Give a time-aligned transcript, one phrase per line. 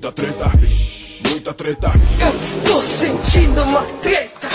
[0.00, 0.44] muita treta,
[1.28, 1.88] muita treta.
[2.22, 4.48] Eu estou sentindo uma treta.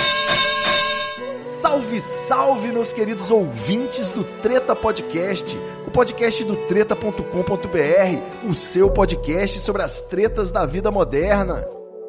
[1.62, 5.56] Salve, salve, meus queridos ouvintes do Treta Podcast,
[5.86, 11.64] o podcast do treta.com.br, o seu podcast sobre as tretas da vida moderna.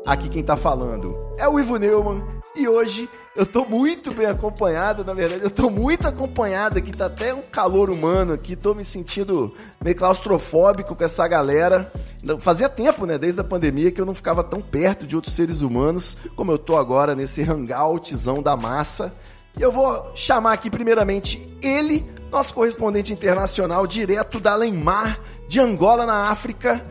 [0.07, 2.23] Aqui quem tá falando é o Ivo Neumann
[2.55, 3.07] e hoje
[3.37, 7.43] eu tô muito bem acompanhado, na verdade, eu tô muito acompanhado aqui, tá até um
[7.43, 11.93] calor humano aqui, tô me sentindo meio claustrofóbico com essa galera.
[12.41, 15.61] Fazia tempo, né, desde a pandemia, que eu não ficava tão perto de outros seres
[15.61, 19.13] humanos como eu tô agora nesse hangoutzão da massa.
[19.59, 26.05] E eu vou chamar aqui primeiramente ele, nosso correspondente internacional direto da Lemar, de Angola,
[26.05, 26.83] na África,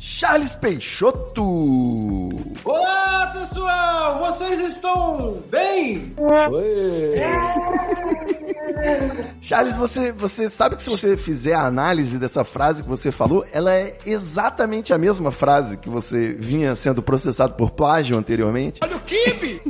[0.00, 1.42] Charles Peixoto.
[2.64, 4.20] Olá, pessoal!
[4.20, 6.14] Vocês estão bem?
[6.16, 7.14] Oi!
[9.40, 13.44] Charles, você, você sabe que se você fizer a análise dessa frase que você falou,
[13.52, 18.78] ela é exatamente a mesma frase que você vinha sendo processado por plágio anteriormente?
[18.80, 19.60] Olha o Kibe!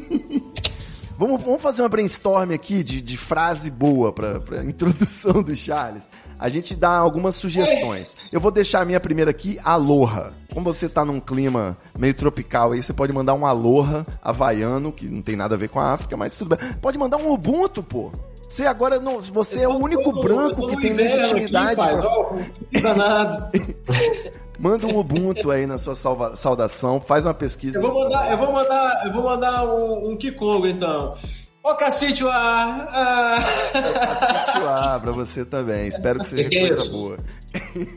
[1.19, 6.05] Vamos, vamos fazer uma brainstorm aqui de, de frase boa para introdução do Charles.
[6.39, 8.17] A gente dá algumas sugestões.
[8.31, 10.33] Eu vou deixar a minha primeira aqui, aloha.
[10.55, 15.07] Como você tá num clima meio tropical aí, você pode mandar um aloha havaiano, que
[15.09, 16.73] não tem nada a ver com a África, mas tudo bem.
[16.81, 18.11] Pode mandar um ubuntu, pô.
[18.49, 21.81] Você agora não, você é o único branco que tem legitimidade.
[21.81, 22.01] Aqui, pai.
[22.01, 23.51] pra- danado.
[24.59, 27.79] Manda um ubuntu aí na sua salva- saudação, faz uma pesquisa.
[27.79, 31.15] Eu vou mandar, eu vou mandar, eu vou mandar um, um Kikongo então.
[31.63, 34.45] Ô cacete, ah, ah.
[34.53, 35.87] Tchau, pra você também.
[35.89, 36.93] Espero que seja Que é coisa isso?
[36.93, 37.17] boa.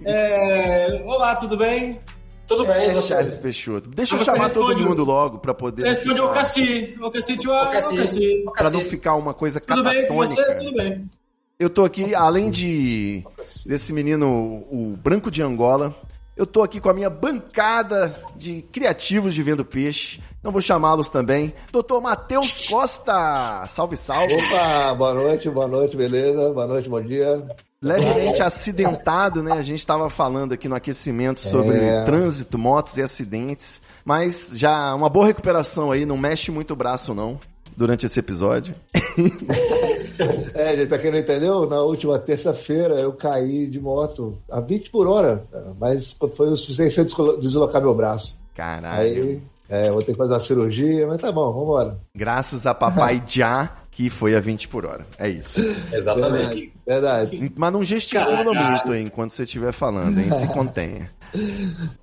[0.05, 1.99] É, olá, tudo bem?
[2.47, 3.01] Tudo bem, É?
[3.01, 3.89] Charles Peixoto.
[3.89, 5.83] Deixa eu Você chamar todo responde o- mundo logo pra poder.
[5.83, 7.97] Você responde não ô ficar- cacete, ô cacete, ah, Ô, ô cacete.
[7.97, 8.43] cacete.
[8.47, 10.35] Ô, Pra não ficar uma coisa Tudo bem com você?
[10.35, 10.63] catatônica.
[10.65, 11.09] Tudo bem.
[11.57, 13.23] Eu tô aqui, além de
[13.65, 15.95] desse menino, o Branco de Angola,
[16.35, 20.21] eu tô aqui com a minha bancada de criativos de Vendo Peixe.
[20.43, 21.53] Não vou chamá-los também.
[21.71, 23.65] Doutor Matheus Costa!
[23.67, 24.33] Salve, salve!
[24.33, 26.49] Opa, boa noite, boa noite, beleza?
[26.51, 27.45] Boa noite, bom dia.
[27.81, 29.53] Levemente acidentado, né?
[29.53, 32.03] A gente tava falando aqui no aquecimento sobre É.
[32.05, 33.81] trânsito, motos e acidentes.
[34.05, 37.39] Mas já uma boa recuperação aí, não mexe muito o braço, não,
[37.75, 38.75] durante esse episódio.
[40.53, 44.91] É, gente, pra quem não entendeu, na última terça-feira eu caí de moto a 20
[44.91, 45.43] por hora,
[45.79, 48.37] mas foi o suficiente pra deslocar meu braço.
[48.53, 49.01] Caralho.
[49.01, 51.97] Aí, é, vou ter que fazer uma cirurgia, mas tá bom, vambora.
[52.13, 55.07] Graças a papai Já, que foi a 20 por hora.
[55.17, 55.59] É isso.
[55.91, 56.73] Exatamente.
[56.85, 57.51] Verdade.
[57.55, 60.29] Mas não gesticula muito aí enquanto você estiver falando, hein?
[60.31, 61.09] Se contenha.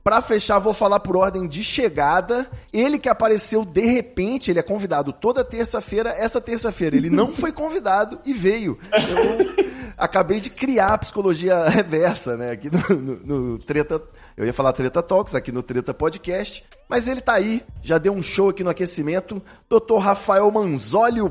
[0.03, 2.49] Pra fechar, vou falar por ordem de chegada.
[2.73, 6.11] Ele que apareceu de repente, ele é convidado toda terça-feira.
[6.11, 8.79] Essa terça-feira ele não foi convidado e veio.
[8.93, 12.51] Eu acabei de criar a psicologia reversa, né?
[12.53, 13.21] Aqui no, no-
[13.53, 14.01] no Treta.
[14.37, 16.65] Eu ia falar Treta Talks, aqui no Treta Podcast.
[16.89, 19.43] Mas ele tá aí, já deu um show aqui no aquecimento.
[19.69, 19.97] Dr.
[19.99, 21.29] Rafael Manzoli, o.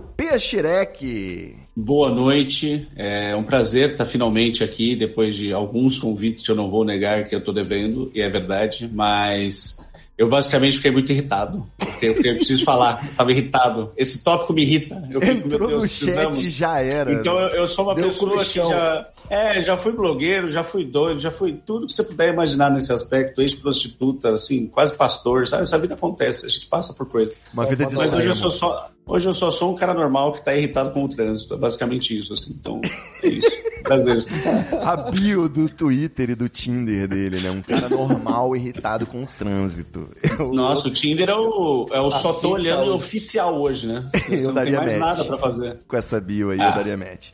[1.80, 6.72] Boa noite, é um prazer estar finalmente aqui depois de alguns convites que eu não
[6.72, 9.78] vou negar que eu estou devendo, e é verdade, mas
[10.18, 13.94] eu basicamente fiquei muito irritado, porque eu, fiquei, eu preciso falar, eu estava irritado.
[13.96, 17.14] Esse tópico me irrita, eu fico, Entrou meu Deus, no chat já era.
[17.14, 19.10] Então eu, eu sou uma Deu pessoa que já.
[19.30, 22.92] É, já fui blogueiro, já fui doido, já fui tudo que você puder imaginar nesse
[22.92, 25.62] aspecto, ex-prostituta, assim, quase pastor, sabe?
[25.62, 27.40] Essa vida acontece, a gente passa por coisas.
[27.54, 28.97] Uma vida de Mas hoje eu sou só.
[29.08, 31.54] Hoje eu só sou um cara normal que tá irritado com o trânsito.
[31.54, 32.56] É basicamente isso, assim.
[32.60, 32.82] Então,
[33.24, 33.48] é isso.
[33.88, 34.26] Prazer.
[34.84, 37.50] A bio do Twitter e do Tinder dele, né?
[37.52, 40.10] Um cara normal irritado com o trânsito.
[40.38, 42.98] Eu- Nossa, o Tinder é o, é o só tô olhando saúde.
[42.98, 44.10] oficial hoje, né?
[44.30, 45.18] Eu Você não daria tem mais match.
[45.18, 45.78] nada pra fazer.
[45.88, 46.70] Com essa bio aí, Ah.
[46.72, 47.30] eu daria match.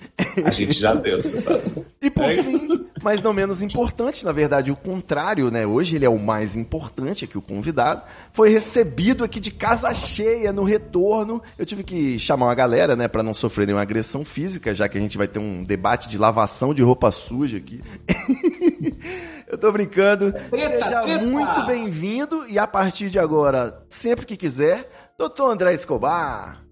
[0.45, 1.63] A gente já deu, você sabe.
[1.99, 2.43] E por É.
[2.43, 2.67] fim,
[3.01, 5.65] mas não menos importante, na verdade, o contrário, né?
[5.65, 8.03] Hoje ele é o mais importante aqui, o convidado.
[8.31, 11.41] Foi recebido aqui de casa cheia no retorno.
[11.63, 14.97] Eu tive que chamar uma galera, né, Pra não sofrer nenhuma agressão física, já que
[14.97, 17.79] a gente vai ter um debate de lavação de roupa suja aqui.
[19.47, 20.33] Eu tô brincando.
[20.33, 21.25] Treta, Seja treta.
[21.25, 26.65] muito bem-vindo e a partir de agora, sempre que quiser, Doutor André Escobar.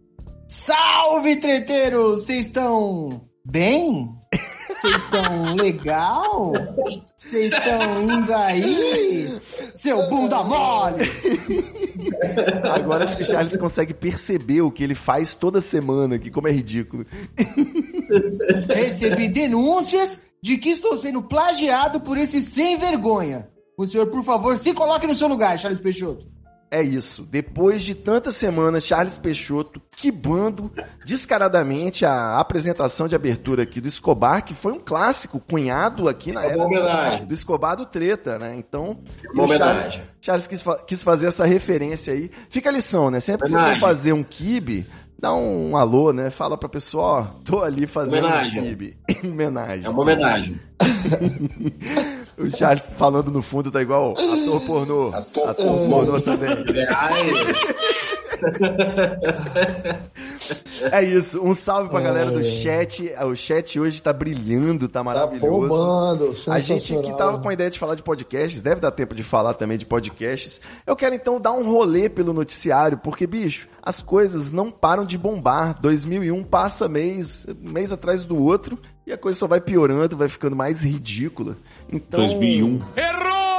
[0.49, 2.25] Salve, treteiros!
[2.25, 4.09] Vocês estão bem?
[4.81, 6.53] Vocês estão legal?
[7.15, 9.39] Vocês estão indo aí?
[9.75, 11.03] Seu bunda mole!
[12.73, 16.47] Agora acho que o Charles consegue perceber o que ele faz toda semana aqui, como
[16.47, 17.05] é ridículo.
[18.73, 23.47] Recebi denúncias de que estou sendo plagiado por esse sem vergonha.
[23.77, 26.25] O senhor, por favor, se coloque no seu lugar, Charles Peixoto.
[26.71, 27.23] É isso.
[27.29, 30.71] Depois de tantas semanas, Charles Peixoto quibando
[31.05, 36.45] descaradamente a apresentação de abertura aqui do Escobar, que foi um clássico, cunhado aqui na
[36.45, 37.25] É homenagem.
[37.27, 38.55] do Escobar do Treta, né?
[38.57, 38.97] Então,
[39.33, 40.01] o Charles, homenagem.
[40.21, 42.31] Charles quis, fa- quis fazer essa referência aí.
[42.49, 43.19] Fica a lição, né?
[43.19, 44.87] Sempre que você for fazer um kibe,
[45.19, 46.29] dá um alô, né?
[46.29, 48.61] Fala pra pessoa, ó, tô ali fazendo Homenagem.
[48.61, 48.97] um kibe.
[49.23, 49.85] homenagem.
[49.85, 50.59] É uma homenagem.
[52.41, 55.09] O Charles falando no fundo tá igual ator pornô.
[55.09, 56.49] Ator, pornô também.
[60.91, 61.41] É, isso.
[61.43, 63.11] Um salve pra galera do chat.
[63.25, 65.67] O chat hoje tá brilhando, tá Tá maravilhoso.
[65.67, 69.13] bombando, A gente que tava com a ideia de falar de podcasts, deve dar tempo
[69.15, 70.61] de falar também de podcasts.
[70.85, 75.17] Eu quero então dar um rolê pelo noticiário, porque, bicho, as coisas não param de
[75.17, 75.79] bombar.
[75.81, 80.55] 2001 passa mês, mês atrás do outro, e a coisa só vai piorando, vai ficando
[80.55, 81.57] mais ridícula.
[81.91, 82.79] Então, 2001.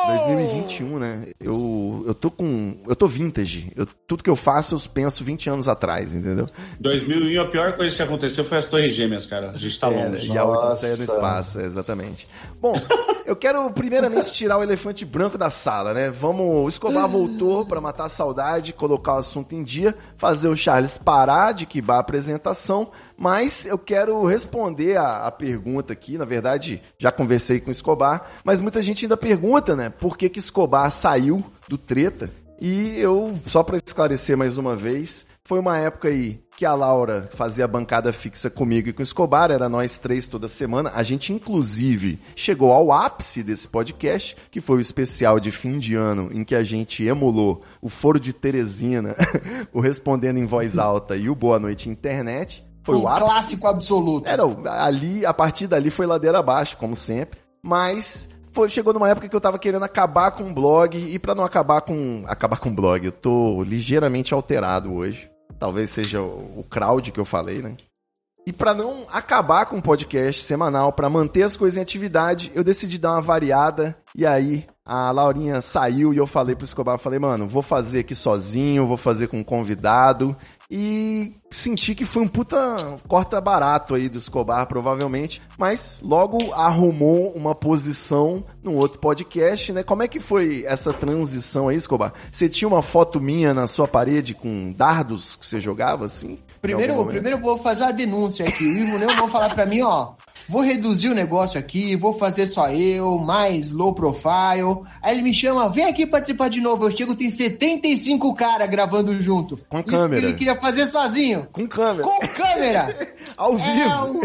[0.06, 1.26] 2021, né?
[1.40, 2.76] Eu, eu tô com.
[2.86, 3.72] Eu tô vintage.
[3.76, 6.46] Eu, tudo que eu faço, eu penso 20 anos atrás, entendeu?
[6.80, 9.50] 2001, a pior coisa que aconteceu foi as Torres Gêmeas, cara.
[9.50, 10.32] A gente tá É, longe.
[10.32, 11.14] e a Odisseia no Nossa.
[11.14, 12.28] espaço, exatamente.
[12.60, 12.74] Bom,
[13.26, 16.10] eu quero primeiramente tirar o elefante branco da sala, né?
[16.10, 16.64] Vamos.
[16.64, 20.98] O Escobar voltou pra matar a saudade, colocar o assunto em dia, fazer o Charles
[20.98, 26.18] parar de quibar a apresentação, mas eu quero responder a, a pergunta aqui.
[26.18, 29.90] Na verdade, já conversei com Escobar, mas muita gente ainda pergunta, né?
[29.90, 32.30] Por que, que Escobar saiu do treta?
[32.60, 37.28] E eu, só pra esclarecer mais uma vez, foi uma época aí que a Laura
[37.34, 40.92] fazia bancada fixa comigo e com o Escobar, era nós três toda semana.
[40.94, 45.96] A gente, inclusive, chegou ao ápice desse podcast, que foi o especial de fim de
[45.96, 49.16] ano, em que a gente emulou o Foro de Teresina,
[49.74, 52.64] o Respondendo em Voz Alta e o Boa Noite Internet.
[52.82, 53.24] Foi um o ápice.
[53.24, 54.28] clássico absoluto.
[54.28, 54.42] Era,
[54.84, 57.40] ali, a partir dali foi ladeira abaixo, como sempre.
[57.62, 60.96] Mas foi, chegou numa época que eu tava querendo acabar com o blog.
[60.96, 62.22] E pra não acabar com.
[62.26, 65.28] Acabar com o blog, eu tô ligeiramente alterado hoje.
[65.58, 67.74] Talvez seja o, o crowd que eu falei, né?
[68.44, 72.64] E pra não acabar com o podcast semanal, pra manter as coisas em atividade, eu
[72.64, 73.96] decidi dar uma variada.
[74.14, 78.14] E aí a Laurinha saiu e eu falei pro Escobar, falei, mano, vou fazer aqui
[78.14, 80.36] sozinho, vou fazer com um convidado.
[80.70, 85.40] E senti que foi um puta corta barato aí do Escobar, provavelmente.
[85.56, 89.82] Mas logo arrumou uma posição num outro podcast, né?
[89.82, 92.12] Como é que foi essa transição aí, Escobar?
[92.30, 96.38] Você tinha uma foto minha na sua parede com dardos que você jogava, assim?
[96.60, 98.64] Primeiro, primeiro eu vou fazer uma denúncia aqui.
[98.64, 100.14] O Ivo Leão vão falar pra mim, ó.
[100.52, 104.82] Vou reduzir o negócio aqui, vou fazer só eu, mais low profile.
[105.00, 106.84] Aí ele me chama, vem aqui participar de novo.
[106.84, 109.58] Eu chego, tem 75 cara gravando junto.
[109.70, 110.20] Com Isso câmera.
[110.20, 111.46] que ele queria fazer sozinho.
[111.50, 112.02] Com câmera.
[112.06, 113.14] Com câmera!
[113.34, 114.20] Ao É, vivo.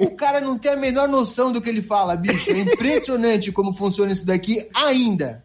[0.00, 2.48] o, o cara não tem a menor noção do que ele fala, bicho.
[2.48, 5.42] É impressionante como funciona isso daqui ainda.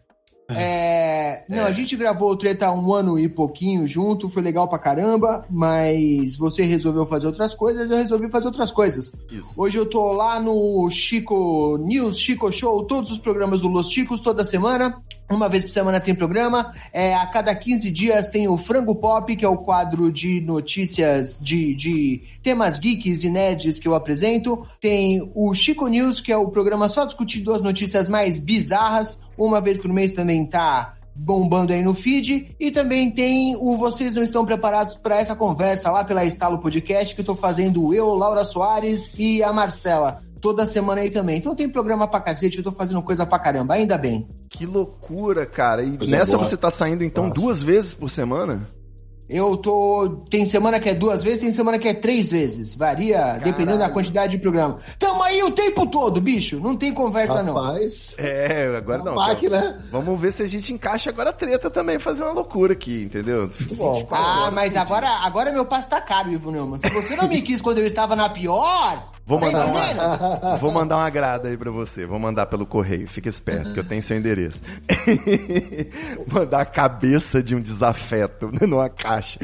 [0.48, 4.68] É, não, a gente gravou o Treta há um ano e pouquinho junto, foi legal
[4.68, 9.12] pra caramba, mas você resolveu fazer outras coisas, eu resolvi fazer outras coisas.
[9.30, 9.52] Isso.
[9.56, 14.20] Hoje eu tô lá no Chico News, Chico Show, todos os programas do Los Chicos,
[14.20, 15.00] toda semana.
[15.30, 16.74] Uma vez por semana tem programa.
[16.92, 21.38] É, a cada 15 dias tem o Frango Pop, que é o quadro de notícias
[21.40, 24.62] de, de temas geeks e nerds que eu apresento.
[24.78, 29.22] Tem o Chico News, que é o programa só discutindo as notícias mais bizarras.
[29.36, 32.50] Uma vez por mês também tá bombando aí no feed.
[32.58, 37.14] E também tem o Vocês Não Estão Preparados para essa conversa lá pela Estalo Podcast,
[37.14, 40.22] que eu tô fazendo eu, Laura Soares e a Marcela.
[40.40, 41.38] Toda semana aí também.
[41.38, 44.26] Então tem programa pra cacete, eu tô fazendo coisa pra caramba, ainda bem.
[44.48, 45.84] Que loucura, cara.
[45.84, 46.44] E Coisa nessa boa.
[46.44, 48.68] você tá saindo então duas vezes por semana?
[49.28, 50.20] Eu tô.
[50.28, 52.74] Tem semana que é duas vezes, tem semana que é três vezes.
[52.74, 54.78] Varia dependendo da quantidade de programa.
[54.98, 56.60] Tamo aí o tempo todo, bicho.
[56.60, 57.54] Não tem conversa, não.
[57.54, 59.14] Rapaz, É, agora não.
[59.14, 59.84] máquina.
[59.90, 63.48] Vamos ver se a gente encaixa agora a treta também, fazer uma loucura aqui, entendeu?
[63.58, 64.06] Muito bom.
[64.10, 66.78] Ah, mas agora, agora meu passo tá caro, Ivo Neumann.
[66.78, 69.11] Se você não me quis quando eu estava na pior.
[69.24, 72.04] Vou tá mandar uma, vou mandar uma grada aí pra você.
[72.04, 73.06] Vou mandar pelo correio.
[73.06, 74.60] Fica esperto que eu tenho seu endereço.
[76.26, 79.38] mandar a cabeça de um desafeto numa caixa.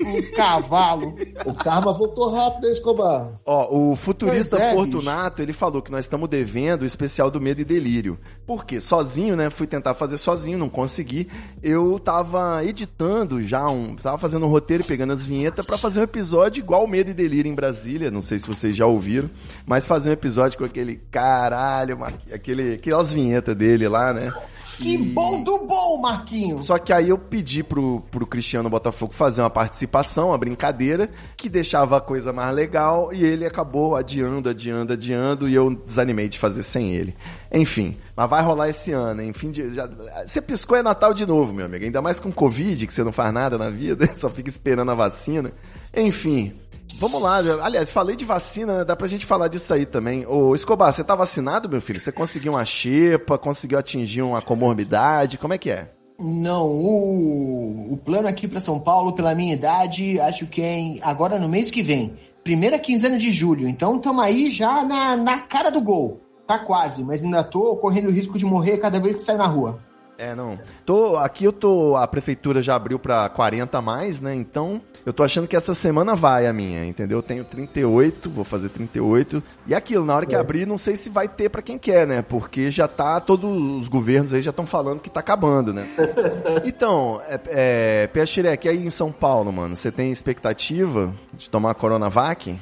[0.00, 1.14] Um cavalo.
[1.44, 3.32] O karma voltou rápido, hein, Escobar?
[3.44, 7.60] Ó, o futurista é, Fortunato, ele falou que nós estamos devendo o especial do Medo
[7.60, 8.18] e Delírio.
[8.46, 8.80] Por quê?
[8.80, 9.50] Sozinho, né?
[9.50, 11.28] Fui tentar fazer sozinho, não consegui.
[11.62, 13.94] Eu tava editando já um...
[13.94, 17.10] Tava fazendo um roteiro e pegando as vinhetas pra fazer um episódio igual o Medo
[17.10, 18.10] e Delírio em Brasília.
[18.10, 19.17] Não sei se vocês já ouviram.
[19.66, 21.98] Mas fazer um episódio com aquele caralho,
[22.32, 24.32] aquele, aquelas vinhetas dele lá, né?
[24.78, 26.66] Que bom do bom, Marquinhos!
[26.66, 31.48] Só que aí eu pedi pro, pro Cristiano Botafogo fazer uma participação, uma brincadeira, que
[31.48, 36.38] deixava a coisa mais legal, e ele acabou adiando, adiando, adiando, e eu desanimei de
[36.38, 37.12] fazer sem ele.
[37.52, 39.32] Enfim, mas vai rolar esse ano, hein?
[39.32, 39.88] Fim de, já,
[40.24, 41.84] você piscou é Natal de novo, meu amigo.
[41.84, 44.94] Ainda mais com Covid, que você não faz nada na vida, só fica esperando a
[44.94, 45.50] vacina.
[45.92, 46.54] Enfim.
[46.96, 48.84] Vamos lá, aliás, falei de vacina, né?
[48.84, 50.26] dá pra gente falar disso aí também.
[50.26, 52.00] Ô, Escobar, você tá vacinado, meu filho?
[52.00, 55.92] Você conseguiu uma xepa, conseguiu atingir uma comorbidade, como é que é?
[56.18, 61.00] Não, o, o plano aqui pra São Paulo, pela minha idade, acho que é em-
[61.00, 62.14] agora no mês que vem.
[62.42, 63.68] Primeira quinzena de julho.
[63.68, 66.20] Então estamos aí já na, na cara do gol.
[66.48, 69.46] Tá quase, mas ainda tô correndo o risco de morrer cada vez que sair na
[69.46, 69.78] rua.
[70.18, 70.58] É, não.
[70.84, 74.34] Tô, aqui eu tô, a prefeitura já abriu pra 40 a mais, né?
[74.34, 77.18] Então, eu tô achando que essa semana vai a minha, entendeu?
[77.18, 79.40] Eu tenho 38, vou fazer 38.
[79.64, 82.20] E aquilo, na hora que abrir, não sei se vai ter pra quem quer, né?
[82.20, 83.48] Porque já tá, todos
[83.80, 85.86] os governos aí já estão falando que tá acabando, né?
[86.66, 91.70] então, é, é, Pia Xereque, aí em São Paulo, mano, você tem expectativa de tomar
[91.70, 92.58] a Coronavac?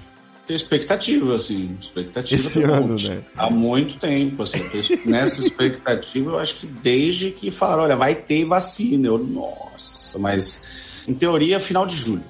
[0.46, 3.08] Tenho expectativa, assim, expectativa Esse um ano, monte.
[3.08, 3.22] né?
[3.36, 4.60] Há muito tempo, assim,
[5.04, 10.62] nessa expectativa, eu acho que desde que falaram, olha, vai ter vacina, eu, nossa, mas
[11.08, 12.22] em teoria, final de julho.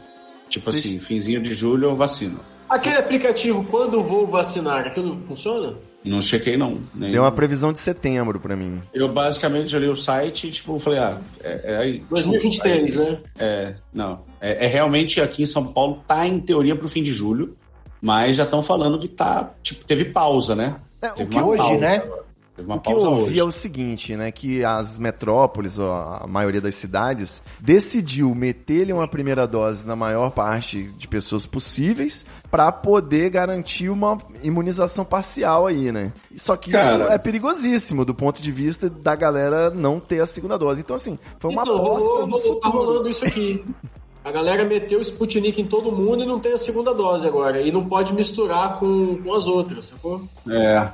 [0.48, 0.78] Tipo Sim.
[0.78, 2.40] assim, finzinho de julho eu vacino.
[2.68, 5.74] Aquele aplicativo, quando vou vacinar, aquilo funciona?
[6.04, 6.78] Não chequei, não.
[6.94, 8.80] Nem- Deu uma previsão de setembro pra mim.
[8.94, 12.02] Eu basicamente olhei o site e, tipo, falei, ah, é, é aí.
[12.08, 13.18] 2023, né?
[13.38, 14.22] É, não.
[14.40, 17.56] É, é realmente aqui em São Paulo, tá em teoria pro fim de julho,
[18.00, 20.76] mas já estão falando que tá, tipo, teve pausa, né?
[21.02, 22.02] É, o teve que hoje, pausa né?
[22.56, 23.40] Teve uma O que eu pausa ouvi hoje.
[23.40, 24.32] é o seguinte, né?
[24.32, 30.30] Que as metrópoles, ó, a maioria das cidades, decidiu meter-lhe uma primeira dose na maior
[30.30, 36.14] parte de pessoas possíveis para poder garantir uma imunização parcial aí, né?
[36.34, 37.04] Só que Cara.
[37.04, 40.80] isso é perigosíssimo do ponto de vista da galera não ter a segunda dose.
[40.80, 42.70] Então, assim, foi uma Então, aposta tá futuro.
[42.70, 43.62] rolando isso aqui.
[44.26, 47.60] A galera meteu o Sputnik em todo mundo e não tem a segunda dose agora.
[47.60, 50.20] E não pode misturar com, com as outras, sacou?
[50.50, 50.88] É.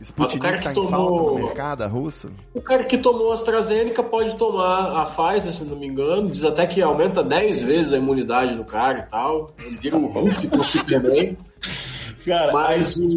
[0.00, 2.30] Sputnik O cara que tá em tomou- falta no mercado, a russa.
[2.54, 6.28] O cara que tomou a AstraZeneca pode tomar a Pfizer, se não me engano.
[6.28, 9.50] Diz até que aumenta 10 vezes a imunidade do cara e tal.
[9.60, 11.36] Ele vira o Hulk com o Superman.
[12.24, 13.08] Cara, Mas o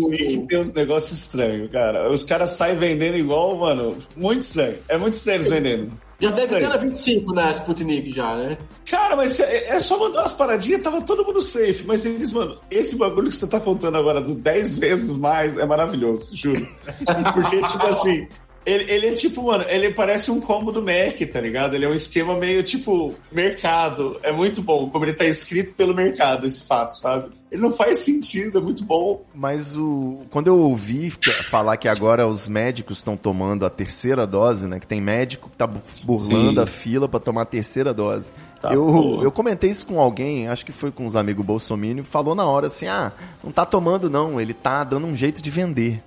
[0.48, 2.10] tem uns negócios estranhos, cara.
[2.10, 3.98] Os caras saem vendendo igual, mano.
[4.16, 4.78] Muito estranho.
[4.88, 5.92] É muito estranho eles vendendo.
[6.22, 8.58] Já deve ter na 25, né, Sputnik já, né?
[8.86, 11.84] Cara, mas é, é só mandar umas paradinhas, tava todo mundo safe.
[11.86, 15.66] Mas eles, mano, esse bagulho que você tá contando agora do 10 vezes mais é
[15.66, 16.68] maravilhoso, juro.
[17.34, 18.28] Porque, tipo assim,
[18.66, 21.76] ele, ele é tipo, mano, ele parece um combo do Mac, tá ligado?
[21.76, 24.20] Ele é um esquema meio tipo mercado.
[24.24, 27.30] É muito bom, como ele tá escrito pelo mercado, esse fato, sabe?
[27.52, 29.24] Ele não faz sentido, é muito bom.
[29.36, 31.10] Mas o quando eu ouvi
[31.50, 34.80] falar que agora os médicos estão tomando a terceira dose, né?
[34.80, 36.60] Que tem médico que tá bu- burlando Sim.
[36.62, 38.32] a fila pra tomar a terceira dose.
[38.62, 42.36] Tá, eu, eu comentei isso com alguém, acho que foi com os amigos Bolsonaro, falou
[42.36, 43.12] na hora assim: ah,
[43.44, 46.02] não tá tomando não, ele tá dando um jeito de vender.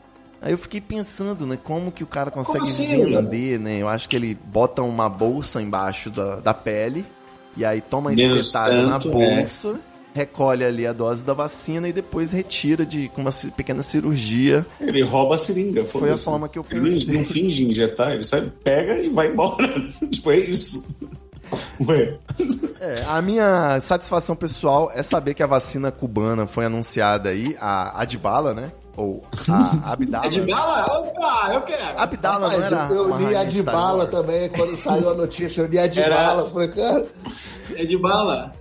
[0.45, 3.79] Aí eu fiquei pensando, né, como que o cara consegue assim, vender, né?
[3.81, 7.07] Eu acho que ele bota uma bolsa embaixo da, da pele
[7.57, 8.99] e aí toma espetada na é.
[8.99, 9.81] bolsa,
[10.13, 14.67] recolhe ali a dose da vacina e depois retira de com uma pequena cirurgia.
[14.79, 15.87] Ele rouba a seringa.
[15.87, 16.25] Foi a foda-se.
[16.27, 17.15] forma que eu Ele não- pensei.
[17.17, 19.67] não finge injetar, ele sai, pega e vai embora.
[20.13, 20.87] tipo, é isso.
[21.81, 22.19] Ué.
[22.81, 28.03] É, a minha satisfação pessoal é saber que a vacina cubana foi anunciada aí, a
[28.03, 28.71] Adbala, né?
[28.97, 30.27] Ou a Abdala.
[30.27, 30.85] É de bala?
[31.01, 31.99] Opa, eu quero.
[31.99, 34.11] Abdala não Rapaz, era eu, eu li rainha a de de Star bala Wars?
[34.11, 36.51] também, quando saiu a notícia, eu li a de Era- bala.
[36.51, 37.07] Falei, cara,
[37.77, 38.53] É de bala.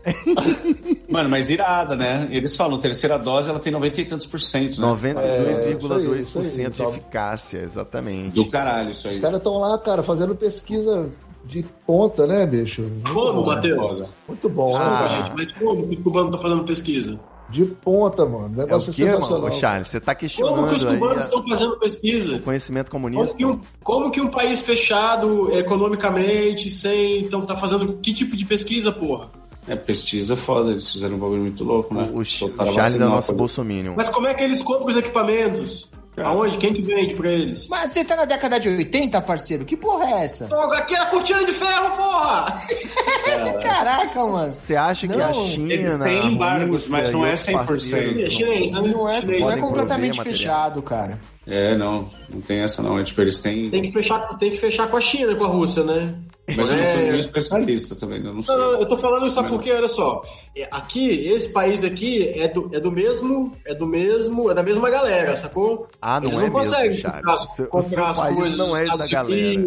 [1.09, 2.27] Mano, mas irada, né?
[2.31, 4.87] Eles falam, terceira dose ela tem 90 e tantos por cento, né?
[4.87, 6.89] 92,2% isso aí, isso aí, de então.
[6.89, 8.31] eficácia, exatamente.
[8.31, 9.15] Do caralho isso aí.
[9.15, 11.09] os caras estão lá, cara, fazendo pesquisa
[11.45, 12.89] de ponta, né, bicho?
[13.13, 14.03] Como, Matheus?
[14.27, 15.07] Muito bom, Ah.
[15.09, 15.17] né?
[15.27, 17.19] Gente, Mas como que o cubano tá fazendo pesquisa?
[17.49, 18.45] De ponta, mano.
[18.45, 19.47] É o Negócio que, mano, sensacional.
[19.47, 19.87] Ô, Charles?
[19.87, 22.35] Você tá Como que os questionando aí cubanos a- estão fazendo pesquisa?
[22.35, 23.37] o conhecimento Como comunista?
[23.37, 27.19] que, um, como que um país fechado economicamente, sem.
[27.19, 29.29] Então tá fazendo que tipo de pesquisa, porra?
[29.67, 32.09] É, pesquisa foda, eles fizeram um bagulho muito louco, né?
[32.11, 33.93] O, o o Charles é nosso bolsominion.
[33.95, 35.89] Mas como é que eles compram os equipamentos?
[36.17, 36.57] Aonde?
[36.59, 37.67] Quem que vende pra eles?
[37.67, 39.65] Mas você tá na década de 80, parceiro?
[39.65, 40.45] Que porra é essa?
[40.45, 42.61] Pô, Aqui é a cortina de ferro, porra!
[43.63, 44.53] Caraca, mano.
[44.53, 47.65] Você acha que Não, a China, eles têm embargos, mas não é outros 100%.
[47.65, 48.81] parceiros É chinês, né?
[48.81, 49.41] Não é, Chinês.
[49.41, 51.19] não é completamente fechado, cara.
[51.47, 52.99] É, não, não tem essa não.
[52.99, 53.69] É tipo, eles têm.
[53.69, 56.13] Tem que, fechar, tem que fechar com a China, com a Rússia, né?
[56.45, 57.05] Mas eu não sou Coreia.
[57.07, 58.53] nenhum especialista também, eu não sei.
[58.55, 60.23] Não, eu tô falando Mas- porque, olha só,
[60.57, 64.61] é, aqui, esse país aqui é do, é do mesmo, é do mesmo, é da
[64.61, 65.87] mesma galera, sacou?
[66.01, 69.61] Ah, não eles é não conseguem mesmo, comprar, as- comprar coisas não é da galera.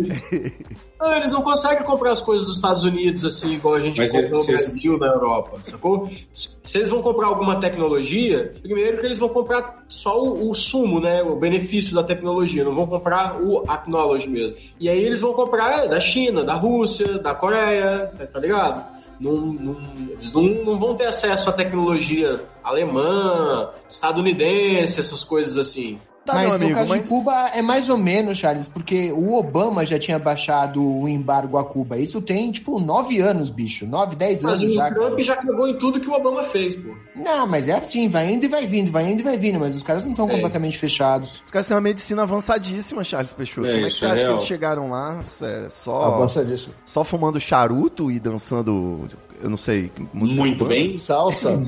[0.99, 4.11] Não, eles não conseguem comprar as coisas dos Estados Unidos assim, igual a gente Mas
[4.11, 6.09] compra no Brasil, na Europa, sacou?
[6.33, 10.99] Se eles vão comprar alguma tecnologia, primeiro que eles vão comprar só o, o sumo,
[10.99, 11.23] né?
[11.23, 14.57] O benefício da tecnologia, não vão comprar o acknowledge mesmo.
[14.81, 18.97] E aí eles vão comprar da China, da Rússia, da Coreia, tá ligado?
[19.21, 19.76] Não, não-
[20.11, 25.99] eles não, não vão ter acesso à tecnologia alemã, estadunidense, essas coisas assim.
[26.26, 27.02] Tá, mas meu no amigo, caso mas...
[27.02, 31.56] de Cuba é mais ou menos, Charles, porque o Obama já tinha baixado o embargo
[31.56, 31.97] a Cuba.
[31.99, 33.87] Isso tem, tipo, nove anos, bicho.
[33.87, 34.90] Nove, dez Mas anos o já.
[34.90, 35.23] Trump cara.
[35.23, 36.95] já cagou em tudo que o Obama fez, pô.
[37.14, 39.75] Não, mas é assim, vai indo e vai vindo, vai indo e vai vindo, mas
[39.75, 40.33] os caras não estão É.
[40.35, 41.40] completamente fechados.
[41.45, 43.66] Os caras têm uma medicina avançadíssima, Charles Peixoto.
[43.68, 44.35] É, Como é que você é acha que real.
[44.37, 46.71] eles chegaram lá é, só, Avança disso.
[46.85, 49.09] só fumando charuto e dançando,
[49.42, 50.97] eu não sei, música Muito bem.
[50.97, 51.52] Salsa,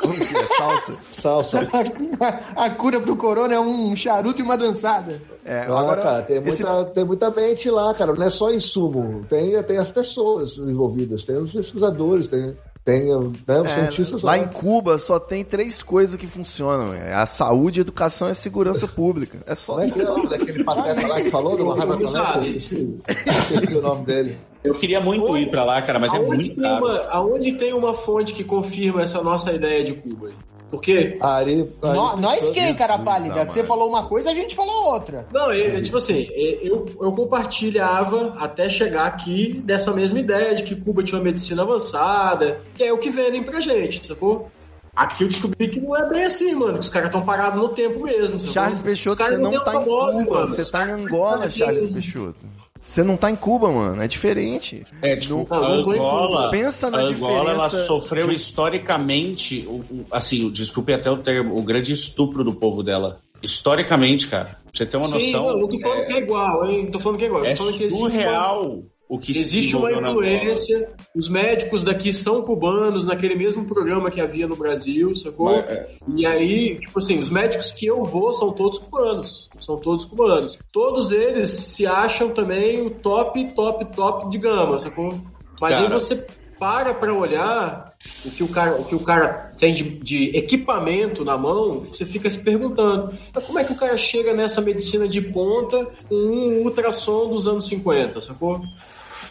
[0.00, 0.46] Como que é?
[0.56, 0.94] Salsa?
[1.12, 1.68] salsa.
[2.56, 5.20] a cura pro corona é um charuto e uma dançada.
[5.44, 8.12] É, Ah, agora, cara, tem esse- muita, tem muita mente lá, cara.
[8.14, 9.24] Não é só insumo.
[9.28, 13.04] Tem, tem as pessoas envolvidas, tem os pesquisadores, tem, tem
[13.46, 14.38] né, os é, cientistas lá lá.
[14.38, 18.34] em Cuba só tem três coisas que funcionam: é a saúde, a educação e a
[18.34, 19.38] segurança pública.
[19.46, 21.64] É só é que é nome daquele pateta lá que falou do?
[21.64, 22.98] Eu Esqueci,
[23.76, 24.38] o nome dele.
[24.62, 26.84] Eu queria muito Onde- ir pra lá, cara, mas é muito caro.
[26.84, 30.30] uma, aonde tem uma fonte que confirma essa nossa ideia de Cuba?
[30.72, 33.44] Porque Ari, Ari, Nó- nós quem, cara pálida?
[33.44, 35.28] Que você falou uma coisa, a gente falou outra.
[35.30, 40.74] Não, eu, tipo assim, eu, eu compartilhava até chegar aqui dessa mesma ideia de que
[40.74, 44.50] Cuba tinha uma medicina avançada, que é o que vendem pra gente, sacou?
[44.96, 47.68] Aqui eu descobri que não é bem assim, mano, que os caras estão parados no
[47.68, 48.38] tempo mesmo.
[48.40, 48.52] sacou?
[48.54, 50.48] Charles Peixoto, você não têm tá em Cuba, mano.
[50.48, 52.46] você tá em Angola, Charles Peixoto.
[52.82, 54.84] Você não tá em Cuba, mano, é diferente.
[55.00, 56.50] É, tipo, Não, a Angola, Cuba.
[56.50, 61.16] Pensa na a Angola ela diferença sofreu de historicamente, o- o- assim, desculpe até o
[61.18, 63.20] termo, o grande estupro do povo dela.
[63.40, 66.66] Historicamente, cara, pra você ter uma Sim, noção, não, não tô falando que é igual,
[66.66, 66.84] hein?
[66.84, 67.44] Não tô falando que é igual.
[67.44, 68.82] é tô falando que existe surreal
[69.12, 74.48] o que Existe uma influência, os médicos daqui são cubanos, naquele mesmo programa que havia
[74.48, 75.54] no Brasil, sacou?
[75.54, 75.86] Mas, é.
[76.16, 79.50] E aí, tipo assim, os médicos que eu vou são todos cubanos.
[79.60, 80.58] São todos cubanos.
[80.72, 85.20] Todos eles se acham também o top, top, top de gama, sacou?
[85.60, 85.98] Mas aí Cara.
[85.98, 86.26] você
[86.58, 87.92] para pra olhar
[88.24, 92.06] o que o cara, o que o cara tem de, de equipamento na mão, você
[92.06, 96.14] fica se perguntando, mas como é que o cara chega nessa medicina de ponta com
[96.14, 98.62] um ultrassom dos anos 50, sacou?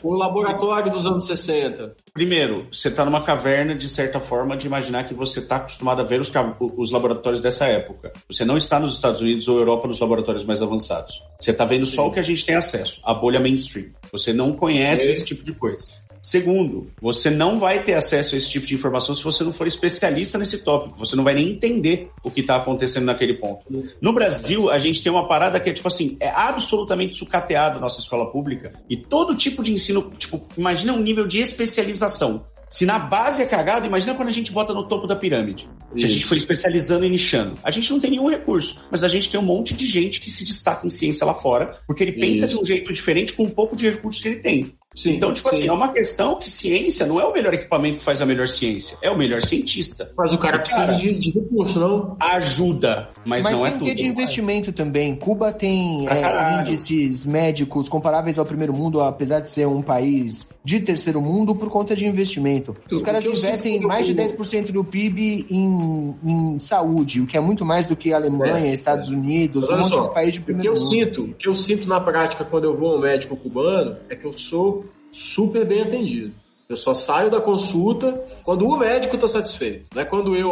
[0.04, 1.96] Um laboratório dos anos 60.
[2.14, 6.04] Primeiro, você está numa caverna, de certa forma, de imaginar que você está acostumado a
[6.04, 6.32] ver os,
[6.78, 8.12] os laboratórios dessa época.
[8.30, 11.24] Você não está nos Estados Unidos ou Europa nos laboratórios mais avançados.
[11.40, 13.92] Você está vendo só o que a gente tem acesso, a bolha mainstream.
[14.12, 16.01] Você não conhece esse tipo de coisa.
[16.22, 19.66] Segundo, você não vai ter acesso a esse tipo de informação se você não for
[19.66, 20.98] especialista nesse tópico.
[20.98, 23.66] Você não vai nem entender o que está acontecendo naquele ponto.
[24.00, 27.82] No Brasil, a gente tem uma parada que é tipo assim, é absolutamente sucateado a
[27.82, 32.46] nossa escola pública e todo tipo de ensino, tipo, imagina um nível de especialização.
[32.70, 35.68] Se na base é cagado, imagina quando a gente bota no topo da pirâmide.
[35.94, 37.58] Que a gente foi especializando e nichando.
[37.62, 40.32] A gente não tem nenhum recurso, mas a gente tem um monte de gente que
[40.32, 42.56] se destaca em ciência lá fora, porque ele pensa Isso.
[42.56, 44.74] de um jeito diferente com um pouco de recursos que ele tem.
[44.94, 45.56] Sim, Então, tipo sim.
[45.60, 48.48] assim, é uma questão que ciência não é o melhor equipamento que faz a melhor
[48.48, 50.12] ciência, é o melhor cientista.
[50.18, 50.98] Mas o cara precisa Cara.
[50.98, 52.18] de, de recurso, não?
[52.20, 53.86] Ajuda, mas, Mas não tem é tudo.
[53.86, 55.16] quê de investimento também.
[55.16, 60.80] Cuba tem é, índices médicos comparáveis ao primeiro mundo, apesar de ser um país de
[60.82, 62.76] terceiro mundo, por conta de investimento.
[62.92, 67.38] Os caras que investem mais de no- 10% do PIB em, em saúde, o que
[67.38, 68.74] é muito mais do que a Alemanha, É.
[68.74, 70.90] Estados Unidos, Mas um olha monte só, de país de o que primeiro eu mundo.
[70.90, 74.26] sinto, o que eu sinto na prática quando eu vou ao médico cubano é que
[74.26, 76.34] eu sou super bem atendido.
[76.72, 79.88] Eu só saio da consulta quando o médico está satisfeito.
[79.94, 80.52] Não é quando eu,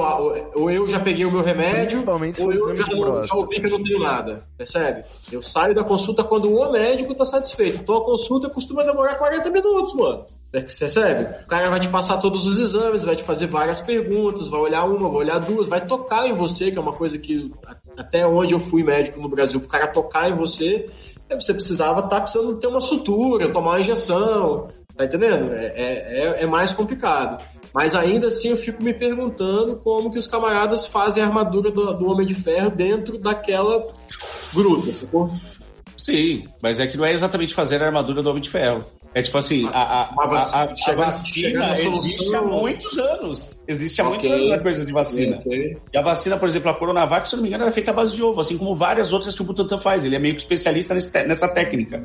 [0.54, 2.84] ou eu já peguei o meu remédio, ou eu já,
[3.24, 4.46] já ouvi que eu não tenho nada.
[4.58, 5.06] Percebe?
[5.32, 7.80] Eu saio da consulta quando o médico está satisfeito.
[7.80, 10.26] Então a consulta costuma demorar 40 minutos, mano.
[10.52, 11.44] É Percebe?
[11.46, 14.84] O cara vai te passar todos os exames, vai te fazer várias perguntas, vai olhar
[14.84, 17.50] uma, vai olhar duas, vai tocar em você, que é uma coisa que
[17.96, 20.86] até onde eu fui médico no Brasil, o cara tocar em você,
[21.36, 25.54] você precisava estar precisando ter uma sutura, tomar uma injeção, tá entendendo?
[25.54, 27.44] É, é, é- é mais complicado.
[27.74, 31.94] Mas ainda assim eu fico me perguntando como que os camaradas fazem a armadura do,
[31.94, 33.86] do Homem de Ferro dentro daquela
[34.54, 35.30] gruta, sacou?
[35.96, 38.84] Sim, mas é que não é exatamente fazer a armadura do Homem de Ferro.
[39.14, 42.42] É tipo assim, a, a, Uma vac- a- a- a chegar vacina na existe há
[42.44, 43.60] muitos anos.
[43.68, 44.14] Existe há Ok.
[44.20, 45.38] muitos anos a coisa de vacina.
[45.38, 45.78] Ok.
[45.94, 47.94] E a vacina, por exemplo, a Coronavac, se eu não me engano, era feita à
[47.94, 50.06] base de ovo, assim como várias outras que o Butantan faz.
[50.06, 52.02] Ele é meio que especialista nesse nessa técnica.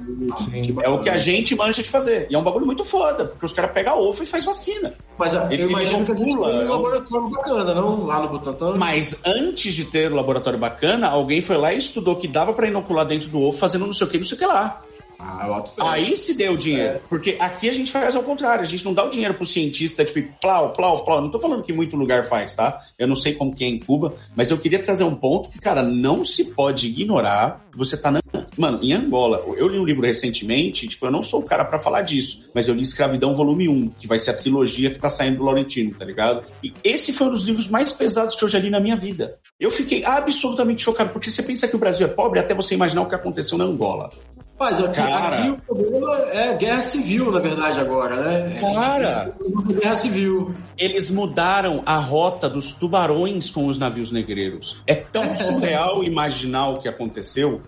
[0.82, 2.26] É o que a gente manja de fazer.
[2.30, 4.94] E é um bagulho muito foda, porque os caras pegam ovo e faz vacina.
[5.18, 8.04] Mas ah, Ele- eu imagino que a gente tem um é um- laboratório bacana, não?
[8.06, 8.76] Lá no Butantan.
[8.76, 12.66] Mas antes de ter o laboratório bacana, alguém foi lá e estudou que dava pra
[12.66, 14.80] inocular dentro do ovo, fazendo não sei o que, não sei o que lá.
[15.24, 15.82] Ah, eu boto fé.
[15.82, 17.00] Aí se deu o dinheiro.
[17.08, 18.62] Porque aqui a gente faz ao contrário.
[18.62, 21.20] A gente não dá o dinheiro pro cientista, tipo, plau, plau, plau.
[21.20, 22.82] Não tô falando que muito lugar faz, tá?
[22.98, 25.58] Eu não sei como que é em Cuba, mas eu queria trazer um ponto que,
[25.58, 28.20] cara, não se pode ignorar que você tá na...
[28.56, 31.78] Mano, em Angola, eu li um livro recentemente, tipo, eu não sou o cara pra
[31.78, 35.08] falar disso, mas eu li Escravidão Volume 1, que vai ser a trilogia que tá
[35.08, 36.44] saindo do Laurentino, tá ligado?
[36.62, 39.38] E esse foi um dos livros mais pesados que eu já li na minha vida.
[39.58, 43.02] Eu fiquei absolutamente chocado, porque você pensa que o Brasil é pobre até você imaginar
[43.02, 44.10] o que aconteceu na Angola.
[44.58, 48.60] Mas aqui, aqui o problema é guerra civil, na verdade, agora, né?
[48.60, 49.34] Cara.
[49.80, 50.54] guerra civil.
[50.78, 54.80] Eles mudaram a rota dos tubarões com os navios negreiros.
[54.86, 57.60] É tão surreal imaginar o que aconteceu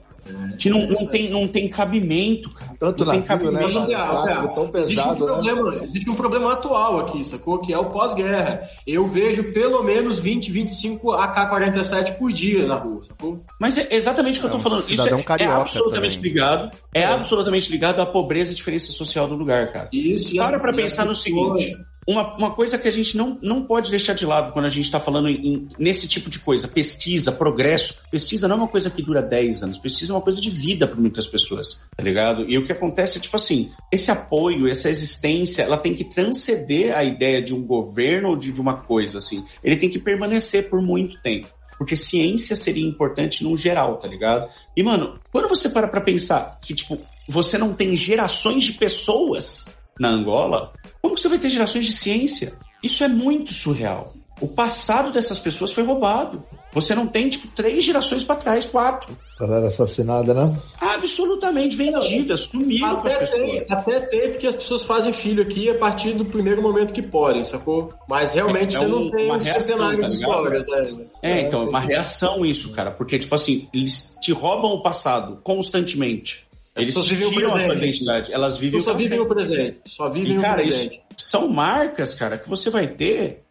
[0.59, 2.73] que não, não tem, não tem cabimento, cara.
[2.79, 3.21] Tanto não tem
[3.53, 3.61] né?
[3.63, 5.33] Mas, Tá- Thiago, tá Thiago, tão existe, um pesado, né?
[5.33, 7.59] problema, existe um problema atual aqui, sacou?
[7.59, 8.63] Que é o pós-guerra.
[8.87, 13.41] Eu vejo pelo menos 20, 25 AK-47 por dia na rua, sacou?
[13.61, 14.81] Mas é exatamente o que eu tô um falando.
[14.81, 16.31] Isso cidadão é, é absolutamente também.
[16.33, 16.77] ligado.
[16.95, 19.89] É, absolutamente ligado à pobreza e diferença social do lugar, cara.
[19.93, 21.75] Isso, e Para pra pensar no seguinte.
[22.07, 24.85] Uma, uma coisa que a gente não, não pode deixar de lado quando a gente
[24.85, 27.97] está falando em- nesse tipo de coisa, pesquisa, progresso.
[28.11, 30.87] Pesquisa não é uma coisa que dura 10 anos, pesquisa é uma coisa de vida
[30.87, 32.49] para muitas pessoas, tá ligado?
[32.49, 36.97] E o que acontece é, tipo assim, esse apoio, essa existência, ela tem que transcender
[36.97, 39.45] a ideia de um governo ou de, de uma coisa, assim.
[39.65, 41.49] Ele tem que permanecer por muito tempo.
[41.77, 44.49] Porque ciência seria importante no geral, tá ligado?
[44.77, 49.77] E, mano, quando você para pra pensar que, tipo, você não tem gerações de pessoas
[49.99, 50.73] na Angola,
[51.07, 52.53] como você vai ter gerações de ciência?
[52.83, 54.13] Isso é muito surreal.
[54.41, 56.43] O passado dessas pessoas foi roubado.
[56.73, 59.17] Você não tem, tipo, três gerações pra trás, quatro.
[59.41, 60.55] Galera assassinada, né?
[60.79, 63.49] Absolutamente vendidas, sumiram com as Até pessoas.
[63.51, 67.01] tem, até tem, porque as pessoas fazem filho aqui a partir do primeiro momento que
[67.03, 67.91] podem, sacou?
[68.09, 71.05] Mas realmente É você um- não tem um reação, centenário tá de histórias, né?
[71.23, 72.91] É, então, é uma reação isso, cara.
[72.91, 76.46] Porque, tipo assim, eles te roubam o passado constantemente.
[76.83, 78.33] Eles pessoas vivem o tiram a sua identidade.
[78.33, 79.81] Elas vivem Eles só o vivem o presente.
[79.87, 81.03] Só vivem E, o cara, isso presente.
[81.17, 83.43] são marcas, cara, que você vai ter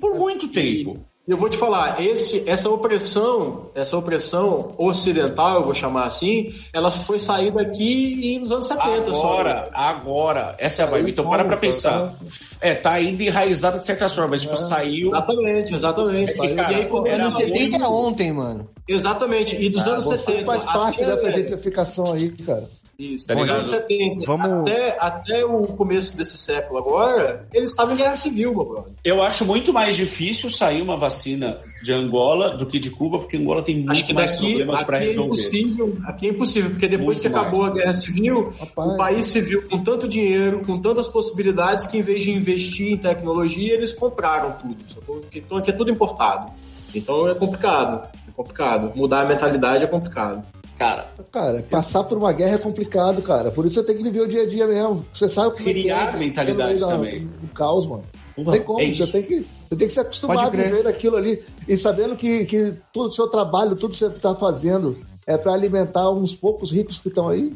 [0.00, 1.04] por muito tempo.
[1.26, 6.54] E eu vou te falar, esse, essa opressão, essa opressão ocidental, eu vou chamar assim,
[6.70, 9.70] ela foi sair daqui nos anos 70 Agora, só.
[9.72, 11.12] agora, essa é a vibe.
[11.12, 12.12] Então, para pra pensar.
[12.60, 15.08] É, tá ainda enraizada de certas formas, mas, tipo, saiu.
[15.08, 16.30] Exatamente, exatamente.
[16.32, 18.68] É que, cara, e aí começa Anos Era 70 muito- ontem, mano.
[18.86, 20.44] Exatamente, e dos anos Você 70.
[20.44, 22.68] faz parte até- dessa gentrificação aí, cara.
[22.98, 23.56] Isso, Tá nos ligado?
[23.56, 24.26] anos 70.
[24.26, 28.92] Vamos- Até, até o começo desse século agora, eles estavam em guerra civil, meu brother.
[29.04, 33.36] Eu acho muito mais difícil sair uma vacina de Angola do que de Cuba, porque
[33.36, 35.26] Angola tem muito Acho que mais daqui, problemas aqui para é resolver.
[35.26, 37.72] impossível, aqui é impossível, porque depois Muito que acabou mais.
[37.72, 38.90] a guerra civil, Rapaz.
[38.90, 42.92] o país se viu com tanto dinheiro, com tantas possibilidades, que em vez de investir
[42.92, 44.76] em tecnologia, eles compraram tudo.
[44.86, 45.22] sacou?
[45.34, 46.52] Então aqui é tudo importado.
[46.94, 48.08] Então é complicado.
[48.28, 48.92] É complicado.
[48.94, 50.44] Mudar a mentalidade é complicado.
[50.78, 53.50] Cara, Cara, passar por uma guerra é complicado, cara.
[53.50, 55.04] Por isso você tem que viver o dia a dia mesmo.
[55.14, 57.20] Você sabe como é que Criar é, mentalidade da- também.
[57.20, 58.02] Do caos, mano.
[58.36, 58.80] Não tem como.
[58.80, 61.40] é você, tem que, você tem que se acostumar a viver aquilo ali.
[61.68, 65.52] E sabendo que, que todo o seu trabalho, tudo que você está fazendo é para
[65.52, 67.52] alimentar uns poucos ricos que estão aí.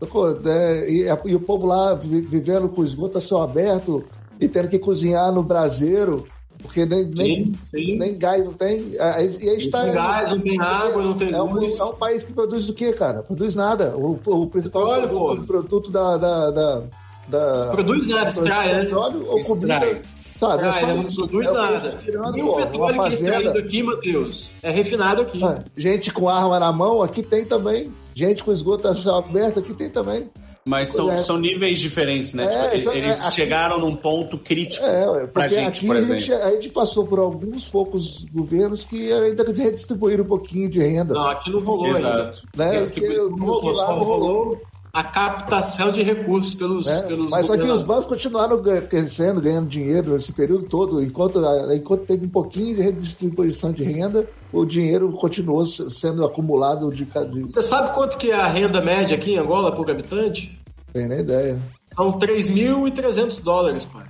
[0.00, 0.30] Sacou?
[0.46, 4.04] É, e, e o povo lá vi- vivendo com esgoto a céu aberto
[4.40, 6.26] e tendo que cozinhar no braseiro,
[6.64, 7.98] porque nem, nem, Sim, sim.
[7.98, 8.96] nem gás não tem.
[8.98, 11.78] Aí, e aí Não está, tem gás, não tem água, não tem é um, luz.
[11.78, 13.22] é um país que produz o quê, cara?
[13.22, 13.94] Produz nada.
[13.94, 16.16] O, o principal Petróleo, produto, produto da.
[16.16, 16.82] da, da,
[17.28, 18.80] da Produz nada, extrai, né?
[18.84, 19.80] petróleo ou Extrai.
[19.80, 20.02] comida.
[20.40, 20.64] Sabe?
[20.66, 21.98] Ah, só ele não produz É nada.
[22.34, 25.44] E ó, o petróleo que é extraído aqui, Matheus, é refinado aqui.
[25.44, 27.92] Ah, Gente com arma na mão, aqui tem também.
[28.14, 30.28] Gente com esgoto aberto, aqui tem também.
[30.66, 31.18] Mas são, é.
[31.18, 32.44] são níveis diferentes, né?
[32.44, 35.96] É, Tipo, então, eles é, aqui- chegaram num ponto crítico É, pra gente, aqui por
[35.96, 36.20] a exemplo.
[36.20, 41.14] gente, a gente passou por alguns poucos governos que ainda redistribuíram um pouquinho de renda.
[41.14, 41.98] Não, aqui não rolou ainda.
[41.98, 42.42] Exato.
[42.56, 42.80] né?
[42.80, 44.60] Porque tipo, o- não rolou, só rolou
[44.94, 47.02] a captação de recursos pelos, né?
[47.02, 51.40] pelos Mas só que os bancos continuaram crescendo, ganhando dinheiro nesse período todo, enquanto,
[51.74, 57.04] enquanto teve um pouquinho de redistribuição de renda, o dinheiro continuou se- sendo acumulado de
[57.06, 57.28] cada.
[57.42, 60.60] Você sabe quanto que é a renda média aqui em Angola por habitante?
[60.92, 61.58] Tem nem ideia.
[61.96, 64.04] São 3.300 dólares, pai.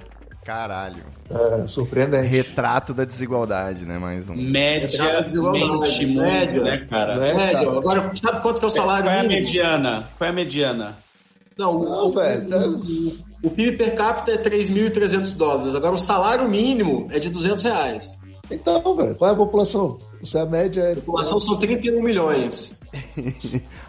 [0.44, 1.02] Caralho.
[1.30, 2.26] É, surpreendente.
[2.28, 3.98] Retrato da desigualdade, né?
[3.98, 4.34] Mais um.
[4.34, 6.62] Mediamente muito, média.
[6.62, 7.16] né, cara?
[7.16, 7.60] Média.
[7.70, 9.40] Agora, sabe quanto que é o salário Qual é a mínimo?
[9.40, 10.08] mediana?
[10.18, 10.96] Qual é a mediana?
[11.56, 15.74] Não, o, Não, o- velho, tá- o, o PIB per capita é 3.300 dólares.
[15.74, 18.10] Agora, o salário mínimo é de 200 reais.
[18.50, 19.98] Então, velho, qual é a população?
[20.22, 20.92] Se a média é.
[20.92, 22.78] A população são 31 milhões.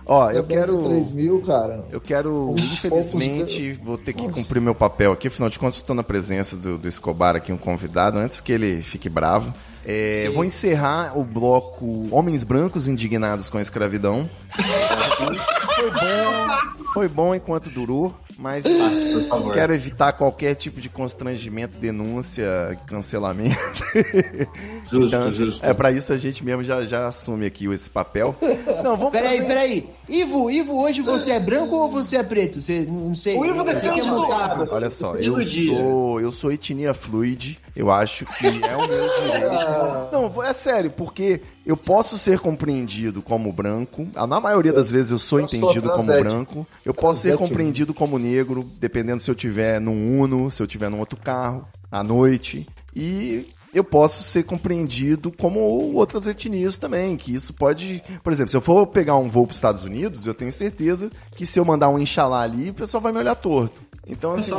[0.05, 0.83] Ó, eu quero.
[0.83, 1.85] 3 mil, cara.
[1.91, 5.95] Eu quero, Uns infelizmente, vou ter que cumprir meu papel aqui, afinal de contas, estou
[5.95, 9.53] na presença do, do Escobar aqui, um convidado, antes que ele fique bravo.
[9.87, 14.27] É, vou encerrar o bloco Homens Brancos Indignados com a Escravidão.
[15.75, 19.53] Foi bom, foi bom enquanto durou, mas Passe, por favor.
[19.53, 23.55] quero evitar qualquer tipo de constrangimento, denúncia, cancelamento.
[24.91, 25.65] Justo, Então, justo.
[25.65, 28.35] É para isso a gente mesmo já, já assume aqui esse papel.
[28.83, 29.89] Não, vamos Peraí, trazer- peraí.
[30.07, 32.61] Ivo, Ivo, hoje você é branco ou você é preto?
[32.61, 33.35] Você, não sei.
[33.37, 34.67] O Ivo Você depende quer do lado.
[34.71, 40.11] Olha só, eu sou, eu sou etnia fluid, eu acho que é o meu direito.
[40.11, 45.11] Não, é sério, porque eu posso ser compreendido como branco, ah, na maioria das vezes
[45.11, 46.29] eu sou Eu sou entendido como transético.
[46.29, 50.67] branco, eu posso ser compreendido como negro, dependendo se eu tiver num Uno, se eu
[50.67, 57.17] tiver num outro carro, à noite, e eu posso ser compreendido como outras etnias também,
[57.17, 58.01] que isso pode...
[58.23, 61.11] Por exemplo, se eu for pegar um voo para os Estados Unidos, eu tenho certeza
[61.35, 63.81] que se eu mandar um Inxalá ali, o pessoal vai me olhar torto.
[64.07, 64.51] Então, assim,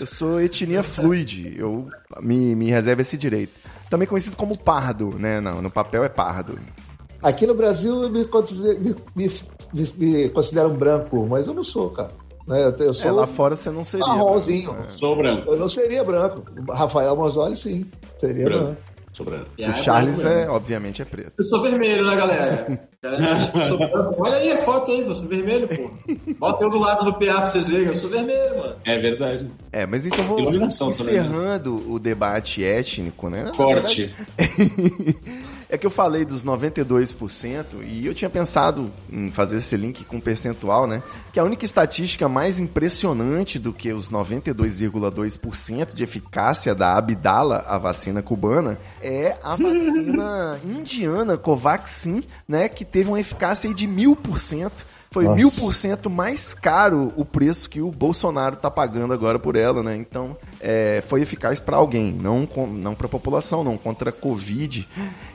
[0.00, 1.88] eu sou etnia fluid, eu
[2.22, 3.52] me, me reservo esse direito.
[3.90, 5.40] Também conhecido como pardo, né?
[5.40, 6.58] Não, no papel é pardo.
[7.22, 11.64] Aqui no Brasil eu me considero, me, me- me- considero um branco, mas eu não
[11.64, 12.10] sou, cara.
[12.46, 14.06] Né, Eu, eu É, sou lá fora você não seria.
[14.06, 14.74] marronzinho.
[14.88, 15.50] Sou branco.
[15.50, 16.42] Eu não seria branco.
[16.70, 17.86] Rafael Mosoli, sim.
[18.18, 18.64] Seria Branco.
[18.64, 18.80] branco.
[19.18, 19.50] Sou branco.
[19.58, 21.32] O Charles é, obviamente, é preto.
[21.36, 22.88] Eu sou vermelho, né, galera?
[23.02, 24.14] Galera, eu sou branco.
[24.16, 25.90] Olha aí a foto aí, eu sou vermelho, pô.
[26.38, 28.76] Bota eu do lado do PA pra vocês verem, eu sou vermelho, mano.
[28.84, 29.50] É verdade.
[29.72, 31.20] É, mas então vou Iluminação também, né?
[31.20, 33.50] encerrando o debate étnico, né?
[33.56, 34.14] Corte.
[35.70, 40.18] É que eu falei dos 92% e eu tinha pensado em fazer esse link com
[40.18, 41.02] percentual, né?
[41.30, 47.76] Que a única estatística mais impressionante do que os 92,2% de eficácia da Abdala, a
[47.76, 52.68] vacina cubana, é a vacina indiana Covaxin, né?
[52.68, 54.86] Que teve uma eficácia aí de mil por cento.
[55.10, 59.56] Foi mil por cento mais caro o preço que o Bolsonaro tá pagando agora por
[59.56, 59.96] ela, né?
[59.96, 64.12] Então, é, foi eficaz para alguém, não, com- não para a população, não contra a
[64.12, 64.86] Covid.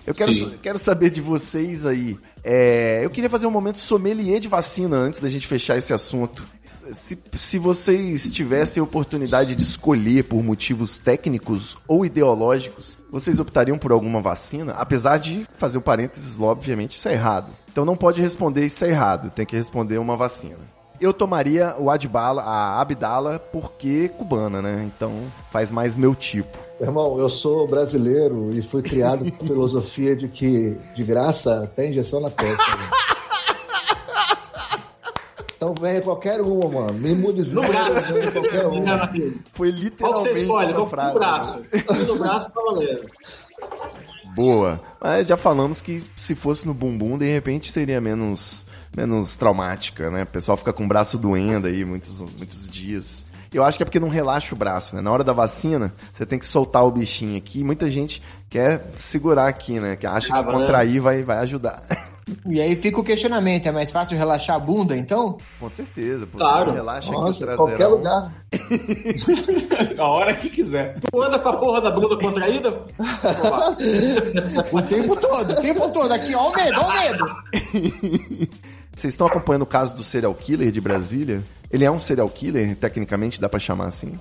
[0.05, 0.53] Eu quero, Sim.
[0.61, 2.19] quero saber de vocês aí.
[2.43, 6.43] é, eu queria fazer um momento sommelier de vacina antes da gente fechar esse assunto.
[6.91, 13.77] Se, se vocês tivessem a oportunidade de escolher por motivos técnicos ou ideológicos, vocês optariam
[13.77, 14.73] por alguma vacina?
[14.73, 17.47] Apesar de fazer o parênteses, obviamente, isso é errado.
[17.73, 20.59] Então não pode responder isso é errado, tem que responder uma vacina.
[21.01, 24.83] Eu tomaria o Adbala, a Abdala, porque cubana, né?
[24.95, 25.11] Então
[25.51, 26.55] faz mais meu tipo.
[26.79, 31.89] Irmão, eu sou brasileiro e fui criado com a filosofia de que de graça tem
[31.89, 32.63] injeção na testa.
[32.77, 32.89] né?
[35.57, 36.93] Então venha qualquer uma, mano.
[36.99, 37.55] Me imunize.
[37.55, 38.97] No braço, venha qualquer né, uma.
[38.97, 39.33] Matheus?
[39.53, 40.69] Foi Qual que literalmente você escolhe?
[40.69, 41.13] essa No, frase.
[41.13, 41.61] no braço.
[42.07, 43.09] No braço tá valendo.
[44.35, 44.79] Boa.
[45.03, 50.23] Mas já falamos que se fosse no bumbum, de repente seria menos, menos traumática, né?
[50.23, 53.25] O pessoal fica com o braço doendo aí muitos, muitos dias.
[53.53, 55.01] Eu acho que é porque não relaxa o braço, né?
[55.01, 57.65] Na hora da vacina, você tem que soltar o bichinho aqui.
[57.65, 59.97] Muita gente quer segurar aqui, né?
[59.97, 60.51] Que acha que né?
[60.51, 61.83] contrair vai, vai ajudar.
[62.45, 65.37] E aí fica o questionamento: é mais fácil relaxar a bunda, então?
[65.59, 66.25] Com certeza.
[66.27, 66.71] Pô, Claro.
[66.71, 67.57] Relaxa aqui Nossa, traseirão.
[67.65, 68.33] qualquer lugar.
[69.97, 70.99] A hora que quiser.
[70.99, 72.71] Tu anda com a porra da bunda contraída?
[74.71, 76.11] O tempo todo, o tempo todo.
[76.11, 78.49] Aqui, ó o medo, ó o medo.
[78.95, 81.41] Vocês estão acompanhando o caso do serial killer de Brasília?
[81.71, 84.13] Ele é um serial killer, tecnicamente dá pra chamar assim.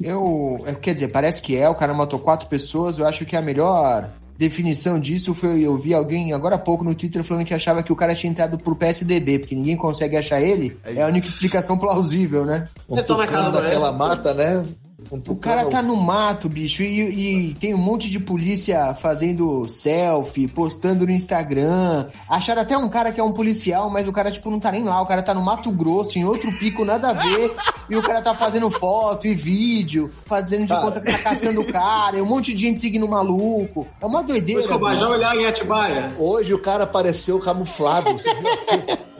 [0.00, 3.34] Eu, é, quer dizer, parece que é, o cara matou quatro pessoas, eu acho que
[3.34, 7.52] a melhor definição disso foi, eu vi alguém agora há pouco no Twitter falando que
[7.52, 11.06] achava que o cara tinha entrado pro PSDB, porque ninguém consegue achar ele, é, a
[11.08, 12.66] única explicação plausível, né?
[13.06, 14.64] Tô na casa daquela mata, né?
[15.10, 19.68] Um O cara tá no mato, bicho, e, e tem um monte de polícia fazendo
[19.68, 22.06] selfie, postando no Instagram.
[22.28, 24.84] Acharam até um cara que é um policial, mas o cara, tipo, não tá nem
[24.84, 25.00] lá.
[25.02, 27.52] O cara tá no Mato Grosso, em outro pico, nada a ver.
[27.88, 30.82] e o cara tá fazendo foto e vídeo, fazendo de Cara.
[30.82, 33.86] conta que tá caçando o cara, e um monte de gente seguindo o maluco.
[34.00, 34.60] É uma doideira.
[34.60, 36.12] Escobar, já olhar em Atibaia?
[36.18, 38.10] Hoje o cara apareceu camuflado.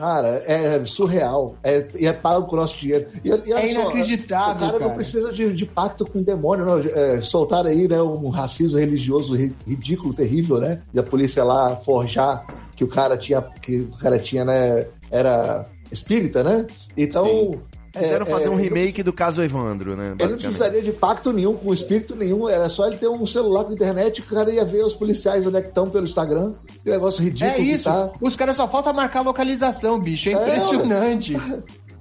[0.01, 1.55] Cara, é surreal.
[1.63, 3.07] É, e é pago com o nosso dinheiro.
[3.23, 4.85] E, e É só, inacreditável, O cara, cara.
[4.89, 6.79] não precisa de, de pacto com o demônio, não.
[6.79, 10.81] É, soltaram aí né, um racismo religioso ri- ridículo, terrível, né?
[10.95, 14.87] E a polícia lá forjar que o cara tinha, que o cara tinha, né?
[15.11, 16.67] Era espírita, né?
[16.97, 17.27] Então.
[17.27, 17.59] é,
[17.93, 20.15] Quiseram fazer é, um remake do caso Evandro, né?
[20.19, 22.49] Ele não precisaria de pacto nenhum, com espírito nenhum.
[22.49, 25.47] Era só ele ter um celular com internet e o cara ia ver os policiais
[25.47, 26.53] onde é que estão pelo Instagram.
[26.85, 27.85] Que negócio ridículo É que isso.
[27.85, 28.11] tá.
[28.21, 30.29] Os caras só falta marcar a localização, bicho.
[30.29, 31.37] É É, impressionante.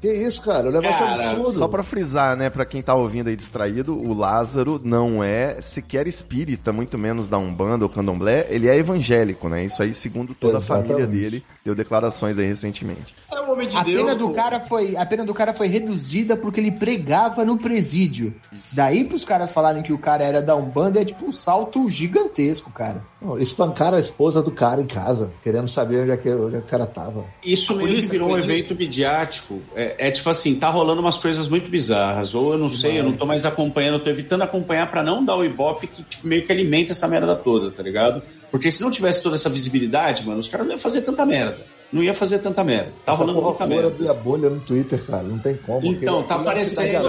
[0.01, 0.69] Que isso, cara?
[0.69, 1.57] O negócio é Cara, absurdo.
[1.57, 6.07] Só pra frisar, né, pra quem tá ouvindo aí distraído, o Lázaro não é sequer
[6.07, 9.65] espírita, muito menos da Umbanda ou Candomblé, ele é evangélico, né?
[9.65, 10.87] Isso aí, segundo toda a Exatamente.
[10.87, 13.15] família dele, deu declarações aí recentemente.
[13.31, 14.01] É um homem de A Deus.
[14.01, 18.33] pena, do cara foi, a pena do cara foi reduzida porque ele pregava no presídio.
[18.73, 22.71] Daí pros caras falarem que o cara era da Umbanda é tipo um salto gigantesco,
[22.71, 23.03] cara.
[23.21, 26.59] Não, Espancaram a esposa do cara em casa, querendo saber onde é que, onde é
[26.59, 27.25] que o cara tava.
[27.43, 29.61] Isso meio que virou um evento midiático.
[29.75, 32.33] É, é tipo assim, tá rolando umas coisas muito bizarras.
[32.33, 35.23] Ou eu não sei, eu não tô mais acompanhando, eu tô evitando acompanhar pra não
[35.23, 38.21] dar o ibope que tipo, meio que alimenta essa merda toda, tá ligado?
[38.51, 41.57] Porque se não tivesse toda essa visibilidade, mano, os caras não iam fazer tanta merda.
[41.91, 42.91] Não ia fazer tanta merda.
[43.03, 43.87] Tá Essa rolando muita merda.
[43.87, 45.23] abrir a bolha no Twitter, cara.
[45.23, 45.85] Não tem como.
[45.87, 46.99] Então, tá aparecendo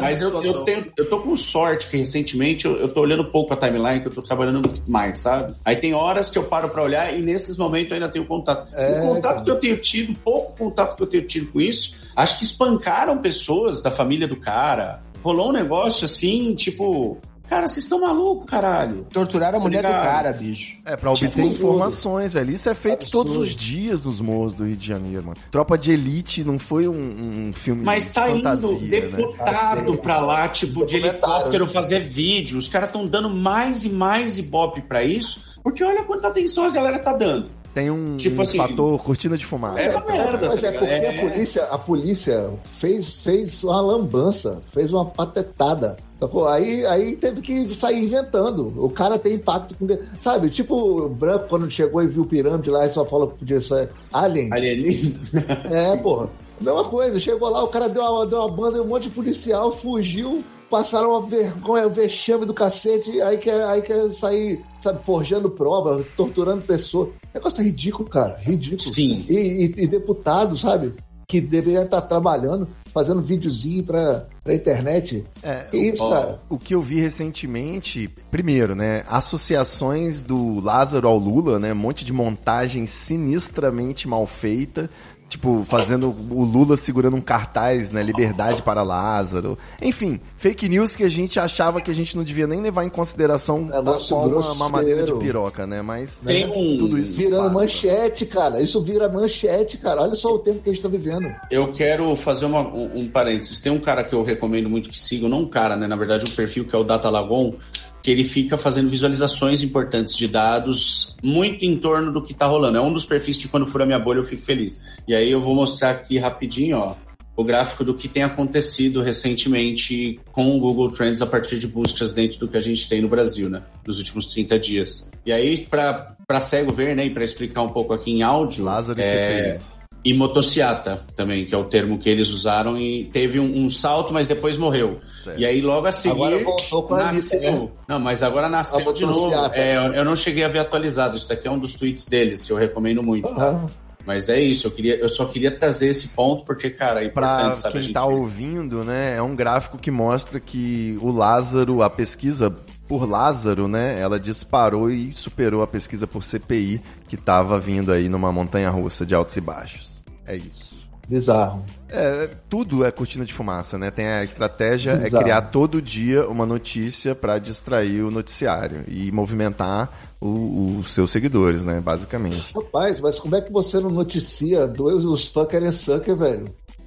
[0.00, 3.52] Mas eu, eu, tenho, eu tô com sorte que recentemente eu, eu tô olhando pouco
[3.52, 5.54] a timeline, que eu tô trabalhando muito mais, sabe?
[5.64, 8.72] Aí tem horas que eu paro pra olhar e nesses momentos eu ainda tenho contato.
[8.72, 9.44] É, o contato cara.
[9.44, 13.18] que eu tenho tido, pouco contato que eu tenho tido com isso, acho que espancaram
[13.18, 15.00] pessoas da família do cara.
[15.24, 19.06] Rolou um negócio assim, tipo, cara, vocês estão malucos, caralho.
[19.12, 20.02] Torturaram a mulher do ligado?
[20.04, 20.76] cara, bicho.
[20.84, 22.50] É, pra obter Tipo, informações, velho.
[22.52, 23.30] Isso é feito Absurdo.
[23.30, 25.36] todos os dias nos morros do Rio de Janeiro, mano.
[25.50, 29.00] Tropa de Elite não foi um, um filme Mas de tá fantasia, indo né?
[29.16, 32.58] deputado pra lá, tipo, de helicóptero fazer vídeo.
[32.58, 36.70] Os caras estão dando mais e mais ibope pra isso, porque olha quanta atenção a
[36.70, 37.48] galera tá dando.
[37.74, 39.80] Tem um, Tipo um assim, fator cortina de fumaça.
[39.80, 40.48] É uma merda.
[40.50, 40.78] Mas tá é ligado?
[40.80, 45.96] porque É- a polícia, a polícia fez, fez uma lambança, fez uma patetada.
[46.22, 46.48] Sacou?
[46.48, 48.72] Aí, aí teve que sair inventando.
[48.76, 49.86] O cara tem impacto com.
[50.20, 53.60] Sabe, tipo o branco quando chegou e viu pirâmide lá e só falou que podia
[53.60, 54.52] ser alien.
[54.52, 55.20] Alienígena.
[55.72, 56.28] É, porra.
[56.60, 59.72] Mesma coisa, chegou lá, o cara deu uma, deu uma banda, um monte de policial,
[59.72, 65.50] fugiu, passaram uma vergonha, um vexame do cacete, aí quer, aí quer sair, sabe, forjando
[65.50, 67.08] prova, torturando pessoas.
[67.34, 68.94] Negócio ridículo, cara, ridículo.
[68.94, 69.24] Sim.
[69.28, 70.94] E, e, e deputado, sabe,
[71.32, 75.24] que deveria estar trabalhando, fazendo videozinho pra, pra internet.
[75.42, 76.42] É, que isso, ó, cara?
[76.46, 82.04] O que eu vi recentemente, primeiro, né, associações do Lázaro ao Lula, né, um monte
[82.04, 84.90] de montagem sinistramente mal feita,
[85.32, 89.58] tipo, fazendo o Lula segurando um cartaz, né, liberdade para Lázaro.
[89.80, 92.90] Enfim, fake news que a gente achava que a gente não devia nem levar em
[92.90, 97.16] consideração É nosso qual uma mamadeira de piroca, né, mas Tem né, um- tudo isso
[97.16, 97.54] Virando passa.
[97.54, 98.60] manchete, cara.
[98.60, 100.02] Isso vira manchete, cara.
[100.02, 101.34] Olha só o tempo que a gente tá vivendo.
[101.50, 103.58] Eu quero fazer uma- um, um parênteses.
[103.60, 105.86] Tem um cara que eu recomendo muito que sigam, não um cara, né?
[105.86, 107.54] Na verdade, um perfil que é o Data Lagon,
[108.02, 112.76] que ele fica fazendo visualizações importantes de dados muito em torno do que tá rolando.
[112.76, 114.84] É um dos perfis que quando fura minha bolha eu fico feliz.
[115.06, 116.96] E aí eu vou mostrar aqui rapidinho, ó,
[117.36, 122.12] o gráfico do que tem acontecido recentemente com o Google Trends a partir de buscas
[122.12, 123.62] dentro do que a gente tem no Brasil, né?
[123.86, 125.10] Nos últimos 30 dias.
[125.24, 129.00] E aí, para cego ver, né, e para explicar um pouco aqui em áudio, Lázaro
[129.00, 129.71] e é, CPI.
[130.04, 134.12] E motociata também, que é o termo que eles usaram, e teve um, um salto,
[134.12, 134.98] mas depois morreu.
[135.22, 135.38] Certo.
[135.40, 137.50] E aí logo a seguir Agora voltou com Anitta, né?
[137.50, 137.70] nasceu.
[137.88, 139.34] Não, mas agora nasceu de novo.
[139.52, 141.16] É, eu, não cheguei a ver atualizado.
[141.16, 143.28] Isso daqui é um dos tweets deles, que eu recomendo muito.
[143.28, 143.64] Ah,
[144.04, 147.28] Mas é isso, eu, queria, eu só queria trazer esse ponto, porque, cara, é Pra
[147.34, 147.68] importante, sabe?
[147.68, 151.88] a quem gente- tá ouvindo, né, é um gráfico que mostra que o Lázaro, a
[151.88, 152.50] pesquisa
[152.88, 158.08] por Lázaro, né, ela disparou e superou a pesquisa por CPI que tava vindo aí
[158.08, 159.91] numa montanha russa de altos e baixos.
[160.26, 160.86] É isso.
[161.08, 161.64] bizarro.
[161.88, 163.90] É, tudo é cortina de fumaça, né?
[163.90, 165.22] Tem a estratégia é Exato.
[165.24, 171.80] criar todo dia uma notícia pra distrair o noticiário e movimentar os seus seguidores, né?
[171.80, 172.54] Basicamente.
[172.54, 176.44] Rapaz, mas como é que você não noticia dois os fucker and sucker, velho?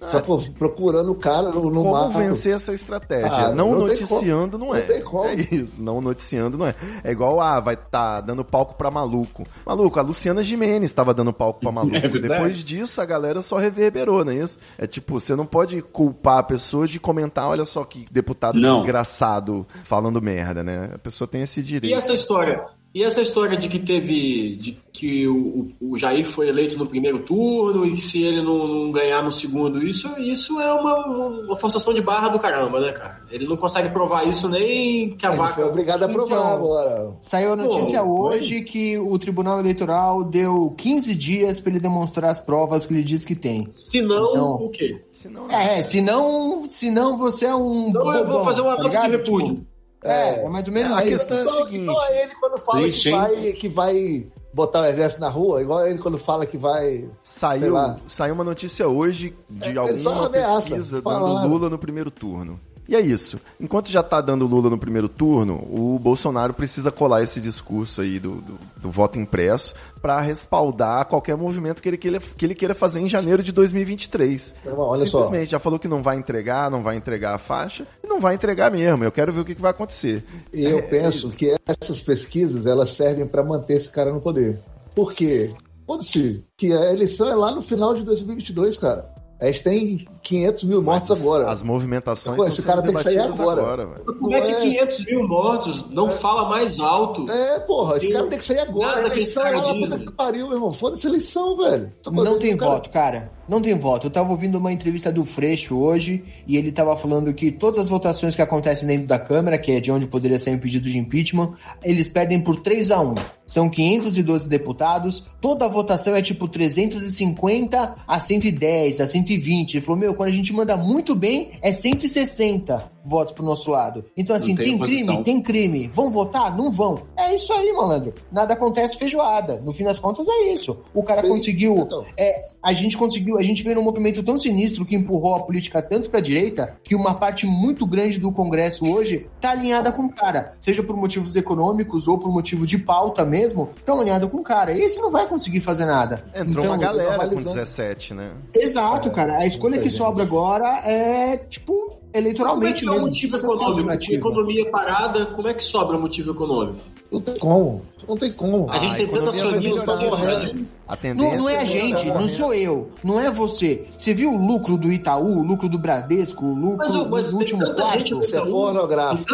[0.10, 2.20] Só pô, procurando o cara no, no Como mapa.
[2.20, 3.48] vencer essa estratégia?
[3.48, 4.66] Ah, não, não tem noticiando como.
[4.72, 4.80] não é.
[4.82, 5.26] Não tem como.
[5.26, 6.76] É isso, não noticiando não é.
[7.04, 9.46] É igual, ah, vai tá dando palco pra maluco.
[9.66, 11.96] Maluco, a Luciana Gimenez estava dando palco pra maluco.
[11.96, 12.08] É.
[12.08, 14.58] Depois disso, a galera só reverberou, não é isso?
[14.78, 18.78] É tipo, você não pode culpar a pessoa de comentar, olha só que deputado Não.
[18.78, 20.92] desgraçado falando merda, né?
[20.94, 21.98] A pessoa tem esse E direito.
[21.98, 22.64] essa história?
[22.96, 24.56] E essa história de que teve.
[24.56, 28.92] de que o, o Jair foi eleito no primeiro turno e se ele não, não
[28.94, 33.20] ganhar no segundo, isso, isso é uma, uma forçação de barra do caramba, né, cara?
[33.30, 35.56] Ele não consegue provar isso nem que a Ele vaca.
[35.56, 37.16] foi obrigado a provar Então, agora.
[37.20, 42.32] Saiu a notícia Pô, hoje que o Tribunal Eleitoral deu 15 dias para ele demonstrar
[42.32, 43.68] as provas que ele diz que tem.
[43.72, 44.54] Se não, Não.
[44.54, 45.02] o quê?
[45.50, 47.90] É, senão, senão você é um.
[47.90, 49.12] Então eu vou bobão, fazer uma tá nota de ligado?
[49.12, 49.56] repúdio.
[49.56, 49.75] Tipo,
[50.12, 51.28] é, é mais ou menos a isso.
[51.28, 51.98] questão é a Igual- seguinte.
[52.22, 56.00] ele quando fala Triste, que vai, que vai botar o exército na rua, igual ele
[56.00, 57.10] quando fala que vai.
[57.24, 57.96] Saiu, lá.
[58.08, 62.60] saiu uma notícia hoje de É, alguma ameaça, pesquisa dando Lula no primeiro turno.
[62.88, 63.40] E é isso.
[63.60, 68.20] Enquanto já tá dando Lula no primeiro turno, o Bolsonaro precisa colar esse discurso aí
[68.20, 72.76] do, do, do voto impresso para respaldar qualquer movimento que ele, queira, que ele queira
[72.76, 74.56] fazer em janeiro de 2023.
[74.66, 75.24] Irmão, olha só.
[75.24, 78.36] Simplesmente, já falou que não vai entregar, não vai entregar a faixa, e não vai
[78.36, 79.04] entregar mesmo.
[79.04, 80.24] Eu quero ver o que, que vai acontecer.
[80.54, 84.60] E eu penso que essas pesquisas elas servem para manter esse cara no poder.
[84.94, 85.52] Por quê?
[85.88, 89.15] Foda-se, que a eleição é lá no final de 2022, cara.
[89.40, 91.50] A gente tem 500 mil mortos Mas agora.
[91.52, 92.38] As movimentações.
[92.38, 93.86] Pô, esse cara tem que sair agora.
[93.86, 94.06] velho.
[94.20, 97.30] Como é que Não é- 500 mil mortos não fala mais alto?
[97.30, 98.96] É, porra, esse Tem cara tem que sair agora.
[98.96, 100.72] nada que eleição é cara diz, puta que pariu, meu irmão.
[100.72, 101.92] Foda-se a eleição, velho.
[102.02, 103.32] Tá Não tem cara- voto, cara.
[103.48, 104.08] Não tem voto.
[104.08, 107.88] Eu tava ouvindo uma entrevista do Freixo hoje e ele tava falando que todas as
[107.88, 110.98] votações que acontecem dentro da Câmara, que é de onde poderia sair um pedido de
[110.98, 113.16] impeachment, eles perdem por 3 a 1
[113.46, 119.76] São 512 deputados, toda a votação é tipo 350 a 110, a 120.
[119.76, 124.04] Ele falou, meu, quando a gente manda muito bem, é 160 votos pro nosso lado.
[124.18, 125.92] Então, assim, tem tem crime, tem crime.
[125.94, 126.56] Vão votar?
[126.56, 127.02] Não vão.
[127.18, 128.14] É isso aí, malandro.
[128.32, 129.62] Nada acontece feijoada.
[129.64, 130.78] No fim das contas, é isso.
[130.94, 131.78] O cara Sim, conseguiu.
[131.78, 132.06] então.
[132.18, 133.38] É, a gente conseguiu.
[133.38, 136.96] A gente veio num movimento tão sinistro que empurrou a política tanto pra direita que
[136.96, 140.54] uma parte muito grande do Congresso hoje tá alinhada com o cara.
[140.60, 144.72] Seja por motivos econômicos ou por motivo de pauta mesmo, estão alinhados com o cara.
[144.74, 146.24] E esse não vai conseguir fazer nada.
[146.36, 147.56] Entrou Então, uma galera com normalizando.
[147.56, 148.32] 17, né?
[148.54, 149.38] Exato, cara.
[149.38, 153.08] A escolha que sobra agora é, tipo, Como é eleitoralmente que é o mesmo.
[153.10, 154.14] motivo econômico?
[154.14, 156.80] Economia parada, como é que sobra motivo econômico?
[157.16, 157.82] Não tem como.
[158.08, 158.70] Não tem como.
[158.70, 160.36] A gente Ah, tem tanto economia vai acionista melhorar, assim, né?
[160.52, 160.68] Brasil.
[160.88, 162.22] A tendência Não, não é a é gente, melhorar.
[162.22, 163.88] não sou eu, não é você.
[163.98, 167.38] Você viu o lucro do Itaú, o lucro do Bradesco, o lucro Mas, mas do
[167.38, 168.26] último tanta gente quarto?
[168.26, 169.26] Isso é pornográfico.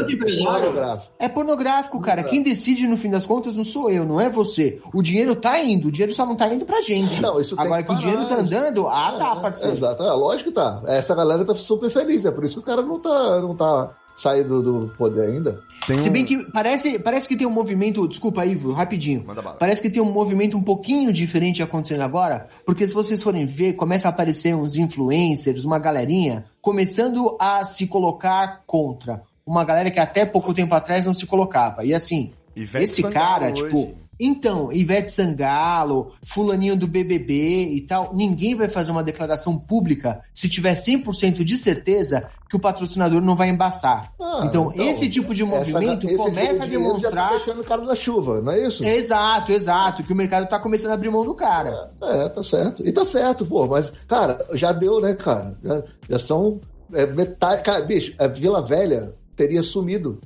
[1.19, 2.23] É pornográfico, cara.
[2.23, 4.79] Quem decide no fim das contas não sou eu, não é você.
[4.93, 7.21] O dinheiro tá indo, o dinheiro só não tá indo pra gente.
[7.21, 9.75] Não, isso Agora que que, o dinheiro tá andando, ah, tá, parceiro.
[9.75, 10.81] Exato, é, lógico que tá.
[10.85, 13.89] Essa galera tá super feliz, é por isso que o cara não tá, não tá
[14.21, 15.61] saindo do poder ainda.
[15.87, 18.07] Tem Se um- bem que parece, parece que tem um movimento.
[18.07, 19.23] Desculpa, Ivo, rapidinho.
[19.25, 19.57] Manda bala.
[19.57, 23.73] Parece que tem um movimento um pouquinho diferente acontecendo agora, porque se vocês forem ver,
[23.73, 29.23] começa a aparecer uns influencers, uma galerinha, começando a se colocar contra.
[29.45, 31.83] Uma galera que até pouco tempo atrás não se colocava.
[31.83, 33.63] E assim, Ivete esse Sangalo cara, hoje.
[33.63, 34.00] tipo.
[34.23, 40.47] Então, Ivete Sangalo, fulaninho do BBB e tal, ninguém vai fazer uma declaração pública se
[40.47, 44.13] tiver 100% de certeza que o patrocinador não vai embaçar.
[44.21, 47.29] Ah, então, esse tipo de essa- movimento esse começa a dinheiro Já demonstrar.
[47.29, 48.85] tá deixando o cara na chuva, não é isso?
[48.85, 51.91] Exato, exato, que o mercado tá começando a abrir mão do cara.
[52.03, 52.85] É, tá certo.
[52.87, 55.57] E tá certo, pô, mas, cara, já deu, né, cara?
[55.63, 56.59] Já, já são
[56.93, 57.63] é, metade.
[57.63, 60.19] Cara, bicho, a Vila Velha teria sumido.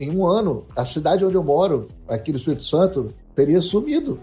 [0.00, 3.08] Em um ano, a cidade onde eu moro, aqui no Espírito Santo,
[3.38, 4.20] teria sumido.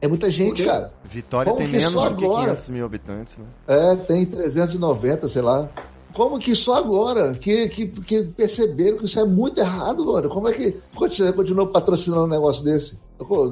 [0.00, 0.92] É muita gente, cara.
[1.04, 2.44] Vitória Como tem que menos só do que agora?
[2.50, 3.44] 500 mil habitantes, né?
[3.66, 5.68] É, tem 390, sei lá.
[6.12, 10.28] Como que só agora que, que, que perceberam que isso é muito errado, mano?
[10.28, 12.98] Como é que continua, continua patrocinando um negócio desse?
[13.18, 13.48] Pô,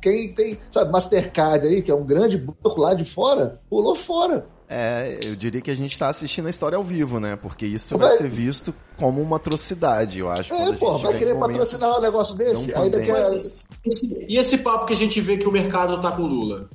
[0.00, 4.46] Quem tem, sabe, Mastercard aí, que é um grande banco lá de fora, pulou fora.
[4.68, 7.36] É, eu diria que a gente tá assistindo a história ao vivo, né?
[7.36, 10.54] Porque isso Vai- vai ser visto como uma atrocidade, eu acho.
[10.54, 12.70] a É, pô, vai querer momentos- patrocinar um negócio desse?
[12.72, 13.12] não Ainda quer.
[13.24, 13.60] pandêmicos.
[13.84, 16.68] Esse- e esse papo que a gente vê que o mercado tá com Lula?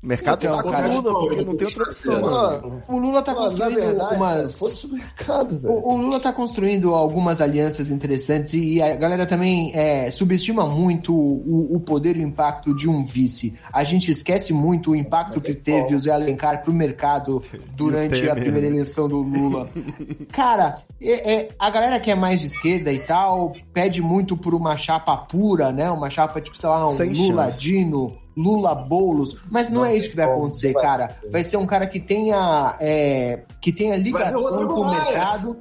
[0.00, 2.20] O mercado tá com cara, Lula, porque não tem outra opção.
[2.20, 4.60] Mano, O Lula tá mano, construindo verdade, umas.
[4.60, 5.74] o mercado, velho.
[5.74, 11.12] O, o Lula tá construindo algumas alianças interessantes e a galera também é, subestima muito
[11.12, 13.54] o, o poder e o impacto de um vice.
[13.72, 17.42] A gente esquece muito o impacto que teve o Zé Alencar pro mercado
[17.74, 19.68] durante a primeira eleição do Lula.
[20.30, 24.54] Cara, é- é, a galera que é mais de esquerda e tal pede muito por
[24.54, 25.90] uma chapa pura, né?
[25.90, 27.60] Uma chapa tipo, sei lá, um Sem Lula chance.
[27.60, 28.16] Dino.
[28.38, 31.16] Lula Boulos, mas não, é isso que vai acontecer, não vai cara.
[31.30, 35.56] Vai ser um cara que tenha, é, que tenha ligação com o mercado.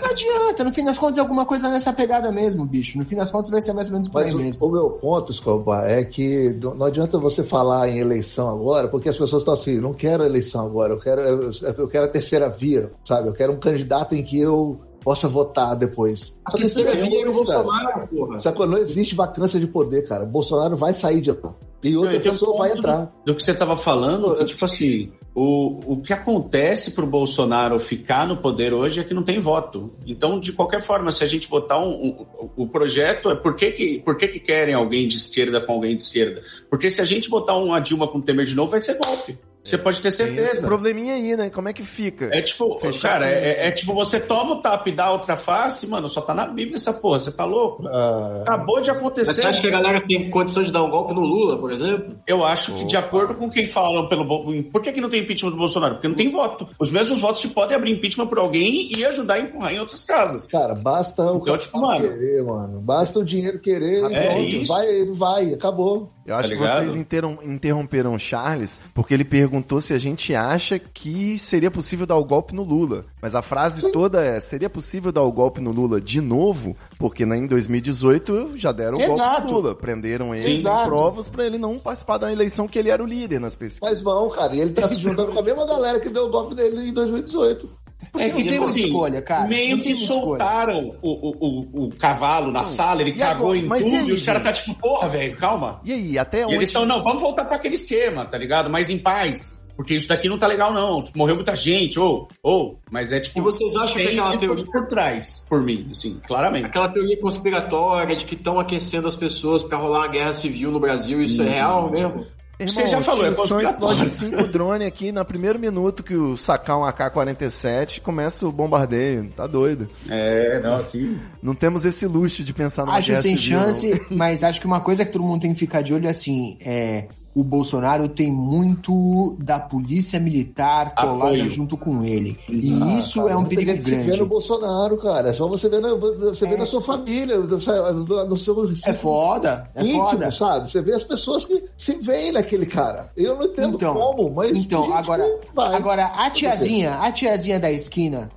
[0.00, 2.98] Não adianta, no fim das contas é alguma coisa nessa pegada mesmo, bicho.
[2.98, 4.66] No fim das contas vai ser mais ou menos por Mas aí o, mesmo.
[4.66, 9.08] o meu ponto, Escobar, é que não não adianta você falar em eleição agora, porque
[9.08, 12.48] as pessoas estão assim, não quero eleição agora, eu quero, eu, eu quero a terceira
[12.48, 13.28] via, sabe?
[13.28, 16.34] Eu quero um candidato em que eu possa votar depois.
[16.44, 17.62] A que terceira não via é o existe, cara.
[17.62, 18.40] Bolsonaro, porra.
[18.40, 18.66] Sacou?
[18.66, 20.24] Não existe vacância de poder, cara.
[20.24, 21.54] Bolsonaro vai sair de lá.
[21.82, 23.12] E outra e tem um pessoa vai entrar.
[23.24, 28.26] Do que você estava falando, que, tipo assim, o, o que acontece pro Bolsonaro ficar
[28.26, 29.92] no poder hoje é que não tem voto.
[30.06, 32.26] Então, de qualquer forma, se a gente botar um, um-
[32.56, 35.96] o projeto, é por que, que, por que, que querem alguém de esquerda com alguém
[35.96, 36.42] de esquerda?
[36.68, 39.38] Porque se a gente botar uma Dilma com Temer de novo, vai ser golpe.
[39.62, 40.66] Você pode ter Tem esse certeza.
[40.66, 41.50] probleminha aí, né?
[41.50, 42.30] Como é que fica?
[42.32, 45.86] É tipo, Fechar cara, é, é tipo, você toma o tapa e dá outra face,
[45.86, 47.86] mano, só tá na Bíblia essa porra, você tá louco?
[47.86, 49.32] Ah, Acabou de Mas acontecer.
[49.34, 52.16] você acha que a galera tem condição de dar um golpe no Lula, por exemplo?
[52.26, 54.26] Eu acho que, de acordo com quem falam pelo.
[54.72, 55.94] Por que, que não tem impeachment do Bolsonaro?
[55.96, 56.66] Porque não tem voto.
[56.78, 60.04] Os mesmos votos que podem abrir impeachment por alguém e ajudar a empurrar em outras
[60.06, 60.48] casas.
[60.48, 62.00] cara, basta o Então, tipo, mano.
[62.08, 62.80] querer, mano.
[62.80, 64.40] Basta o dinheiro querer e É pronto.
[64.42, 64.72] isso.
[64.72, 66.10] Vai, vai, acabou.
[66.30, 70.34] Eu acho Tá que vocês interam- interromperam o Charles porque ele perguntou se a gente
[70.34, 73.04] acha que seria possível dar o golpe no Lula.
[73.20, 76.76] Mas a frase toda é: seria possível dar o golpe no Lula de novo?
[76.98, 79.74] Porque né, em 2018 já deram o golpe no Lula.
[79.74, 80.82] Prenderam ele Exato.
[80.82, 83.80] em provas pra ele não participar da eleição que ele era o líder nas pesquisas.
[83.82, 84.54] Mas vão, cara.
[84.54, 86.92] E ele tá se juntando com a mesma galera que deu o golpe dele em
[86.94, 87.68] 2018.
[88.12, 89.46] Porque não temos escolha, cara.
[89.48, 93.58] Meio que soltaram o, o, o, o cavalo na sala, ele e cagou agora?
[93.58, 95.80] em Mas e tudo, aí, e os caras tá tipo, porra, velho, calma.
[95.84, 96.54] E aí, até E onde.
[96.56, 98.68] eles estão, não, vamos voltar pra aquele esquema, tá ligado?
[98.68, 99.60] Mas em paz.
[99.76, 101.02] Porque isso daqui não tá legal, não.
[101.02, 103.38] Tipo, morreu muita gente, ou, ou, mas é tipo.
[103.38, 106.66] E vocês acham que tem aquela teoria- por trás, por mim, assim, claramente.
[106.66, 110.78] Aquela teoria conspiratória de que estão aquecendo as pessoas pra rolar uma guerra civil no
[110.80, 112.26] Brasil, isso é real mesmo?
[112.60, 114.02] Irmão, Você já falou, é conspiratório.
[114.04, 119.30] explode cinco drones aqui no primeiro minuto que o sacar um AK-47 começa o bombardeio.
[119.36, 119.88] Tá doido.
[120.08, 121.18] É, não, aqui.
[121.42, 123.66] Não temos esse luxo de pensar numa Acho sem civil, não.
[123.66, 126.10] chance, mas acho que uma coisa que todo mundo tem que ficar de olho é
[126.10, 131.50] assim, é o Bolsonaro tem muito da polícia militar colada Apoio.
[131.50, 132.36] junto com ele.
[132.48, 134.20] E Ah, isso cara, é um perigo gente se vê grande.
[134.20, 135.28] no Bolsonaro, cara.
[135.30, 139.82] É só você ver na, você vê na sua família, no, seu É foda, é
[139.84, 140.30] íntimo, foda.
[140.32, 140.70] sabe?
[140.70, 143.10] Você vê as pessoas que se veem naquele cara.
[143.16, 145.24] Eu não entendo Então, como, mas então agora,
[145.56, 148.30] agora a tiazinha, a tiazinha da esquina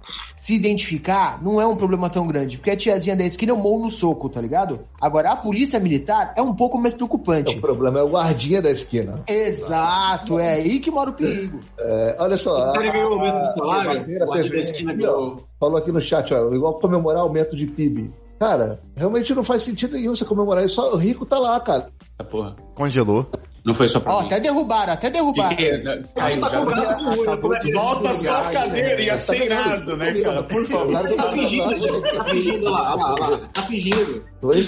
[0.44, 3.62] se identificar não é um problema tão grande, porque a tiazinha da esquina é um
[3.62, 4.82] mou no soco, tá ligado?
[5.00, 7.56] Agora a polícia militar é um pouco mais preocupante.
[7.56, 9.24] O problema é o guardinha da esquina.
[9.26, 11.62] Exato, é aí que mora o perigo.
[11.80, 12.72] É, olha só.
[12.72, 15.44] O cara ganhou o aumento do salário, o guarda da esquina ganhou.
[15.58, 18.12] Falou aqui no chat, ó, igual comemorar aumento de PIB.
[18.38, 20.76] Cara, realmente não faz sentido nenhum você comemorar isso.
[20.76, 21.88] Só o rico tá lá, cara.
[22.20, 22.58] Essa porra.
[22.76, 23.26] Congelou.
[23.66, 24.26] Não foi só pra Ó, mim.
[24.28, 25.56] até derrubaram, até derrubaram.
[25.56, 26.02] Que que é?
[26.16, 26.58] Caiu Tá já.
[26.60, 27.74] com braço de olho, como é que é?
[27.74, 30.44] Volta só a cadeira, ia ser irado, né, cara?
[30.44, 31.16] Por favor.
[31.16, 34.24] Tá fingindo, tá fingindo, olha lá, olha lá, olha lá, tá fingindo.
[34.42, 34.68] Oi?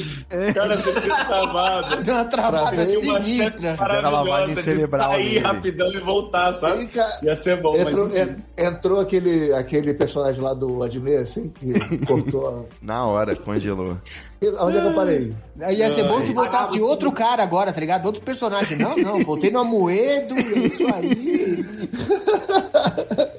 [0.54, 2.04] Cara, você tinha travado.
[2.04, 3.76] Deu uma travada sinistra.
[3.78, 5.40] Fizeram lavagem de cerebral sair dele.
[5.40, 6.90] rapidão e voltar, sabe?
[7.24, 8.16] Ia ser bom, entrou, mas...
[8.18, 11.74] en- entrou aquele, aquele personagem lá do Adnet, assim, que
[12.06, 12.70] cortou.
[12.82, 13.98] Na hora, congelou.
[14.60, 15.34] Onde é que eu parei?
[15.72, 18.06] Ia ser bom se voltasse outro cara agora, tá ligado?
[18.06, 18.78] Outro personagem.
[18.78, 21.66] Não, não, voltei no Amoedo, é isso aí.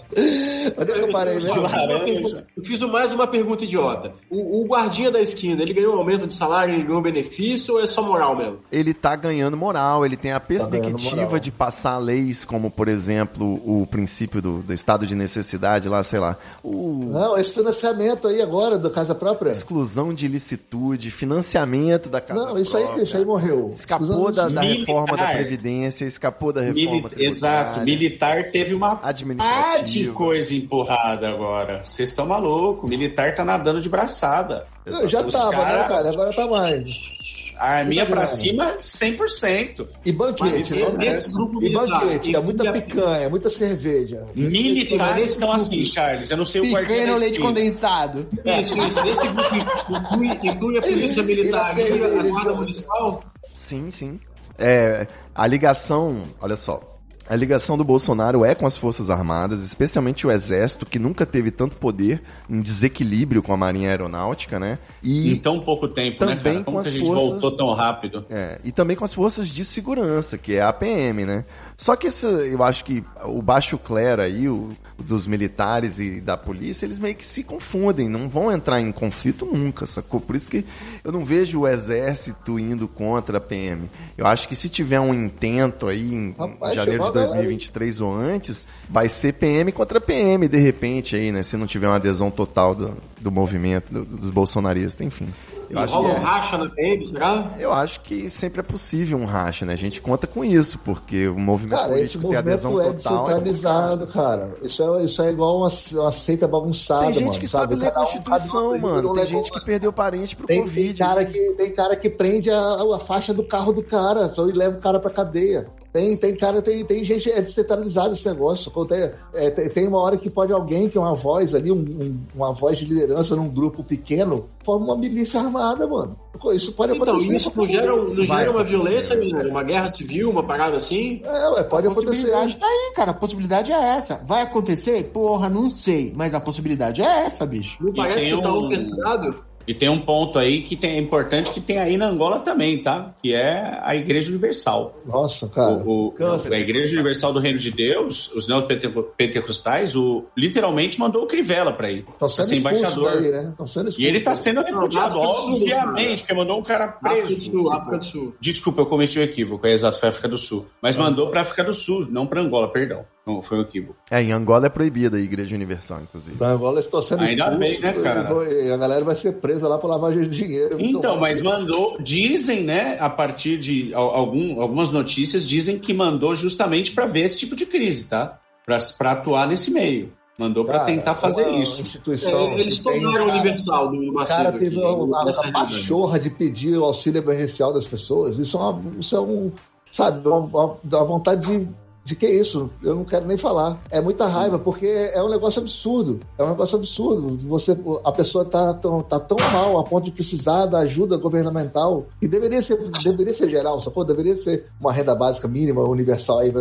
[0.78, 2.42] Onde é que eu parei mesmo?
[2.64, 4.12] Fiz mais uma pergunta idiota.
[4.30, 7.80] O, o guardinha da esquina, ele ganhou um aumento de salário, ele ganhou benefício ou
[7.80, 8.58] é só moral mesmo?
[8.72, 11.38] Ele tá ganhando moral, ele tem a ganhando perspectiva moral.
[11.38, 16.18] de passar leis como, por exemplo, o princípio do, do estado de necessidade lá, sei
[16.18, 19.50] lá, o Não, esse financiamento aí agora da casa própria.
[19.50, 23.02] exclusão de ilicitude, financiamento da casa Não, isso aí, própria.
[23.02, 23.70] isso aí morreu.
[23.74, 27.24] Escapou da, da reforma da Previdência, escapou da reforma Mili-.
[27.24, 30.05] Exato, militar teve uma Administrativa.
[30.08, 31.82] De coisa empurrada agora.
[31.84, 34.66] Vocês estão malucos, militar tá nadando de braçada.
[34.84, 36.08] Não, já Os tava, cara- né, cara?
[36.10, 37.16] Agora tá mais.
[37.58, 39.88] A arminha Muita pra cima, 100%.
[40.04, 40.90] E banquete, Mas né?
[40.98, 44.26] nesse grupo E militar, banquete, é muita picanha, muita cerveja.
[44.34, 46.30] Militares nesse estão assim, Charles.
[46.30, 48.26] Eu não sei o guardião Picanha leite condensado.
[48.60, 49.02] Isso, isso.
[49.02, 49.56] Nesse grupo
[49.88, 53.24] inclui, inclui a polícia militar, a guarda municipal.
[53.54, 54.20] Sim, sim.
[54.58, 56.95] É, a ligação, olha só.
[57.28, 61.50] A ligação do Bolsonaro é com as Forças Armadas, especialmente o Exército, que nunca teve
[61.50, 64.78] tanto poder em desequilíbrio com a Marinha Aeronáutica, né?
[65.02, 66.64] E Em tão pouco tempo, né, Também cara?
[66.64, 68.24] Como com que a as gente forças- voltou tão rápido?
[68.30, 71.44] É, e também com as forças de segurança, que é a PM, né?
[71.76, 76.34] Só que esse, eu acho que o baixo clero aí, o, dos militares e da
[76.34, 80.18] polícia, eles meio que se confundem, não vão entrar em conflito nunca, sacou?
[80.18, 80.64] Por isso que
[81.04, 83.90] eu não vejo o exército indo contra a PM.
[84.16, 87.36] Eu acho que se tiver um intento aí em, Rapaz, janeiro de a galera aí.
[87.36, 91.42] 2023 ou antes, vai ser PM contra PM, de repente aí, né?
[91.42, 95.28] Se não tiver uma adesão total do, do movimento, do- dos bolsonaristas, enfim.
[95.70, 97.50] Eu acho rola que um é- racha na PM, será?
[97.58, 99.72] eu acho que sempre é possível um racha, né?
[99.72, 103.02] A gente conta com isso, porque o movimento Cara, esse político tem adesão movimento é
[103.02, 103.24] total.
[103.24, 104.54] descentralizado, cara.
[104.62, 107.86] Isso é, isso é igual uma, uma seita bagunçada, Tem gente mano, que sabe ler
[107.90, 109.14] Cada um- Constituição, um mano.
[109.14, 110.94] Tem gente que perdeu parente pro Tem, Covid.
[110.98, 112.60] tem cara que, tem cara que prende a,
[112.94, 115.66] a faixa do carro do cara, só e leva o cara pra cadeia.
[115.96, 118.70] Tem, tem cara, tem, tem gente é descentralizado esse negócio.
[118.84, 121.76] Tem, é, tem, tem uma hora que pode alguém que é uma voz ali, um,
[121.78, 126.14] um, uma voz de liderança num grupo pequeno, forma uma milícia armada, mano.
[126.52, 127.34] Isso pode Então, acontecer.
[127.34, 129.48] isso não gera, não vai gera uma violência, galera?
[129.48, 131.22] Uma guerra civil, uma parada assim?
[131.24, 131.94] É, pode a acontecer.
[132.26, 133.10] possibilidade tá aí, cara.
[133.12, 134.20] A possibilidade é essa.
[134.26, 135.04] Vai acontecer?
[135.14, 136.12] Porra, não sei.
[136.14, 137.78] Mas a possibilidade é essa, bicho.
[137.82, 139.34] Não E parece que tá um- orquestrado?
[139.66, 142.82] E tem um ponto aí que tem, é importante que tem aí na Angola também,
[142.82, 143.14] tá?
[143.22, 144.94] Que é a Igreja Universal.
[145.04, 145.72] Nossa, cara.
[145.74, 151.26] O, o- a Igreja Universal do Reino de Deus, os neopentecostais, o, literalmente mandou o
[151.26, 152.04] Crivella pra ir.
[152.18, 153.12] Pra sendo ser expulsos embaixador.
[153.20, 153.48] daí, né?
[153.50, 156.84] Estão sendo E ele tá sendo repudiado, África do Sul, obviamente, porque mandou um cara
[156.84, 157.50] África do preso.
[157.50, 158.34] Sul, África do Sul.
[158.40, 160.66] Desculpa, eu cometi o equívoco, é exato, foi África do Sul.
[160.80, 163.04] Mas mandou pra África do Sul, não pra Angola, perdão.
[163.26, 163.96] Não, foi um equívoco.
[164.10, 166.36] É, em Angola é proibida a Igreja Universal, inclusive.
[166.40, 167.58] Na Angola estão sendo Ainda expulsos.
[167.58, 168.52] bem, né, cara?
[168.52, 170.76] E a galera vai ser presa lá por lavagem de dinheiro.
[170.78, 176.34] Então, mas mandou, dizem, né, a partir de al- algum, algumas notícias, dizem que mandou
[176.36, 178.38] justamente pra ver esse tipo de crise, tá?
[178.64, 180.12] Pra, pra atuar nesse meio.
[180.38, 181.80] Mandou pra Cara, tentar fazer é uma isso.
[181.80, 185.40] Instituição É, eles o cara, Universal do O Macedo cara aqui, teve a, a, nessa
[185.40, 185.74] a realidade.
[185.74, 188.38] pachorra de pedir o auxílio emergencial das pessoas.
[188.38, 189.50] Isso é, uma, isso é um.
[189.90, 191.66] Sabe, uma, uma, dá vontade de.
[192.06, 192.70] De que isso?
[192.84, 193.82] Eu não quero nem falar.
[193.90, 196.20] É muita raiva, porque é um negócio absurdo.
[196.38, 197.36] É um negócio absurdo.
[197.48, 202.06] Você, a pessoa tá tão, tá tão mal a ponto de precisar da ajuda governamental,
[202.20, 204.04] que deveria ser, deveria ser geral, sacou?
[204.04, 206.52] Deveria ser uma renda básica mínima, universal aí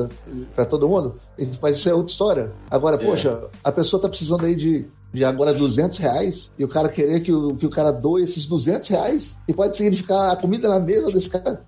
[0.56, 1.16] para todo mundo.
[1.62, 2.52] Mas isso é outra história.
[2.72, 3.06] Agora, É.
[3.06, 7.22] poxa, a pessoa tá precisando aí de, de agora 200 reais e o cara querer
[7.22, 10.80] que o, que o cara doe esses 200 reais e pode significar a comida na
[10.80, 11.62] mesa desse cara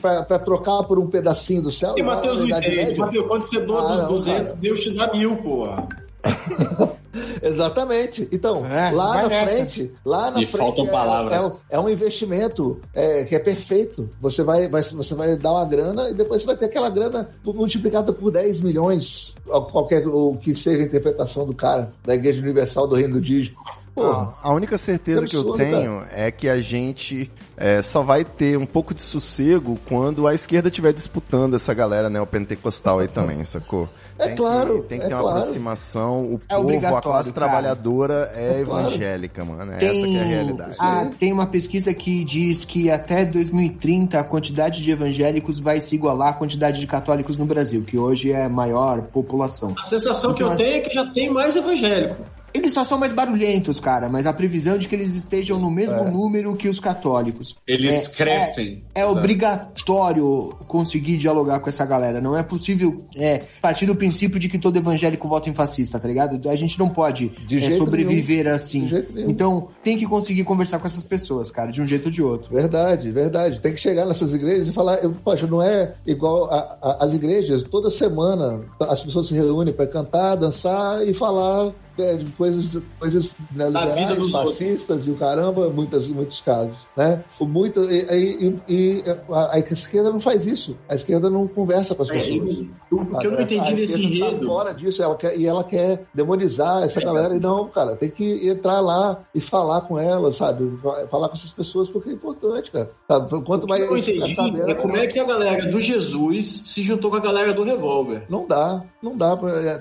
[0.00, 1.94] pra, pra trocar por um pedacinho do céu.
[1.98, 2.40] E Matheus.
[2.48, 4.62] Mateus, quando você doa Ah, dos não, 200, cara.
[4.62, 5.88] Deus te dá mil, porra.
[7.42, 8.28] Exatamente.
[8.32, 9.52] Então, É, lá na nessa.
[9.52, 11.42] frente, lá na Me frente faltam é, palavras.
[11.42, 14.08] É, um- é um investimento é, que é perfeito.
[14.20, 17.28] Você vai, vai, você vai dar uma grana e depois você vai ter aquela grana
[17.44, 22.40] multiplicada por 10 milhões, ou qualquer o que seja a interpretação do cara, da Igreja
[22.42, 23.56] Universal do Reino do Dígito.
[23.94, 28.24] Pô, A, a única certeza que, eu tenho é que a gente é, só vai
[28.24, 33.44] ter um pouco de sossego quando a esquerda estiver disputando essa galera neopentecostal aí também,
[33.44, 33.88] sacou?
[34.18, 35.38] É Tem claro, Que, tem que é ter uma claro.
[35.40, 36.20] aproximação.
[36.20, 37.46] O É povo, a classe cara.
[37.46, 38.86] trabalhadora é, É claro.
[38.86, 39.72] evangélica, mano.
[39.72, 40.76] É essa que é a realidade.
[40.80, 45.94] Ah, tem uma pesquisa que diz que até 2030 a quantidade de evangélicos vai se
[45.94, 49.74] igualar à quantidade de católicos no Brasil, que hoje é a maior população.
[49.78, 52.16] A sensação que eu tenho é que já tem mais evangélico.
[52.54, 55.70] Eles só são mais barulhentos, cara, mas a previsão é de que eles estejam no
[55.70, 57.56] mesmo número que os católicos.
[57.66, 58.84] Eles É- crescem.
[58.94, 62.20] É obrigatório conseguir dialogar com essa galera.
[62.20, 66.06] Não é possível é, partir do princípio de que todo evangélico vota em fascista, tá
[66.08, 66.48] ligado?
[66.48, 68.90] A gente não pode De é, sobreviver assim.
[69.12, 69.30] Nenhum.
[69.30, 72.54] Então tem que conseguir conversar com essas pessoas, cara, de um jeito ou de outro.
[72.54, 73.60] Verdade, verdade.
[73.60, 77.12] Tem que chegar nessas igrejas e falar, eu, poxa, não é igual a- a- as
[77.12, 83.34] igrejas, toda semana as pessoas se reúnem para cantar, dançar e falar é, coisas, coisas
[83.54, 87.22] né, liberais, dos fascistas e o caramba, muitas, muitos casos, né?
[87.40, 90.76] Muito, e, e- e a, a esquerda não faz isso.
[90.88, 92.56] A esquerda não conversa com as É, pessoas.
[92.58, 94.46] e o o que eu não A- entendi a nesse tá enredo.
[94.46, 97.36] fora disso, ela quer, e ela quer demonizar essa galera.
[97.36, 100.70] E não, cara, tem que entrar lá e falar com ela, sabe?
[101.10, 102.90] Falar com essas pessoas porque é importante, cara.
[103.08, 103.28] Sabe?
[103.44, 105.80] Quanto O que mais eu a entendi sabendo, é como é que a galera do
[105.80, 108.24] Jesus se juntou com a galera do revólver.
[108.28, 109.38] Não dá, não dá.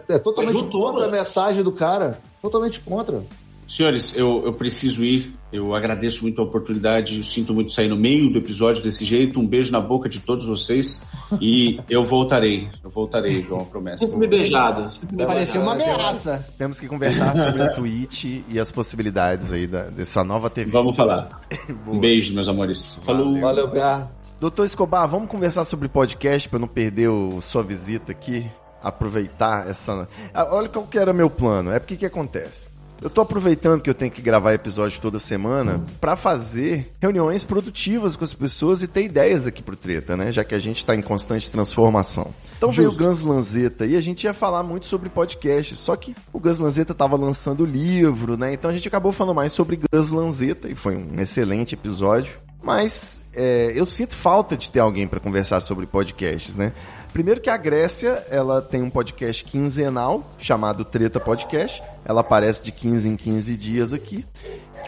[0.08, 1.18] É, é totalmente juntou, contra a mano.
[1.18, 2.20] mensagem do cara.
[2.42, 3.24] Totalmente contra.
[3.68, 5.34] Senhores, eu, eu preciso ir.
[5.52, 7.16] Eu agradeço muito a oportunidade.
[7.16, 9.40] Eu sinto muito sair no meio do episódio desse jeito.
[9.40, 11.06] Um beijo na boca de todos vocês.
[11.40, 12.68] E eu voltarei.
[12.84, 14.06] Eu voltarei, João, promessa.
[14.06, 14.90] Sinto-me beijada.
[14.90, 16.54] sinto-me Pareceu uma ameaça.
[16.58, 20.70] Temos que conversar sobre a Twitch e as possibilidades aí da- dessa nova TV.
[20.70, 21.40] Vamos falar.
[21.88, 23.00] Um beijo, meus amores.
[23.06, 23.40] Falou.
[23.40, 24.12] Valeu, Gar.
[24.42, 28.50] Doutor Escobar, vamos conversar sobre podcast para não perder o, sua visita aqui,
[28.82, 30.08] aproveitar essa.
[30.34, 31.72] Ah, Olha qual que era meu plano.
[31.72, 32.70] É porque que acontece?
[33.02, 38.16] Eu tô aproveitando que eu tenho que gravar episódio toda semana para fazer reuniões produtivas
[38.16, 40.32] com as pessoas e ter ideias aqui pro Treta, né?
[40.32, 42.32] Já que a gente tá em constante transformação.
[42.56, 46.16] Então veio o Gans Lanzetta e a gente ia falar muito sobre podcast, só que
[46.32, 48.54] o Gans Lanzetta tava lançando o livro, né?
[48.54, 52.34] Então a gente acabou falando mais sobre Gans Lanzetta e foi um excelente episódio.
[52.64, 56.72] Mas é, eu sinto falta de ter alguém para conversar sobre podcasts, né?
[57.14, 62.72] Primeiro que a Grécia, ela tem um podcast quinzenal chamado Treta Podcast, Ela aparece de
[62.72, 64.26] 15 em 15 dias aqui.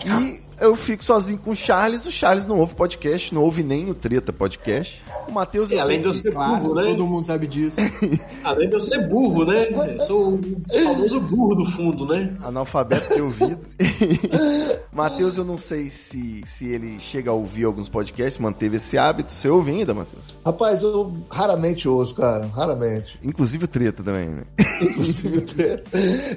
[0.06, 2.06] E eu fico sozinho com o Charles.
[2.06, 5.02] O Charles não ouve podcast, não ouve nem o Treta Podcast.
[5.28, 6.84] O Matheus E além de eu ser Claro, burro, né?
[6.84, 7.78] todo mundo sabe disso.
[8.44, 9.68] Além de eu ser burro, né?
[9.70, 12.36] Eu sou o famoso burro do fundo, né?
[12.44, 13.60] analfabeto de ouvido.
[14.92, 19.32] Matheus, eu não sei se, se ele chega a ouvir alguns podcasts, manteve esse hábito.
[19.34, 20.24] Você ouve ainda, Matheus?
[20.46, 22.46] Rapaz, eu raramente ouço, cara.
[22.48, 23.18] Raramente.
[23.24, 24.44] Inclusive o Treta também, né?
[24.82, 25.82] Inclusive o treino.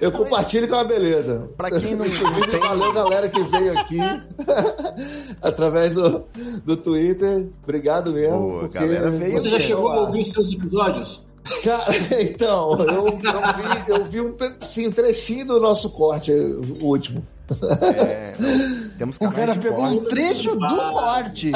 [0.01, 1.49] Eu compartilho com a beleza.
[1.57, 3.99] Pra quem não- tem- valeu, galera que veio aqui
[5.43, 6.25] através do,
[6.65, 7.49] do Twitter.
[7.63, 8.39] Obrigado mesmo.
[8.39, 11.25] Pô, a porque- galera veio Você já chegou a ouvir os seus episódios?
[11.63, 16.33] Cara, então, eu, eu vi, eu vi um, pe- sim, um trechinho do nosso corte,
[16.33, 17.25] o último.
[17.83, 21.53] É, não, temos O cara pegou um trecho do corte.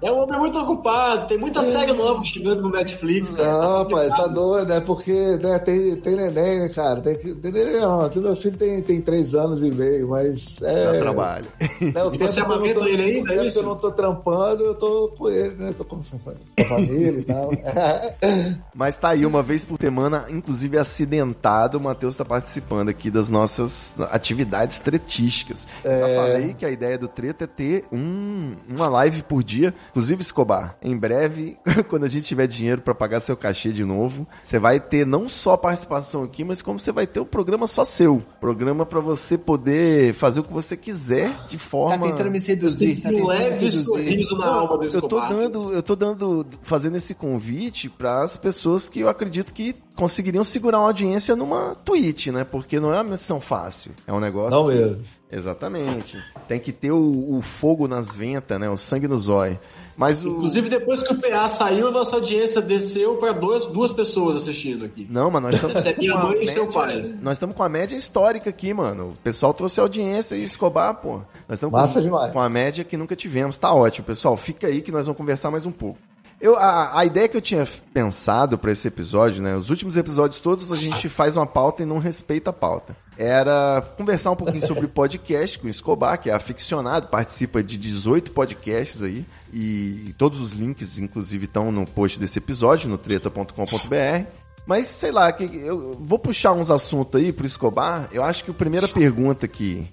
[0.00, 3.52] É um homem muito ocupado, tem muita série nova chegando no Netflix, cara.
[3.52, 7.00] Não, rapaz, tá doido, é porque né, tem, tem neném, né, cara?
[7.00, 10.92] Tem, tem neném não, tem- meu filho tem, tem três anos e meio, mas é.
[10.92, 11.46] Dá trabalho.
[11.80, 13.58] né, o E você não amamenta tô- ele ainda, é isso?
[13.58, 15.74] eu não tô trampando, eu tô com ele, né?
[15.76, 17.50] Tô com a família e tal.
[18.74, 23.28] Mas tá aí, uma vez por semana, inclusive acidentado, o Matheus tá participando aqui das
[23.28, 25.66] nossas atividades tretísticas.
[25.84, 29.74] Já falei que a ideia do treta é ter um, uma live por dia.
[29.90, 31.56] Inclusive, Escobar, em breve,
[31.88, 35.28] quando a gente tiver dinheiro pra pagar seu cachê de novo, você vai ter não
[35.28, 38.22] só participação aqui, mas como você vai ter um programa só seu.
[38.40, 42.06] Programa pra você poder fazer o que você quiser de Tá forma.
[42.06, 43.00] tentando me seduzir.
[43.00, 43.84] Tá Um leve seduzir.
[43.84, 45.28] sorriso na alma do Eu tô Escobar.
[45.28, 50.42] dando, eu tô dando, fazendo esse convite para as pessoas que eu acredito que conseguiriam
[50.44, 52.44] segurar uma audiência numa Twitch, né?
[52.44, 53.92] Porque não é uma missão fácil.
[54.06, 54.50] É um negócio.
[54.50, 54.91] Não que- mesmo.
[55.32, 56.22] Exatamente.
[56.46, 58.68] Tem que ter o, o fogo nas ventas, né?
[58.68, 59.58] O sangue no zóio.
[59.96, 60.28] Mas o.
[60.28, 64.84] Inclusive, depois que o PA saiu, a nossa audiência desceu para duas, duas pessoas assistindo
[64.84, 65.06] aqui.
[65.10, 67.14] Não, mas nós estamos é minha com a mãe e seu média- pai.
[67.22, 69.10] Nós estamos com a média histórica aqui, mano.
[69.10, 71.16] O pessoal trouxe audiência e Escobar, pô.
[71.48, 72.32] Nós estamos Massa com, demais.
[72.32, 73.56] com a média que nunca tivemos.
[73.58, 74.36] Tá ótimo, pessoal.
[74.36, 75.98] Fica aí que nós vamos conversar mais um pouco.
[76.40, 79.54] Eu, a, a ideia que eu tinha pensado para esse episódio, né?
[79.56, 82.96] Os últimos episódios todos a gente faz uma pauta e não respeita a pauta.
[83.16, 88.30] Era conversar um pouquinho sobre podcast com o Escobar, que é aficionado, participa de 18
[88.32, 89.24] podcasts aí.
[89.52, 94.26] E todos os links, inclusive, estão no post desse episódio, no treta.com.br.
[94.64, 98.08] Mas sei lá, que eu vou puxar uns assuntos aí pro Escobar.
[98.12, 99.86] Eu acho que a primeira pergunta que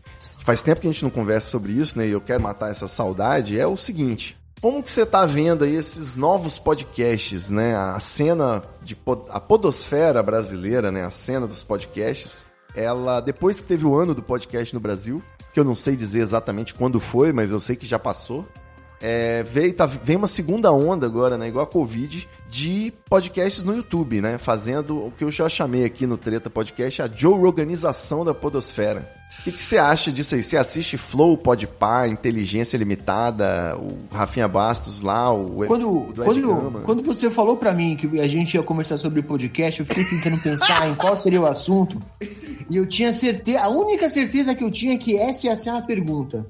[0.46, 2.08] faz tempo que a gente não conversa sobre isso, né?
[2.08, 5.74] E eu quero matar essa saudade é o seguinte: como que você tá vendo aí
[5.76, 7.76] esses novos podcasts, né?
[7.76, 11.04] A cena de pod- a podosfera brasileira, né?
[11.04, 12.46] A cena dos podcasts.
[12.76, 15.22] Ela depois que teve o ano do podcast no Brasil,
[15.54, 18.48] que eu não sei dizer exatamente quando foi, mas eu sei que já passou.
[19.02, 21.48] É, veio, tá, uma segunda onda agora, né?
[21.48, 24.38] Igual a Covid, de podcasts no YouTube, né?
[24.38, 29.19] Fazendo o que eu já chamei aqui no Treta Podcast, a Joe Organização da Podosfera.
[29.38, 30.44] O que que você acha disso aí?
[30.44, 37.04] Você assiste Flow, Podpah, Inteligência Limitada, o Rafinha Bastos lá, o, Quando, o quando, quando
[37.04, 40.90] você falou pra mim que a gente ia conversar sobre podcast, eu fiquei tentando pensar
[40.90, 42.00] em qual seria o assunto.
[42.70, 45.72] E eu tinha certeza, a única certeza que eu tinha é que essa ia ser
[45.72, 46.46] uma pergunta.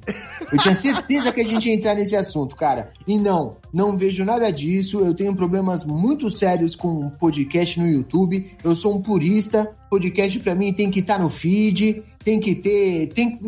[0.52, 2.92] Eu tinha certeza que a gente ia entrar nesse assunto, cara.
[3.08, 5.00] E não, não vejo nada disso.
[5.00, 8.52] Eu tenho problemas muito sérios com podcast no YouTube.
[8.64, 9.72] Eu sou um purista.
[9.90, 13.40] Podcast pra mim tem que estar no feed, tem que ter, tem,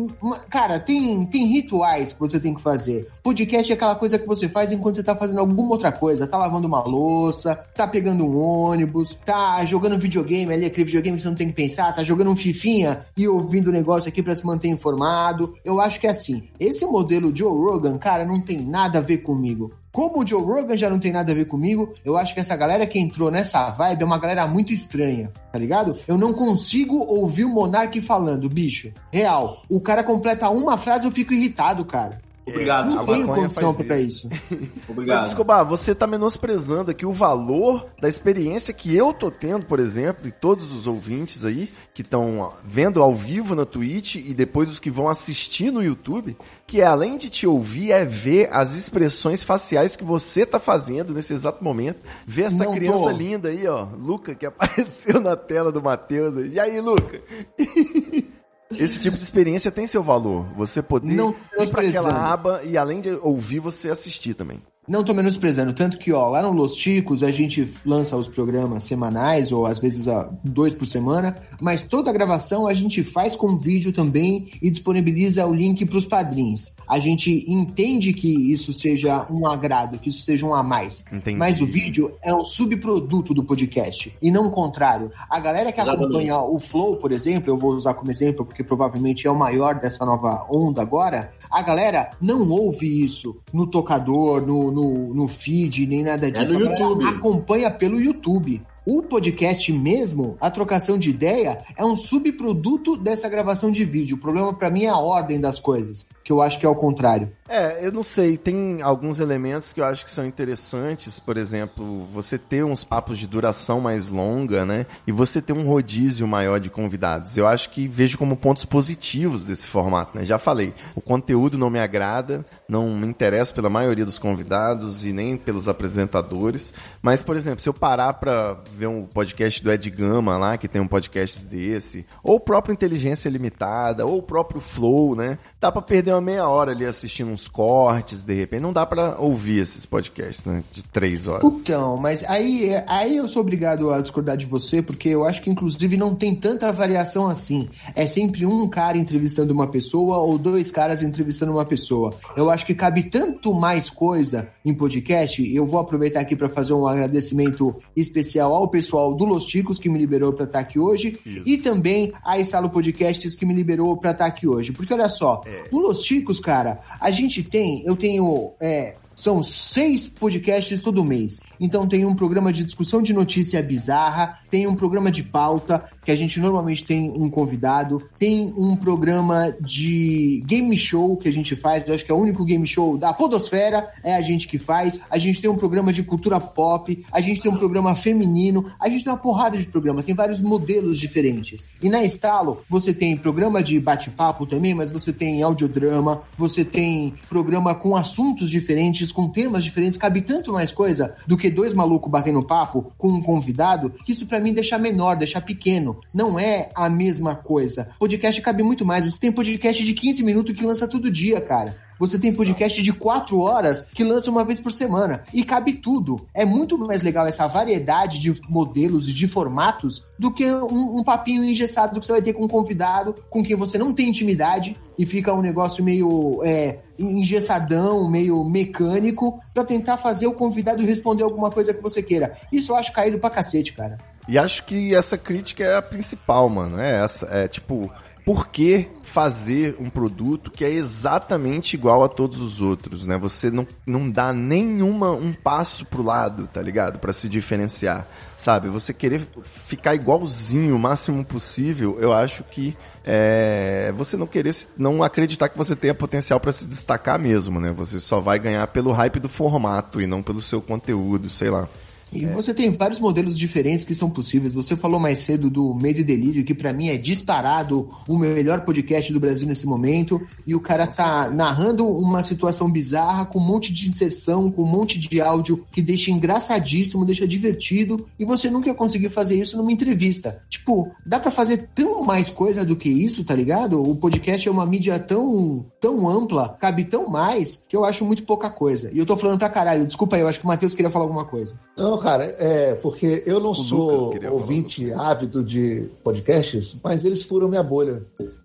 [0.50, 3.08] cara, tem tem rituais que você tem que fazer.
[3.22, 6.36] Podcast é aquela coisa que você faz enquanto você tá fazendo alguma outra coisa, tá
[6.36, 11.28] lavando uma louça, tá pegando um ônibus, tá jogando videogame ali, aquele videogame que você
[11.28, 14.44] não tem que pensar, tá jogando um fifinha e ouvindo o negócio aqui pra se
[14.44, 15.54] manter informado.
[15.64, 16.48] Eu acho que é assim.
[16.58, 19.70] Esse modelo Joe Rogan, cara, não tem nada a ver comigo.
[19.92, 22.56] Como o Joe Rogan já não tem nada a ver comigo, eu acho que essa
[22.56, 25.98] galera que entrou nessa vibe é uma galera muito estranha, tá ligado?
[26.08, 28.90] Eu não consigo ouvir o Monark falando, bicho.
[29.12, 29.62] Real.
[29.68, 32.22] O cara completa uma frase, eu fico irritado, cara.
[32.44, 34.28] Obrigado, Não a tenho condição faz pra isso.
[34.28, 34.40] isso.
[34.50, 35.26] Mas, Obrigado.
[35.28, 40.26] Escobar, você tá menosprezando aqui o valor da experiência que eu tô tendo, por exemplo,
[40.26, 44.80] e todos os ouvintes aí que estão vendo ao vivo na Twitch e depois os
[44.80, 46.36] que vão assistir no YouTube,
[46.66, 51.14] que é, além de te ouvir, é ver as expressões faciais que você tá fazendo
[51.14, 52.00] nesse exato momento.
[52.26, 53.10] Ver essa Não criança tô.
[53.10, 56.36] linda aí, ó, Luca, que apareceu na tela do Matheus.
[56.36, 56.54] aí.
[56.54, 57.20] E aí, Luca?
[58.78, 60.46] Esse tipo de experiência tem seu valor.
[60.56, 64.62] Você poder Não ir pra aquela aba e além de ouvir, você assistir também.
[64.88, 68.82] Não tô menosprezando, tanto que, ó, lá no Los Ticos a gente lança os programas
[68.82, 73.36] semanais, ou às vezes ó, dois por semana, mas toda a gravação a gente faz
[73.36, 76.74] com vídeo também e disponibiliza o link pros padrinhos.
[76.88, 81.04] A gente entende que isso seja um agrado, que isso seja um a mais.
[81.12, 81.36] Entendi.
[81.36, 85.12] Mas o vídeo é um subproduto do podcast, e não o contrário.
[85.30, 86.06] A galera que Exatamente.
[86.06, 89.76] acompanha o Flow, por exemplo, eu vou usar como exemplo, porque provavelmente é o maior
[89.76, 95.86] dessa nova onda agora, a galera não ouve isso no tocador, no, no, no feed,
[95.86, 96.52] nem nada disso.
[96.52, 97.04] no A galera YouTube.
[97.04, 98.62] acompanha pelo YouTube.
[98.84, 104.16] O podcast mesmo, a trocação de ideia, é um subproduto dessa gravação de vídeo.
[104.16, 106.74] O problema pra mim é a ordem das coisas, que eu acho que é o
[106.74, 107.30] contrário.
[107.54, 112.06] É, eu não sei, tem alguns elementos que eu acho que são interessantes, por exemplo,
[112.06, 114.86] você ter uns papos de duração mais longa, né?
[115.06, 117.36] E você ter um rodízio maior de convidados.
[117.36, 120.24] Eu acho que vejo como pontos positivos desse formato, né?
[120.24, 125.12] Já falei, o conteúdo não me agrada, não me interessa pela maioria dos convidados e
[125.12, 126.72] nem pelos apresentadores,
[127.02, 130.66] mas, por exemplo, se eu parar pra ver um podcast do Ed Gama lá, que
[130.66, 135.38] tem um podcast desse, ou o próprio Inteligência Limitada, ou o próprio Flow, né?
[135.60, 138.62] Dá pra perder uma meia hora ali assistindo uns cortes, de repente.
[138.62, 140.62] Não dá pra ouvir esses podcasts, né?
[140.72, 141.42] De três horas.
[141.44, 145.50] Então, mas aí, aí eu sou obrigado a discordar de você, porque eu acho que
[145.50, 147.68] inclusive não tem tanta variação assim.
[147.94, 152.14] É sempre um cara entrevistando uma pessoa ou dois caras entrevistando uma pessoa.
[152.36, 155.42] Eu acho que cabe tanto mais coisa em podcast.
[155.54, 159.88] Eu vou aproveitar aqui para fazer um agradecimento especial ao pessoal do Los Ticos que
[159.88, 164.12] me liberou para estar aqui hoje e também a Estalo Podcasts que me liberou para
[164.12, 164.72] estar aqui hoje.
[164.72, 165.40] Porque olha só,
[165.70, 171.40] no Los Ticos, cara, a gente tem, eu tenho é, são seis podcasts todo mês.
[171.62, 176.10] Então tem um programa de discussão de notícia bizarra, tem um programa de pauta, que
[176.10, 181.54] a gente normalmente tem um convidado, tem um programa de game show que a gente
[181.54, 184.58] faz, eu acho que é o único game show da Podosfera, é a gente que
[184.58, 185.00] faz.
[185.08, 188.88] A gente tem um programa de cultura pop, a gente tem um programa feminino, a
[188.88, 191.68] gente tem uma porrada de programa, tem vários modelos diferentes.
[191.80, 197.14] E na Estalo, você tem programa de bate-papo também, mas você tem audiodrama, você tem
[197.28, 202.10] programa com assuntos diferentes, com temas diferentes, cabe tanto mais coisa do que dois malucos
[202.10, 206.00] batendo papo com um convidado, isso pra mim deixa menor, deixa pequeno.
[206.12, 207.90] Não é a mesma coisa.
[207.98, 209.04] Podcast cabe muito mais.
[209.04, 211.76] Você tem podcast de 15 minutos que lança todo dia, cara.
[212.02, 215.22] Você tem podcast de 4 horas que lança uma vez por semana.
[215.32, 216.26] E cabe tudo.
[216.34, 221.04] É muito mais legal essa variedade de modelos e de formatos do que um, um
[221.04, 224.76] papinho engessado que você vai ter com um convidado com quem você não tem intimidade
[224.98, 231.22] e fica um negócio meio é, engessadão, meio mecânico, pra tentar fazer o convidado responder
[231.22, 232.36] alguma coisa que você queira.
[232.50, 233.96] Isso eu acho caído pra cacete, cara.
[234.26, 236.80] E acho que essa crítica é a principal, mano.
[236.80, 237.26] É essa.
[237.26, 237.88] É tipo,
[238.24, 243.18] por que fazer um produto que é exatamente igual a todos os outros, né?
[243.18, 246.98] Você não, não dá nenhuma um passo pro lado, tá ligado?
[246.98, 248.06] Pra se diferenciar,
[248.36, 248.68] sabe?
[248.68, 255.02] Você querer ficar igualzinho o máximo possível, eu acho que é você não querer, não
[255.02, 257.72] acreditar que você tenha potencial pra se destacar mesmo, né?
[257.72, 261.68] Você só vai ganhar pelo hype do formato e não pelo seu conteúdo, sei lá.
[262.12, 264.52] E você tem vários modelos diferentes que são possíveis.
[264.52, 268.60] Você falou mais cedo do Medo e Delírio, que pra mim é disparado o melhor
[268.60, 270.20] podcast do Brasil nesse momento.
[270.46, 274.66] E o cara tá narrando uma situação bizarra, com um monte de inserção, com um
[274.66, 278.06] monte de áudio que deixa engraçadíssimo, deixa divertido.
[278.18, 280.40] E você nunca ia conseguir fazer isso numa entrevista.
[280.50, 283.82] Tipo, dá pra fazer tão mais coisa do que isso, tá ligado?
[283.82, 288.24] O podcast é uma mídia tão, tão ampla, cabe tão mais, que eu acho muito
[288.24, 288.90] pouca coisa.
[288.92, 289.86] E eu tô falando pra caralho.
[289.86, 291.54] Desculpa aí, eu acho que o Matheus queria falar alguma coisa.
[291.76, 297.22] Não, cara, é porque eu não Lucas sou falar ouvinte ávido de podcasts, mas eles
[297.22, 298.04] furam minha bolha.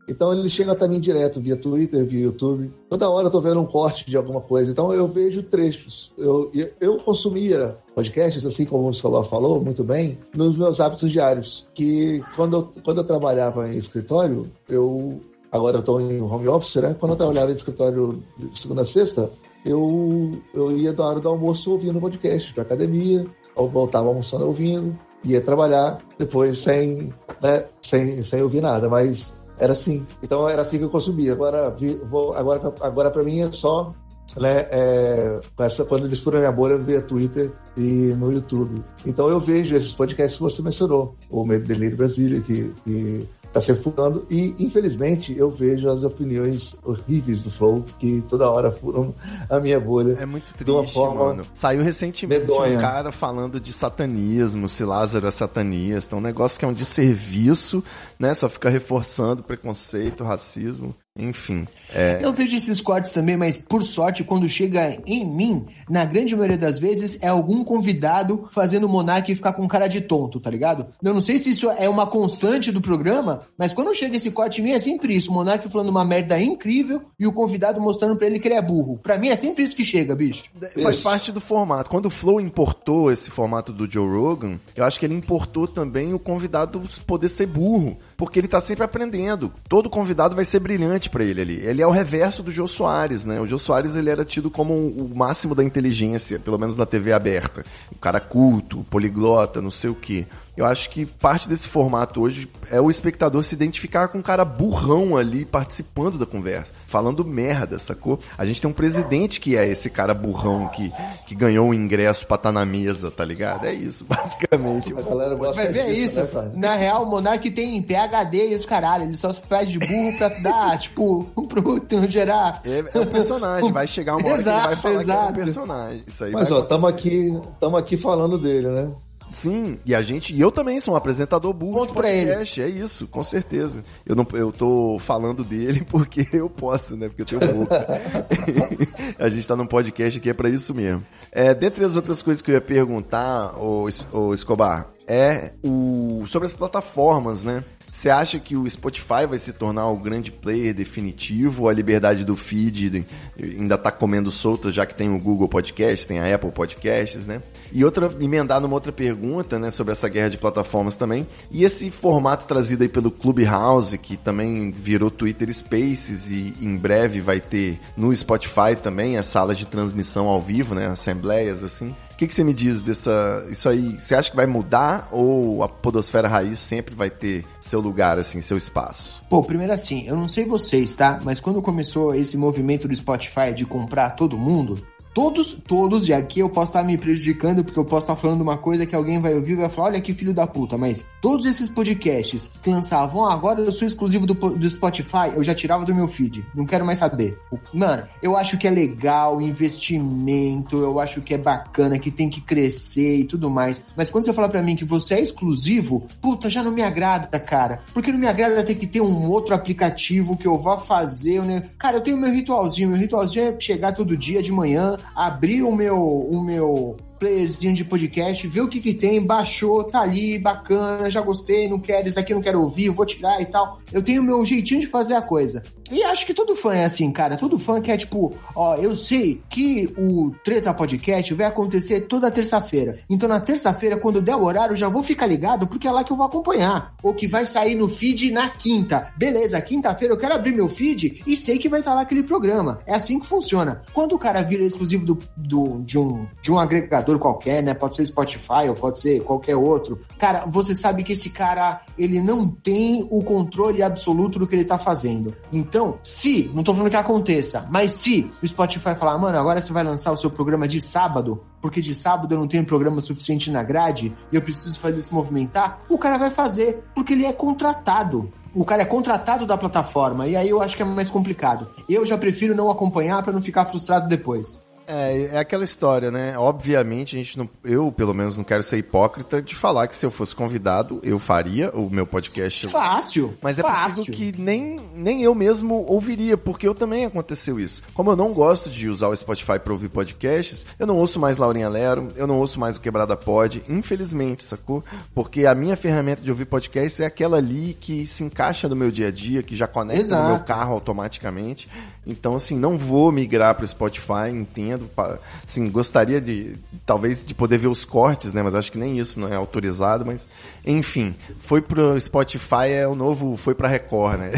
[0.09, 2.71] Então ele chega até mim direto via Twitter, via YouTube.
[2.89, 4.71] Toda hora eu tô vendo um corte de alguma coisa.
[4.71, 6.13] Então eu vejo trechos.
[6.17, 11.11] Eu, eu- eu consumia podcasts, assim como o Escolar falou muito bem, nos meus hábitos
[11.11, 11.67] diários.
[11.73, 15.19] Que quando eu, quando eu trabalhava em escritório, eu.
[15.51, 16.95] Agora eu tô em home office, né?
[16.99, 19.29] Quando eu trabalhava em escritório de segunda a sexta,
[19.65, 23.25] eu, eu ia da hora do almoço ouvindo podcast pra academia,
[23.57, 30.05] voltava almoçando ouvindo, ia trabalhar depois sem, né, sem, sem ouvir nada, mas era assim.
[30.21, 31.33] Então era assim que eu consumia.
[31.33, 31.73] Agora,
[32.09, 33.93] vou, agora, agora para mim é só
[34.35, 38.83] né, é, essa, quando eles furam minha bolha via Twitter e no YouTube.
[39.05, 43.27] Então eu vejo esses podcasts que você mencionou, o Medo Delírio Brasília, que, que
[43.57, 48.71] tá se furando, e infelizmente eu vejo as opiniões horríveis do Flow, que toda hora
[48.71, 49.13] furam
[49.49, 50.17] a minha bolha.
[50.19, 51.43] É muito De uma triste, forma mano.
[51.53, 52.77] Saiu recentemente medonha.
[52.77, 56.15] um cara falando de satanismo, se Lázaro é satanista.
[56.15, 57.83] Um negócio que é um desserviço,
[58.19, 58.33] né?
[58.33, 60.95] Só fica reforçando preconceito, racismo.
[61.17, 61.67] Enfim.
[61.93, 66.35] É, Eu vejo esses cortes também, mas por sorte, quando chega em mim, na grande
[66.35, 70.49] maioria das vezes, é algum convidado fazendo o Monark ficar com cara de tonto, tá
[70.49, 70.87] ligado?
[71.01, 74.61] Eu não sei se isso é uma constante do programa, mas quando chega esse corte
[74.61, 75.31] em mim, é sempre isso.
[75.31, 78.61] O Monark falando uma merda incrível e o convidado mostrando pra ele que ele é
[78.61, 78.99] burro.
[79.01, 80.43] Pra mim é sempre isso que chega, bicho.
[80.81, 81.89] faz parte do formato.
[81.89, 86.13] Quando o Flow importou esse formato do Joe Rogan, eu acho que ele importou também
[86.13, 87.97] o convidado poder ser burro.
[88.17, 89.53] Porque ele tá sempre aprendendo.
[89.69, 91.59] Todo convidado vai ser brilhante pra ele ali.
[91.63, 93.39] Ele é o reverso do Jô Soares, né?
[93.39, 97.13] O Jô Soares ele era tido como o máximo da inteligência, pelo menos na TV
[97.13, 97.63] aberta.
[97.91, 100.25] O cara culto, poliglota, não sei o quê.
[100.57, 104.43] Eu acho que parte desse formato hoje é o espectador se identificar com um cara
[104.43, 108.19] burrão ali participando da conversa, falando merda, sacou?
[108.35, 110.91] A gente tem um presidente que é esse cara burrão que,
[111.27, 113.65] que ganhou o ingresso pra estar na mesa, tá ligado?
[113.67, 114.93] É isso, basicamente.
[114.97, 116.35] A galera gosta Vai ver disso, isso.
[116.41, 116.51] né?
[116.55, 119.03] Na real, o Monark tem PHD e os caralho.
[119.03, 122.61] Ele só se faz de burro pra dar, tipo, pro gerar.
[122.65, 125.13] É, é um personagem, vai chegar uma hora Exato, que ele vai falar que é
[125.13, 125.33] um exato.
[125.33, 126.03] personagem.
[126.07, 127.09] Isso aí Mas ó, tamo acontecer.
[127.09, 128.91] aqui, tamo aqui falando dele, né?
[129.29, 132.31] Sim, e a gente, e eu também sou um apresentador burro Ponto de pra ele.
[132.31, 133.83] podcast, é isso, com certeza.
[134.05, 137.09] Eu não eu tô falando dele porque eu posso, né?
[137.09, 138.01] Porque eu tenho boca.
[139.19, 141.05] a gente tá num podcast que é pra isso mesmo.
[141.31, 143.87] É, dentre as outras coisas que eu ia perguntar, o,
[144.33, 147.63] Escobar, é o sobre as plataformas, né?
[147.89, 152.35] Você acha que o Spotify vai se tornar o grande player definitivo a liberdade do
[152.35, 153.05] feed
[153.41, 157.41] ainda tá comendo solta, já que tem o Google Podcast, tem a Apple Podcasts, né?
[157.71, 161.27] E outra, emendar numa outra pergunta, né, sobre essa guerra de plataformas também.
[161.51, 167.21] E esse formato trazido aí pelo Clubhouse, que também virou Twitter Spaces e em breve
[167.21, 171.95] vai ter no Spotify também as salas de transmissão ao vivo, né, assembleias assim.
[172.11, 173.45] O que, que você me diz dessa.
[173.47, 177.79] Isso aí, você acha que vai mudar ou a Podosfera Raiz sempre vai ter seu
[177.79, 179.23] lugar, assim, seu espaço?
[179.29, 181.19] Pô, primeiro assim, eu não sei vocês, tá?
[181.23, 184.83] Mas quando começou esse movimento do Spotify de comprar todo mundo,
[185.17, 188.55] todos, todos, e aqui eu posso estar me prejudicando porque eu posso estar falando uma
[188.55, 191.47] coisa que alguém vai ouvir e vai falar, olha que filho da puta, mas todos
[191.47, 195.95] esses podcasts que lançavam, agora eu sou exclusivo do, do Spotify, eu já tirava do
[195.95, 197.35] meu feed, não quero mais saber.
[197.73, 202.39] Mano, eu acho que é legal, investimento, eu acho que é bacana, que tem que
[202.39, 206.47] crescer e tudo mais, mas quando você fala pra mim que você é exclusivo, puta,
[206.47, 210.37] já não me agrada, cara, porque não me agrada ter que ter um outro aplicativo
[210.37, 211.63] que eu vá fazer, né?
[211.79, 215.71] Cara, eu tenho meu ritualzinho, meu ritualzinho é chegar todo dia de manhã, abrir o
[215.71, 221.09] meu, o meu playerzinho de podcast, ver o que que tem, baixou, tá ali, bacana,
[221.09, 223.79] já gostei, não quero, isso daqui não quero ouvir, vou tirar e tal.
[223.91, 225.63] Eu tenho meu jeitinho de fazer a coisa.
[225.89, 227.37] E acho que todo fã é assim, cara.
[227.37, 232.99] Todo fã quer, tipo, ó, eu sei que o Treta Podcast vai acontecer toda terça-feira.
[233.09, 236.11] Então na terça-feira, quando der o horário, já vou ficar ligado, porque é lá que
[236.11, 236.93] eu vou acompanhar.
[237.01, 239.13] Ou que vai sair no feed na quinta.
[239.15, 242.81] Beleza, quinta-feira eu quero abrir meu feed e sei que vai estar lá aquele programa.
[242.85, 243.81] É assim que funciona.
[243.93, 247.73] Quando o cara vira exclusivo do, do- de, um, de um agregador qualquer, né?
[247.73, 249.99] Pode ser Spotify ou pode ser qualquer outro.
[250.17, 254.65] Cara, você sabe que esse cara, ele não tem o controle absoluto do que ele
[254.65, 255.33] tá fazendo.
[255.51, 259.71] Então, se, não tô falando que aconteça, mas se o Spotify falar, mano, agora você
[259.71, 263.49] vai lançar o seu programa de sábado, porque de sábado eu não tenho programa suficiente
[263.49, 267.33] na grade e eu preciso fazer se movimentar, o cara vai fazer, porque ele é
[267.33, 268.31] contratado.
[268.55, 271.69] O cara é contratado da plataforma, e aí eu acho que é mais complicado.
[271.87, 274.66] Eu já prefiro não acompanhar pra não ficar frustrado depois.
[274.87, 276.37] É, é aquela história, né?
[276.37, 280.05] Obviamente, a gente não, eu, pelo menos, não quero ser hipócrita de falar que se
[280.05, 282.67] eu fosse convidado, eu faria o meu podcast.
[282.69, 283.37] Fácil.
[283.41, 284.05] Mas é fácil.
[284.05, 287.83] preciso que nem, nem eu mesmo ouviria, porque eu também aconteceu isso.
[287.93, 291.37] Como eu não gosto de usar o Spotify para ouvir podcasts, eu não ouço mais
[291.37, 294.83] Laurinha Lero, eu não ouço mais o Quebrada Pod, infelizmente, sacou?
[295.13, 298.89] Porque a minha ferramenta de ouvir podcast é aquela ali que se encaixa no meu
[298.89, 300.23] dia a dia, que já conecta Exato.
[300.23, 301.67] no meu carro automaticamente.
[302.05, 304.76] Então, assim, não vou migrar para o Spotify, entendo.
[304.85, 306.55] Pa- Assim, gostaria de,
[306.85, 308.43] talvez, de poder ver os cortes, né?
[308.43, 310.27] Mas acho que nem isso não é autorizado, mas...
[310.65, 313.35] Enfim, foi pro Spotify, é o novo...
[313.37, 314.31] Foi pra Record, né?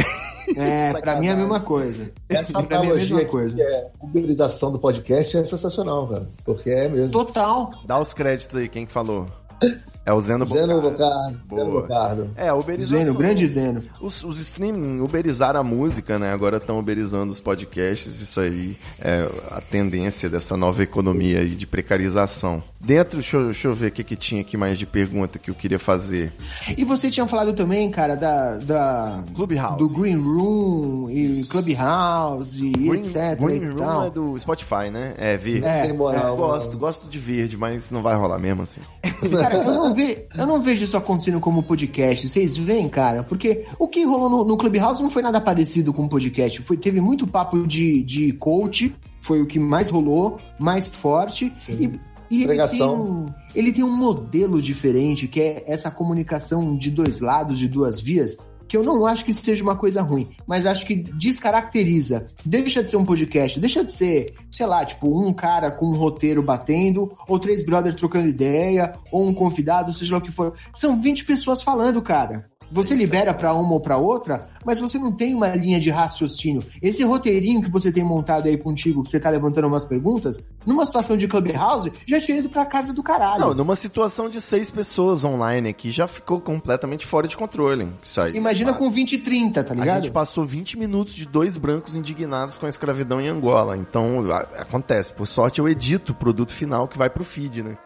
[0.55, 2.11] É, pra mim é a mesma coisa.
[2.27, 3.55] Essa pra mim é coisa.
[3.55, 6.29] que é uberização do podcast é sensacional, cara.
[6.43, 7.11] Porque é mesmo.
[7.11, 7.71] Total.
[7.85, 9.25] Dá os créditos aí, quem que falou?
[10.05, 11.37] É o Zeno Zeno Bocardo.
[11.45, 11.55] Bocardo.
[11.55, 11.71] Zeno.
[11.71, 12.31] Bocardo.
[12.35, 12.99] É, uberização.
[12.99, 13.83] Zeno, grande Zeno.
[14.01, 16.31] Os, os streaming uberizaram a música, né?
[16.33, 18.21] Agora estão uberizando os podcasts.
[18.21, 22.63] Isso aí é a tendência dessa nova economia aí de precarização.
[22.79, 25.51] Dentro, deixa eu, deixa eu ver o que, que tinha aqui mais de pergunta que
[25.51, 26.33] eu queria fazer.
[26.77, 28.57] E você tinha falado também, cara, da.
[28.57, 29.77] da Clubhouse.
[29.77, 33.37] Do Green Room e Clubhouse e Green, etc.
[33.39, 34.07] Green e Room tal.
[34.07, 35.13] é do Spotify, né?
[35.17, 35.65] É, verde.
[35.65, 36.35] É, Tem moral.
[36.37, 38.81] gosto, gosto de verde, mas não vai rolar mesmo assim.
[39.39, 42.27] Cara, eu não ve, eu não vejo isso acontecendo como podcast.
[42.27, 43.23] Vocês veem, cara?
[43.23, 46.61] Porque o que rolou no, no Clubhouse não foi nada parecido com podcast.
[46.61, 51.53] Foi, teve muito papo de, de coach, foi o que mais rolou, mais forte.
[51.67, 51.91] E,
[52.31, 57.19] e ele, tem um, ele tem um modelo diferente, que é essa comunicação de dois
[57.19, 58.37] lados, de duas vias,
[58.69, 62.27] que eu não acho que seja uma coisa ruim, mas acho que descaracteriza.
[62.45, 65.97] Deixa de ser um podcast, deixa de ser, sei lá, tipo, um cara com um
[65.97, 70.53] roteiro batendo, ou três brothers trocando ideia, ou um convidado, seja lá o que for.
[70.73, 72.48] São 20 pessoas falando, cara.
[72.71, 76.63] Você libera para uma ou para outra, mas você não tem uma linha de raciocínio.
[76.81, 80.85] Esse roteirinho que você tem montado aí contigo, que você tá levantando umas perguntas, numa
[80.85, 83.39] situação de Clubhouse, já tinha ido pra casa do caralho.
[83.39, 87.87] Não, numa situação de seis pessoas online aqui, já ficou completamente fora de controle.
[88.03, 89.97] Isso aí, Imagina com 20 e 30, tá ligado?
[89.97, 93.75] A gente passou 20 minutos de dois brancos indignados com a escravidão em Angola.
[93.77, 95.13] Então, a- acontece.
[95.13, 97.77] Por sorte, eu edito o produto final que vai pro feed, né?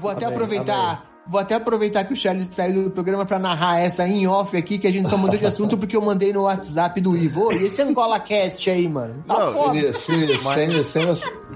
[0.00, 1.13] Vou até Tá aproveitar.
[1.26, 4.78] Vou até aproveitar que o Charles saiu do programa pra narrar essa em off aqui,
[4.78, 7.50] que a gente só mudou de assunto porque eu mandei no WhatsApp do Ivo.
[7.52, 9.24] E esse Angola Cast aí, mano?
[9.26, 9.78] Tá Não, foda.
[9.78, 11.06] Ele- sem, sem,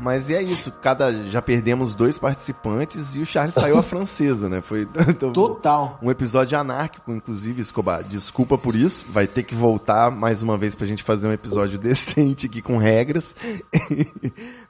[0.00, 4.60] Mas é isso, cada já perdemos dois participantes e o Charles saiu a francesa, né?
[4.60, 5.98] Foi então, Total.
[6.02, 8.02] um episódio anárquico, inclusive, Escobar.
[8.04, 11.78] Desculpa por isso, vai ter que voltar mais uma vez pra gente fazer um episódio
[11.78, 13.34] decente aqui com regras.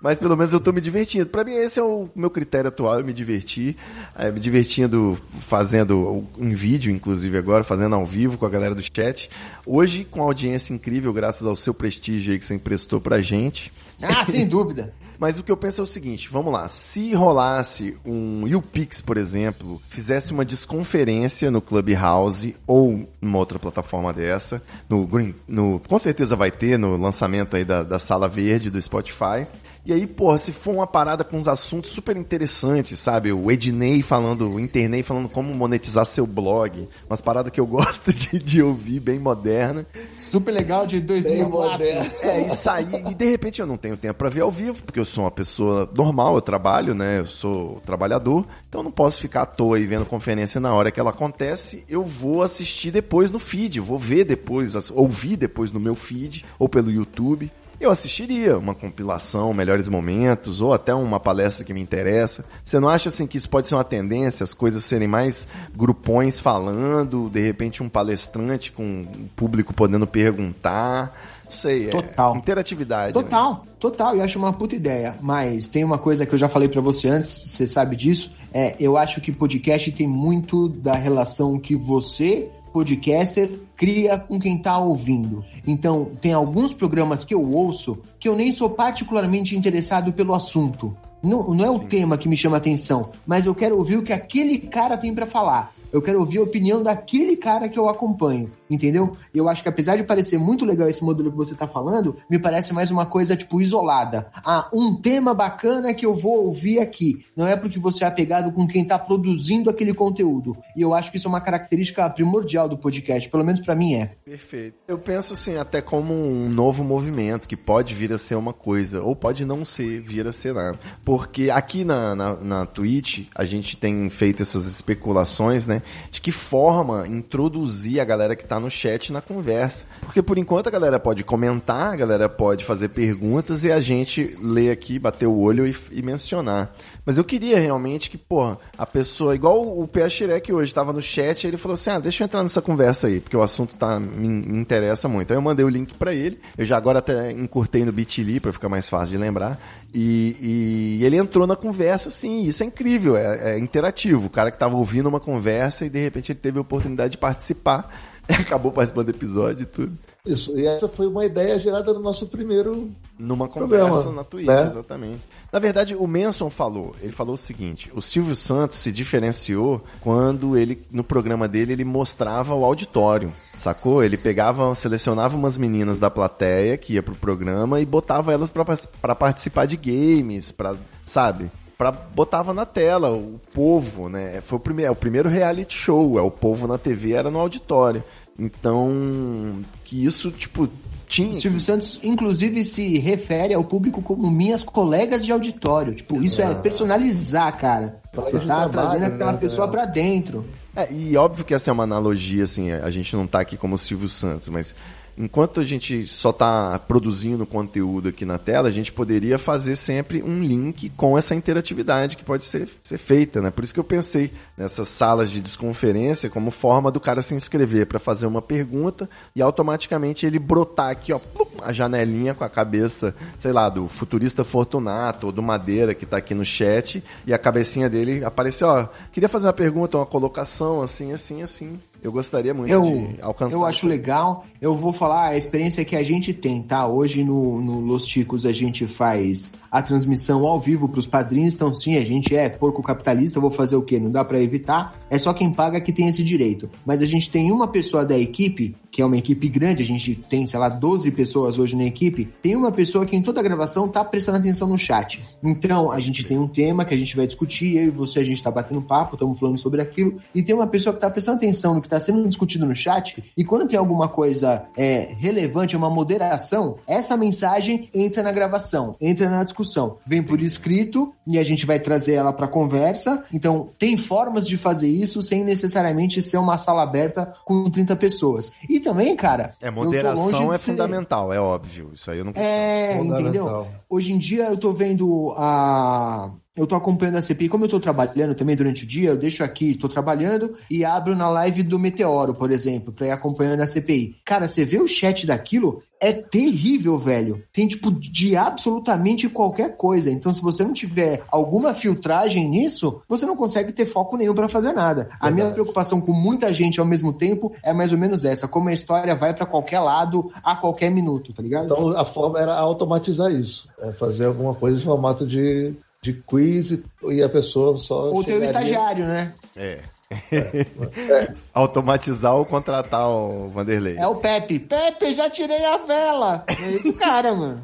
[0.01, 1.27] Mas pelo menos eu tô me divertindo.
[1.27, 3.77] Pra mim esse é o meu critério atual, eu me diverti,
[4.17, 8.83] é, me divertindo fazendo um vídeo, inclusive agora, fazendo ao vivo com a galera do
[8.83, 9.31] chat.
[9.67, 13.73] Hoje com audiência incrível, graças ao seu prestígio aí que você emprestou pra gente.
[14.01, 14.95] Ah, sem dúvida.
[15.19, 19.17] Mas o que eu penso é o seguinte, vamos lá, se rolasse um YouPix, por
[19.17, 25.99] exemplo, fizesse uma desconferência no Clubhouse ou numa outra plataforma dessa, no Green, no, com
[25.99, 29.47] certeza vai ter no lançamento aí da, da Sala Verde do Spotify.
[29.89, 33.33] E aí, porra, se for uma parada com uns assuntos super interessantes, sabe?
[33.33, 38.13] O Ednei falando, o Internei falando como monetizar seu blog, umas paradas que eu gosto
[38.13, 39.87] de, de ouvir, bem moderna.
[40.19, 41.83] Super legal de 2004.
[42.21, 42.87] É, isso aí.
[43.09, 45.31] E de repente eu não tenho tempo pra ver ao vivo, porque eu sou uma
[45.31, 47.21] pessoa normal, eu trabalho, né?
[47.21, 50.91] Eu sou trabalhador, então eu não posso ficar à toa aí vendo conferência na hora
[50.91, 51.83] que ela acontece.
[51.89, 56.45] Eu vou assistir depois no feed, eu vou ver depois, ouvir depois no meu feed
[56.59, 57.51] ou pelo YouTube.
[57.81, 62.45] Eu assistiria uma compilação, melhores momentos, ou até uma palestra que me interessa.
[62.65, 66.41] Você não acha assim que isso pode ser uma tendência, as coisas serem mais grupões
[66.41, 71.17] falando, de repente um palestrante com o público podendo perguntar?
[71.45, 72.37] Não sei, é Total.
[72.37, 73.07] interatividade.
[73.17, 73.23] né?
[73.23, 74.17] Total, total.
[74.17, 75.17] Eu acho uma puta ideia.
[75.21, 78.33] Mas tem uma coisa que eu já falei pra você antes, você sabe disso.
[78.53, 84.57] É, eu acho que podcast tem muito da relação que você, podcaster, cria com quem
[84.59, 85.45] tá ouvindo.
[85.67, 90.97] Então, tem alguns programas que eu ouço que eu nem sou particularmente interessado pelo assunto.
[91.21, 94.13] Não, não é o tema que me chama atenção, mas eu quero ouvir o que
[94.13, 95.73] aquele cara tem pra falar.
[95.93, 99.17] Eu quero ouvir a opinião daquele cara que eu acompanho, entendeu?
[99.35, 102.39] Eu acho que apesar de parecer muito legal esse modelo que você tá falando, me
[102.39, 104.29] parece mais uma coisa, tipo, isolada.
[104.45, 107.25] Ah, um tema bacana que eu vou ouvir aqui.
[107.35, 110.57] Não é porque você é apegado com quem tá produzindo aquele conteúdo.
[110.77, 113.95] E eu acho que isso é uma característica primordial do podcast, pelo menos pra mim
[113.95, 114.13] é.
[114.25, 114.77] Perfeito.
[114.87, 119.03] Eu penso assim, até como um novo movimento que pode vir a ser uma coisa,
[119.03, 120.79] ou pode não ser, vir a ser nada.
[121.05, 125.78] Porque aqui na, na, na Twitch, a gente tem feito essas especulações, né?
[126.11, 129.87] De que forma introduzir a galera que tá no chat na conversa.
[130.01, 134.37] Porque por enquanto a galera pode comentar, a galera pode fazer perguntas e a gente
[134.43, 136.75] lê aqui, bater o olho e, e mencionar.
[137.09, 141.01] Mas eu queria realmente que, porra, a pessoa, igual o Pia Xirek hoje, tava no
[141.01, 143.99] chat, ele falou assim: ah, deixa eu entrar nessa conversa aí, porque o assunto tá,
[143.99, 145.31] me, me interessa muito.
[145.31, 148.53] Aí eu mandei o link pra ele, eu já agora até encurtei no Bitly pra
[148.53, 149.59] ficar mais fácil de lembrar.
[149.93, 154.27] E, e ele entrou na conversa, assim, isso é incrível, é, é interativo.
[154.27, 157.19] O cara que tava ouvindo uma conversa e de repente ele teve a oportunidade de
[157.19, 157.91] participar,
[158.29, 159.99] acabou participando do episódio e tudo.
[160.29, 162.91] Isso, e essa foi uma ideia gerada no nosso primeiro.
[163.19, 164.67] Numa Programa, conversa na Twitch, né?
[164.67, 165.21] exatamente.
[165.51, 170.57] Na verdade, o Manson falou, ele falou o seguinte, o Silvio Santos se diferenciou quando
[170.57, 174.05] ele, no programa dele, ele mostrava o auditório, sacou?
[174.05, 179.15] Ele pegava, selecionava umas meninas da plateia que ia pro programa e botava elas pra
[179.15, 180.77] participar de games, pra,
[181.07, 181.51] sabe?
[181.79, 184.41] Pra, botava na tela o povo, né?
[184.43, 187.39] Foi o primeiro, é o primeiro reality show, é o povo na TV, era no
[187.39, 188.05] auditório.
[188.39, 190.69] Então, que isso, tipo,
[191.09, 191.35] tinha...
[191.35, 195.95] Silvio Santos, inclusive, se refere ao público como minhas colegas de auditório.
[195.95, 198.01] Tipo, isso é personalizar, cara.
[198.15, 199.73] Você tá trabalho, trazendo aquela né, pessoa né?
[199.73, 200.45] pra dentro.
[200.77, 203.75] É, e óbvio que essa é uma analogia, assim, a gente não tá aqui como
[203.75, 204.77] o Silvio Santos, mas
[205.19, 210.23] enquanto a gente só está produzindo conteúdo aqui na tela, a gente poderia fazer sempre
[210.23, 213.51] um link com essa interatividade que pode ser, ser feita, né?
[213.51, 217.87] Por isso que eu pensei nessas salas de desconferência como forma do cara se inscrever
[217.87, 221.21] para fazer uma pergunta e automaticamente ele brotar aqui, ó,
[221.63, 226.19] a janelinha com a cabeça, sei lá, do futurista Fortunato ou do Madeira que está
[226.19, 230.81] aqui no chat e a cabecinha dele aparecer, ó, queria fazer uma pergunta, uma colocação
[230.81, 231.81] assim, assim, assim.
[232.03, 233.57] Eu gostaria muito Eu, de alcançar.
[233.57, 234.45] eu acho legal.
[234.61, 236.87] Eu vou falar a experiência que a gente tem, tá?
[236.87, 241.55] Hoje no, no Los Ticos a gente faz a transmissão ao vivo pros padrinhos.
[241.55, 243.41] Então, sim, a gente é porco capitalista.
[243.41, 243.99] Vou fazer o quê?
[243.99, 244.97] Não dá pra evitar.
[245.11, 246.71] É só quem paga que tem esse direito.
[246.87, 249.83] Mas a gente tem uma pessoa da equipe, que é uma equipe grande.
[249.83, 252.29] A gente tem, sei lá, 12 pessoas hoje na equipe.
[252.43, 255.21] Tem uma pessoa que em toda a gravação tá prestando atenção no chat.
[255.43, 257.77] Então, a gente tem um tema que a gente vai discutir.
[257.77, 260.19] Eu e você, a gente tá batendo papo, estamos falando sobre aquilo.
[260.35, 263.23] E tem uma pessoa que tá prestando atenção no que está sendo discutido no chat,
[263.37, 269.29] e quando tem alguma coisa é, relevante, uma moderação, essa mensagem entra na gravação, entra
[269.31, 273.25] na discussão, vem por escrito e a gente vai trazer ela para conversa.
[273.33, 278.53] Então, tem formas de fazer isso sem necessariamente ser uma sala aberta com 30 pessoas.
[278.69, 281.91] E também, cara, É, eu tô longe moderação de é ser- fundamental, é óbvio.
[281.95, 283.21] Isso aí eu não é, Fundamental.
[283.21, 283.67] entendeu?
[283.89, 286.31] Hoje em dia eu tô vendo a.
[286.59, 287.49] Eu tô acompanhando a CPI.
[287.49, 291.15] Como eu tô trabalhando também durante o dia, eu deixo aqui, tô trabalhando e abro
[291.15, 294.17] na live do Meteoro, por exemplo, pra ir acompanhando a CPI.
[294.25, 297.43] Cara, você vê o chat daquilo, é terrível, velho.
[297.53, 300.11] Tem tipo de absolutamente qualquer coisa.
[300.11, 304.49] Então, se você não tiver alguma filtragem nisso, você não consegue ter foco nenhum pra
[304.49, 305.09] fazer nada.
[305.21, 308.69] A minha preocupação com muita gente ao mesmo tempo é mais ou menos essa: como
[308.69, 311.67] a história vai pra qualquer lado a qualquer minuto, tá ligado?
[311.67, 313.69] Então a forma era automatizar isso.
[313.81, 318.11] É fazer alguma coisa em formato de, de quiz e, e a pessoa só.
[318.11, 319.33] Ou teu chegaria- estagiário, né?
[319.57, 319.81] É.
[321.53, 323.97] Automatizar ou contratar o Vanderlei.
[323.97, 324.59] É o Pepe.
[324.59, 326.45] Pepe, já tirei a vela.
[326.49, 327.63] É esse cara, mano.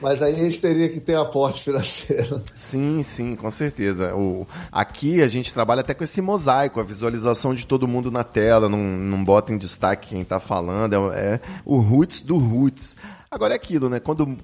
[0.00, 2.42] Mas aí a gente teria que ter aporte financeiro.
[2.54, 4.16] Sim, sim, com certeza.
[4.16, 8.24] O, aqui a gente trabalha até com esse mosaico, a visualização de todo mundo na
[8.24, 12.96] tela, não, não bota em destaque quem tá falando, é, é o roots do roots.
[13.32, 13.98] Agora é aquilo, né?
[13.98, 14.36] Quando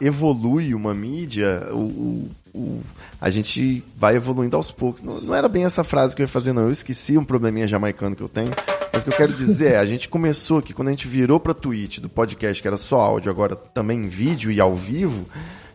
[0.00, 2.80] evolui uma mídia, o, o-
[3.20, 5.02] a gente vai evoluindo aos poucos.
[5.02, 6.62] Não, não era bem essa frase que eu ia fazer, não.
[6.62, 8.52] Eu esqueci um probleminha jamaicano que eu tenho.
[8.92, 11.40] Mas o que eu quero dizer é, a gente começou aqui, quando a gente virou
[11.40, 15.26] pra Twitch do podcast, que era só áudio, agora também vídeo e ao vivo,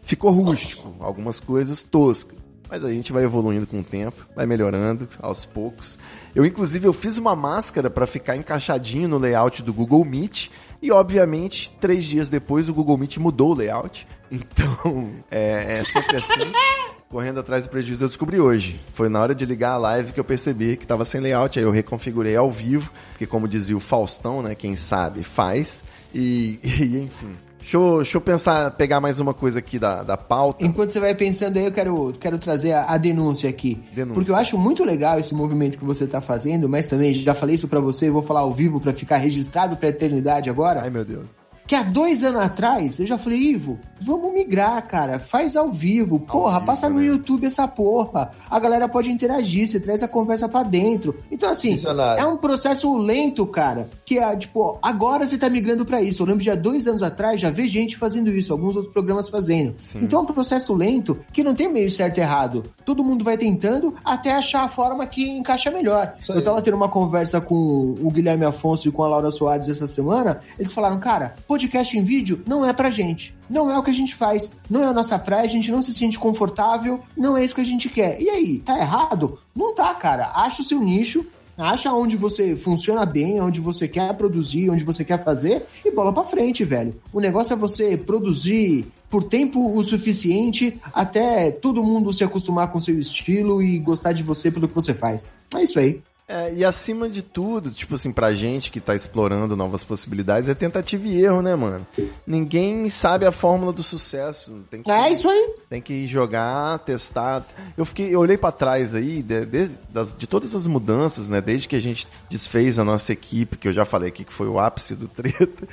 [0.01, 0.95] ficou rústico.
[1.01, 2.39] Algumas coisas toscas.
[2.69, 5.99] Mas a gente vai evoluindo com o tempo, vai melhorando aos poucos.
[6.33, 10.47] Eu, inclusive, eu fiz uma máscara para ficar encaixadinho no layout do Google Meet.
[10.81, 14.07] E, obviamente, três dias depois o Google Meet mudou o layout.
[14.31, 16.53] Então, é, é sempre assim.
[17.09, 18.79] Correndo atrás do prejuízo, eu descobri hoje.
[18.93, 21.59] Foi na hora de ligar a live que eu percebi que estava sem layout.
[21.59, 24.55] Aí eu reconfigurei ao vivo, porque como dizia o Faustão, né?
[24.55, 25.83] Quem sabe faz.
[26.15, 27.35] E, e, enfim.
[27.61, 30.65] Deixa eu, deixa eu pensar, pegar mais uma coisa aqui da, da pauta.
[30.65, 33.81] Enquanto você vai pensando aí, eu quero, quero trazer a, a denúncia aqui.
[33.93, 34.15] Denúncia.
[34.15, 37.55] Porque eu acho muito legal esse movimento que você tá fazendo, mas também já falei
[37.55, 40.81] isso pra você, vou falar ao vivo pra ficar registrado pra eternidade agora.
[40.81, 41.41] Ai, meu Deus.
[41.71, 45.19] Que há dois anos atrás eu já falei, Ivo, vamos migrar, cara.
[45.19, 46.19] Faz ao vivo.
[46.19, 47.05] Porra, vivo, passa no né?
[47.05, 48.31] YouTube essa porra.
[48.49, 51.15] A galera pode interagir, você traz a conversa pra dentro.
[51.31, 51.79] Então, assim,
[52.17, 53.89] é um processo lento, cara.
[54.11, 56.21] Que é, tipo, agora você tá migrando pra isso.
[56.21, 59.29] Eu lembro de há dois anos atrás já vi gente fazendo isso, alguns outros programas
[59.29, 59.73] fazendo.
[60.03, 62.65] Então é um processo lento que não tem meio certo e errado.
[62.83, 66.13] Todo mundo vai tentando até achar a forma que encaixa melhor.
[66.27, 67.55] Eu tava tendo uma conversa com
[68.01, 70.41] o Guilherme Afonso e com a Laura Soares essa semana.
[70.59, 73.33] Eles falaram, cara, podcast em vídeo não é pra gente.
[73.49, 74.57] Não é o que a gente faz.
[74.69, 76.99] Não é a nossa praia, a gente não se sente confortável.
[77.15, 78.21] Não é isso que a gente quer.
[78.21, 79.39] E aí, tá errado?
[79.55, 80.33] Não tá, cara.
[80.35, 81.25] Acha o seu nicho.
[81.61, 86.11] Acha onde você funciona bem, onde você quer produzir, onde você quer fazer e bola
[86.11, 86.95] pra frente, velho.
[87.13, 92.79] O negócio é você produzir por tempo o suficiente até todo mundo se acostumar com
[92.79, 95.31] seu estilo e gostar de você pelo que você faz.
[95.53, 96.01] É isso aí.
[96.33, 100.53] É, e acima de tudo, tipo assim, pra gente que tá explorando novas possibilidades, é
[100.53, 101.85] tentativa e erro, né, mano?
[102.25, 104.63] Ninguém sabe a fórmula do sucesso.
[104.71, 105.53] Tem que, É isso aí.
[105.69, 107.45] tem que jogar, testar.
[107.75, 111.41] Eu fiquei, eu olhei pra trás aí, de, de- das- de todas as mudanças, né?
[111.41, 114.47] Desde que a gente desfez a nossa equipe, que eu já falei aqui que foi
[114.47, 115.67] o ápice do treta.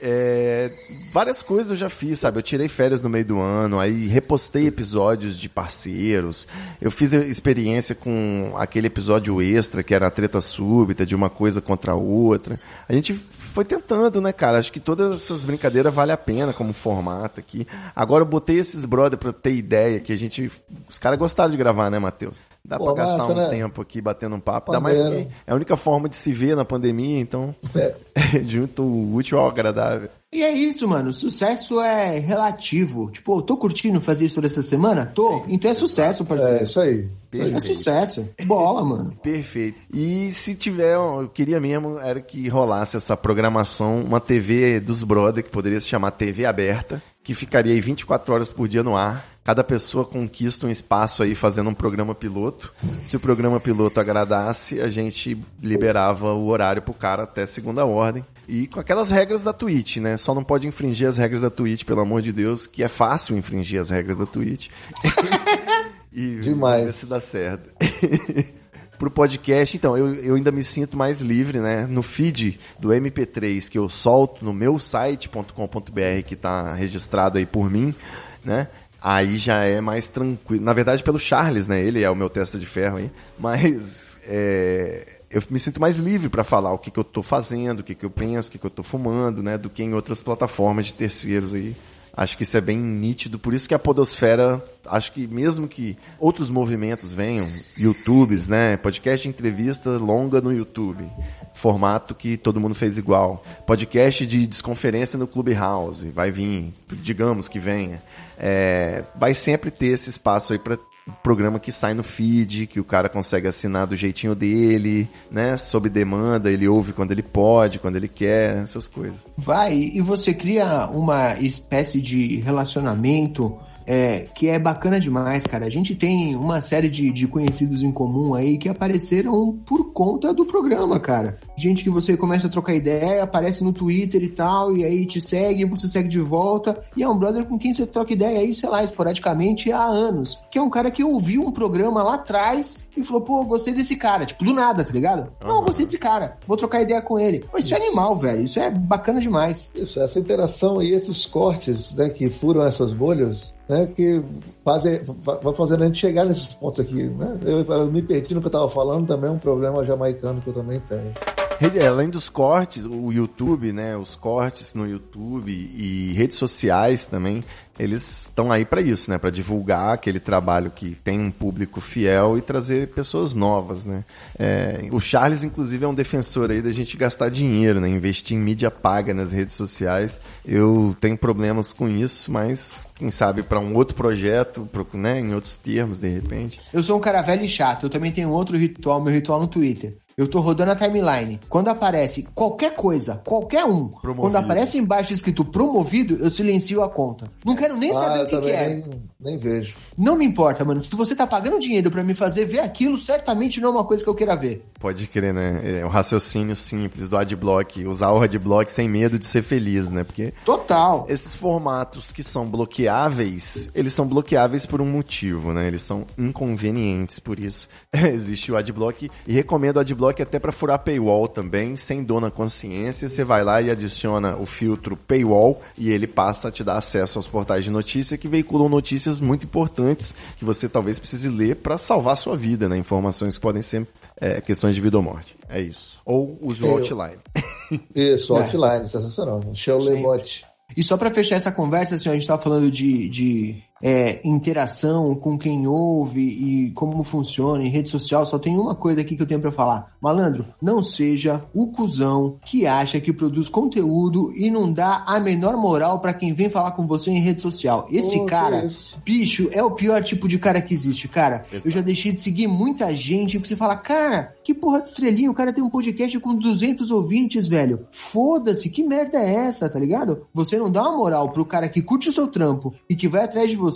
[0.00, 0.70] É,
[1.12, 2.38] várias coisas eu já fiz, sabe?
[2.38, 6.46] Eu tirei férias no meio do ano, aí repostei episódios de parceiros.
[6.80, 11.60] Eu fiz experiência com aquele episódio extra, que era a treta súbita, de uma coisa
[11.60, 12.56] contra a outra.
[12.88, 13.14] A gente
[13.58, 14.56] foi tentando, né, cara?
[14.56, 17.66] Acho que todas essas brincadeiras vale a pena como formato aqui.
[17.94, 20.48] Agora eu botei esses brother pra ter ideia que a gente.
[20.88, 22.40] Os caras gostaram de gravar, né, Matheus?
[22.64, 23.48] Dá Pô, pra gastar massa, um né?
[23.48, 24.70] tempo aqui batendo um papo.
[24.70, 27.96] Ainda mais é a única forma de se ver na pandemia, então É.
[28.46, 30.08] junto o útil ao agradável.
[30.30, 31.12] E é isso, mano.
[31.12, 33.10] Sucesso é relativo.
[33.10, 35.06] Tipo, tô curtindo fazer isso toda essa semana?
[35.06, 35.42] Tô.
[35.48, 36.64] Então é sucesso, É parceiro.
[36.64, 37.08] isso aí.
[37.32, 38.28] É, sucesso.
[38.44, 39.16] Bola, mano.
[39.22, 39.78] Perfeito.
[39.92, 45.42] E se tiver, eu queria mesmo era que rolasse essa programação, uma TV dos brother,
[45.42, 49.26] que poderia se chamar TV aberta, que ficaria aí 24 horas por dia no ar.
[49.44, 52.72] Cada pessoa conquista um espaço aí fazendo um programa piloto.
[53.02, 58.22] Se o programa piloto agradasse, a gente liberava o horário pro cara até segunda ordem.
[58.48, 60.16] E com aquelas regras da Twitch, né?
[60.16, 63.36] Só não pode infringir as regras da Twitch, pelo amor de Deus, que é fácil
[63.36, 64.68] infringir as regras da Twitch.
[66.10, 66.94] e Demais.
[66.94, 67.74] se dá certo.
[68.98, 71.86] Pro podcast, então, eu, eu ainda me sinto mais livre, né?
[71.86, 77.70] No feed do MP3 que eu solto no meu site.com.br, que tá registrado aí por
[77.70, 77.94] mim,
[78.42, 78.66] né?
[79.00, 80.64] Aí já é mais tranquilo.
[80.64, 81.80] Na verdade, pelo Charles, né?
[81.80, 83.10] Ele é o meu testa de ferro aí.
[83.38, 87.80] Mas é, eu me sinto mais livre para falar o que, que eu tô fazendo,
[87.80, 89.58] o que, que eu penso, o que, que eu tô fumando, né?
[89.58, 91.76] Do que em outras plataformas de terceiros aí.
[92.18, 95.96] Acho que isso é bem nítido, por isso que a podosfera, acho que mesmo que
[96.18, 97.46] outros movimentos venham,
[97.76, 101.08] YouTubes, né, podcast de entrevista longa no YouTube,
[101.54, 107.60] formato que todo mundo fez igual, podcast de desconferência no Clubhouse, vai vir, digamos que
[107.60, 108.02] venha,
[108.36, 110.76] é, vai sempre ter esse espaço aí para
[111.22, 115.88] programa que sai no feed, que o cara consegue assinar do jeitinho dele, né, sob
[115.88, 119.18] demanda, ele ouve quando ele pode, quando ele quer, essas coisas.
[119.36, 123.58] Vai, e você cria uma espécie de relacionamento
[123.90, 125.64] é, que é bacana demais, cara.
[125.64, 130.30] A gente tem uma série de, de conhecidos em comum aí que apareceram por conta
[130.34, 131.38] do programa, cara.
[131.56, 135.22] Gente que você começa a trocar ideia, aparece no Twitter e tal, e aí te
[135.22, 136.78] segue, você segue de volta.
[136.94, 140.38] E é um brother com quem você troca ideia aí, sei lá, esporadicamente há anos.
[140.52, 143.96] Que é um cara que ouviu um programa lá atrás e falou, pô, gostei desse
[143.96, 144.26] cara.
[144.26, 145.32] Tipo, do nada, tá ligado?
[145.42, 146.36] Não, gostei desse cara.
[146.46, 147.38] Vou trocar ideia com ele.
[147.50, 148.42] Pô, isso é animal, velho.
[148.42, 149.70] Isso é bacana demais.
[149.74, 154.22] Isso, essa interação e esses cortes, né, que furam essas bolhas, né, que
[154.64, 157.38] fazem, va- vai fazendo a gente chegar nesses pontos aqui, né?
[157.44, 160.48] Eu, eu me perdi no que eu tava falando, também é um problema jamaicano que
[160.48, 161.12] eu também tenho.
[161.60, 163.96] Rede- Além dos cortes, o YouTube, né?
[163.96, 167.42] Os cortes no YouTube e redes sociais também,
[167.78, 169.18] eles estão aí para isso, né?
[169.18, 174.04] Para divulgar aquele trabalho que tem um público fiel e trazer pessoas novas, né?
[174.38, 177.88] É, o Charles, inclusive, é um defensor aí da gente gastar dinheiro, né?
[177.88, 180.20] Investir em mídia paga nas redes sociais.
[180.44, 185.20] Eu tenho problemas com isso, mas quem sabe para um outro projeto, pro- né?
[185.20, 186.60] Em outros termos, de repente.
[186.72, 187.84] Eu sou um cara velho e chato.
[187.86, 189.94] Eu também tenho outro ritual, meu ritual no Twitter.
[190.18, 191.38] Eu tô rodando a timeline.
[191.48, 197.30] Quando aparece qualquer coisa, qualquer um, quando aparece embaixo escrito promovido, eu silencio a conta.
[197.44, 198.68] Não quero nem saber Ah, o eu que, que é.
[198.68, 198.84] nem,
[199.20, 199.76] nem vejo.
[199.96, 200.82] Não me importa, mano.
[200.82, 204.02] Se você tá pagando dinheiro pra me fazer ver aquilo, certamente não é uma coisa
[204.02, 204.64] que eu queira ver.
[204.80, 205.78] Pode crer, né?
[205.80, 210.02] É um raciocínio simples do adblock, usar o adblock sem medo de ser feliz, né?
[210.02, 211.06] Porque Total.
[211.08, 215.66] esses formatos que são bloqueáveis, eles são bloqueáveis por um motivo, né?
[215.68, 220.78] Eles são inconvenientes, por isso existe o adblock e recomendo o adblock até para furar
[220.80, 223.08] paywall também, sem dor na consciência.
[223.08, 227.18] Você vai lá e adiciona o filtro paywall e ele passa a te dar acesso
[227.18, 231.76] aos portais de notícia que veiculam notícias muito importantes que você talvez precise ler para
[231.78, 232.76] salvar a sua vida, né?
[232.78, 233.86] Informações que podem ser
[234.20, 235.36] é, questões de vida ou morte.
[235.48, 236.00] É isso.
[236.04, 237.18] Ou use o Eu- Outline.
[237.94, 238.40] Isso, É.
[238.40, 239.40] offline, sensacional.
[239.54, 239.78] Show.
[239.78, 240.44] Lebot.
[240.76, 245.14] E só pra fechar essa conversa, assim, a gente tava falando de, de é, interação
[245.14, 249.22] com quem ouve e como funciona em rede social, só tem uma coisa aqui que
[249.22, 249.92] eu tenho pra falar.
[250.00, 255.56] Malandro, não seja o cuzão que acha que produz conteúdo e não dá a menor
[255.56, 257.86] moral pra quem vem falar com você em rede social.
[257.90, 259.00] Esse que cara, isso.
[259.04, 261.44] bicho, é o pior tipo de cara que existe, cara.
[261.52, 265.30] Eu já deixei de seguir muita gente que você fala, cara, que porra de estrelinha,
[265.30, 267.86] o cara tem um podcast com 200 ouvintes, velho.
[267.90, 270.26] Foda-se, que merda é essa, tá ligado?
[270.32, 273.24] Você não dá uma moral pro cara que curte o seu trampo e que vai
[273.24, 273.67] atrás de você,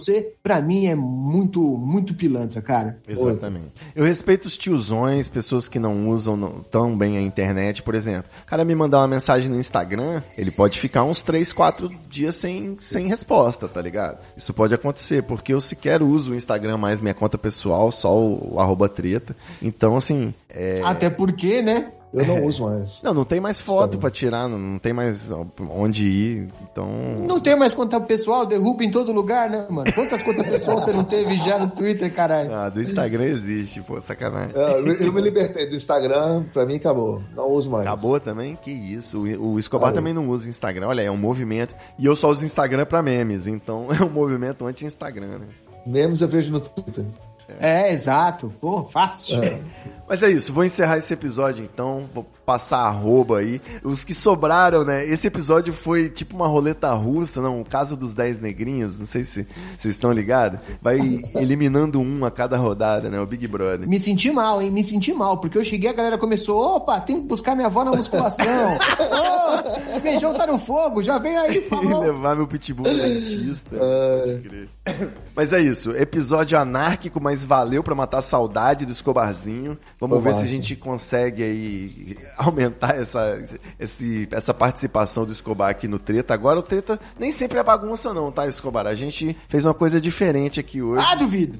[0.43, 2.99] pra mim é muito, muito pilantra, cara.
[3.07, 3.73] Exatamente.
[3.95, 8.31] Eu respeito os tiozões, pessoas que não usam tão bem a internet, por exemplo.
[8.43, 12.37] O cara me mandar uma mensagem no Instagram, ele pode ficar uns 3, 4 dias
[12.37, 14.19] sem, sem resposta, tá ligado?
[14.37, 18.55] Isso pode acontecer, porque eu sequer uso o Instagram mais minha conta pessoal, só o,
[18.55, 19.37] o arroba treta.
[19.61, 20.81] Então, assim, é...
[20.85, 21.91] Até porque, né?
[22.13, 23.01] Eu não uso mais.
[23.03, 25.31] Não, não tem mais foto pra tirar, não, não tem mais
[25.71, 26.89] onde ir, então...
[27.21, 29.91] Não tem mais conta pessoal, derruba em todo lugar, né, mano?
[29.95, 32.53] Quantas contas pessoal você não teve já no Twitter, caralho?
[32.55, 34.55] Ah, do Instagram existe, pô, sacanagem.
[34.55, 37.23] É, Eu, eu me libertei do Instagram, pra mim acabou.
[37.35, 37.87] Não uso mais.
[37.87, 38.57] Acabou também?
[38.57, 39.19] Que isso.
[39.19, 40.89] O, o Escobar também não usa Instagram.
[40.89, 41.75] Olha, é um movimento.
[41.99, 43.47] E eu só uso Instagram pra memes.
[43.47, 45.47] Então é um movimento anti-Instagram, né?
[45.87, 47.05] Memes eu vejo no Twitter.
[47.61, 48.53] É, exato.
[48.61, 49.41] Pô, fácil.
[50.13, 53.63] Mas é isso, vou encerrar esse episódio então, vou passar arroba aí.
[53.83, 55.07] Os que sobraram, né?
[55.07, 57.63] Esse episódio foi tipo uma roleta russa, não?
[57.63, 59.47] O caso dos 10 negrinhos, não sei se
[59.79, 60.61] vocês estão ligados.
[60.83, 60.99] Vai
[61.35, 63.19] eliminando um a cada rodada, né?
[63.19, 63.89] O Big Brother.
[63.89, 64.71] Me senti mal, hein?
[64.71, 67.83] Me senti mal, porque eu cheguei, a galera começou, opa, tem que buscar minha avó
[67.83, 68.45] na musculação.
[69.97, 72.01] Ô, feijão tá no fogo, já vem aí, falou.
[72.01, 73.77] levar meu pitbull no dentista.
[74.43, 74.69] Crer.
[75.35, 79.79] Mas é isso, episódio anárquico, mas valeu pra matar a saudade do Escobarzinho.
[80.03, 80.53] Vamos Foi ver se a massa.
[80.53, 83.41] gente consegue aí aumentar essa,
[83.79, 86.35] esse, essa participação do Escobar aqui no Treta.
[86.35, 88.89] Agora o Treta nem sempre é bagunça não, tá, Escobar?
[88.89, 91.05] A gente fez uma coisa diferente aqui hoje.
[91.07, 91.57] Ah, duvido.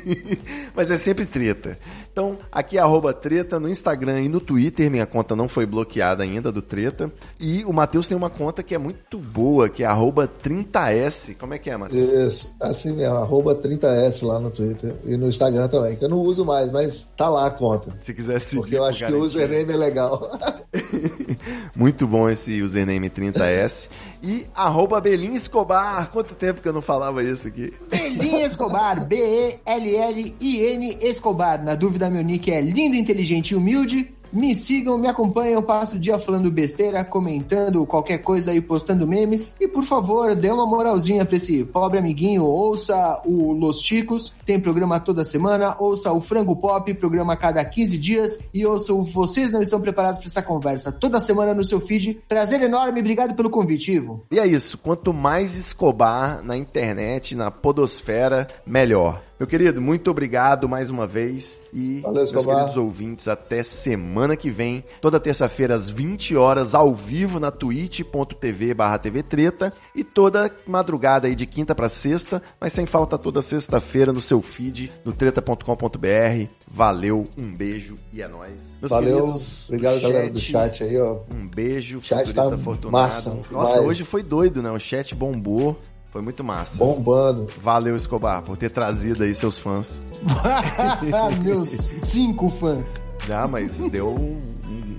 [0.74, 1.78] Mas é sempre treta.
[2.10, 4.90] Então, aqui é arroba treta no Instagram e no Twitter.
[4.90, 7.12] Minha conta não foi bloqueada ainda do treta.
[7.38, 11.36] E o Matheus tem uma conta que é muito boa, que é arroba 30S.
[11.36, 12.32] Como é que é, Matheus?
[12.32, 16.20] Isso, assim mesmo, arroba 30S lá no Twitter e no Instagram também, que eu não
[16.20, 17.65] uso mais, mas tá lá a conta.
[18.02, 18.60] Se quiser seguir.
[18.60, 19.26] Porque eu acho que o garantia.
[19.26, 20.38] username é legal.
[21.74, 23.88] Muito bom esse username 30S.
[24.22, 26.10] E arroba Belin Escobar.
[26.10, 27.72] Quanto tempo que eu não falava isso aqui?
[27.90, 31.62] Belin Escobar, B-E-L-L-I-N Escobar.
[31.62, 34.15] Na dúvida, meu nick é lindo, inteligente e humilde.
[34.32, 39.06] Me sigam, me acompanham, eu passo o dia falando besteira, comentando qualquer coisa e postando
[39.06, 39.52] memes.
[39.60, 42.44] E por favor, dê uma moralzinha pra esse pobre amiguinho.
[42.44, 45.76] Ouça o Los Chicos, tem programa toda semana.
[45.78, 48.38] Ouça o Frango Pop, programa cada 15 dias.
[48.52, 52.20] E ouça o Vocês Não Estão Preparados para essa conversa toda semana no seu feed.
[52.28, 54.24] Prazer enorme, obrigado pelo convite, Ivo.
[54.30, 54.78] E é isso.
[54.78, 59.25] Quanto mais Escobar na internet, na podosfera, melhor.
[59.38, 61.62] Meu querido, muito obrigado mais uma vez.
[61.70, 62.56] E, Valeu, meus Escobar.
[62.56, 68.72] queridos ouvintes, até semana que vem, toda terça-feira às 20 horas, ao vivo na twitch.tv
[68.72, 69.70] barra TV Treta.
[69.94, 74.40] E toda madrugada aí de quinta pra sexta, mas sem falta toda sexta-feira no seu
[74.40, 76.46] feed, no treta.com.br.
[76.66, 78.72] Valeu, um beijo e é nóis.
[78.80, 81.18] Meus Valeu, queridos obrigado galera do chat aí, ó.
[81.34, 82.90] um beijo, Chat futurista tá afortunado.
[83.04, 83.86] massa Nossa, demais.
[83.88, 84.70] hoje foi doido, né?
[84.70, 85.78] O chat bombou.
[86.16, 86.78] Foi muito massa.
[86.78, 87.46] Bombando.
[87.60, 90.00] Valeu, Escobar, por ter trazido aí seus fãs.
[91.44, 92.94] Meus cinco fãs.
[93.30, 94.38] Ah, mas deu um,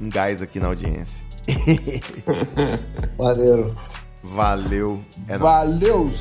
[0.03, 1.25] um gás aqui na audiência.
[3.17, 3.75] Maneiro.
[4.25, 5.03] Valeu.
[5.27, 5.41] É nóis.
[5.41, 6.11] Valeu!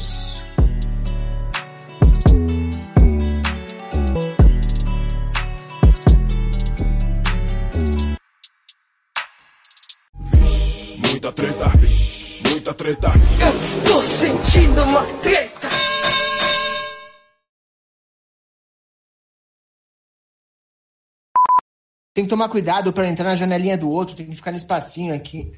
[11.03, 11.69] Muita treta,
[12.67, 13.13] muita treta.
[13.41, 15.56] Eu estou sentindo uma treta.
[22.17, 25.15] Tem que tomar cuidado pra entrar na janelinha do outro, tem que ficar no espacinho
[25.15, 25.53] aqui.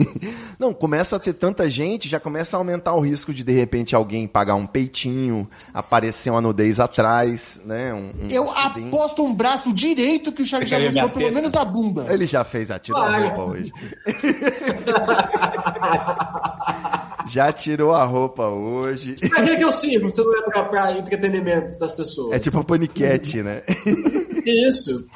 [0.58, 3.94] Não, começa a ter tanta gente, já começa a aumentar o risco de de repente
[3.94, 7.92] alguém pagar um peitinho, aparecer uma nudez atrás, né?
[7.92, 8.88] Um, um Eu acidente.
[8.88, 12.06] aposto um braço direito que o Charles já mostrou pelo menos a bunda.
[12.08, 13.70] Ele já fez, já tirou a roupa hoje.
[17.28, 19.14] já tirou a roupa hoje.
[19.28, 22.34] Pra que, que eu sirvo se eu não é pra, pra entretenimento das pessoas?
[22.34, 23.60] É tipo a paniquete, né?
[24.46, 25.06] Isso.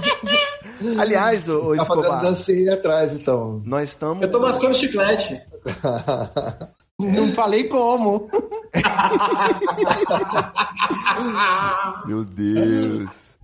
[0.98, 3.62] Aliás, ô, ô Tá fazendo Escobar, dancinha atrás, então.
[3.64, 4.22] nós estamos.
[4.22, 5.40] Eu tô mascando chiclete.
[6.98, 8.30] Não falei como.
[12.06, 13.36] Meu Deus.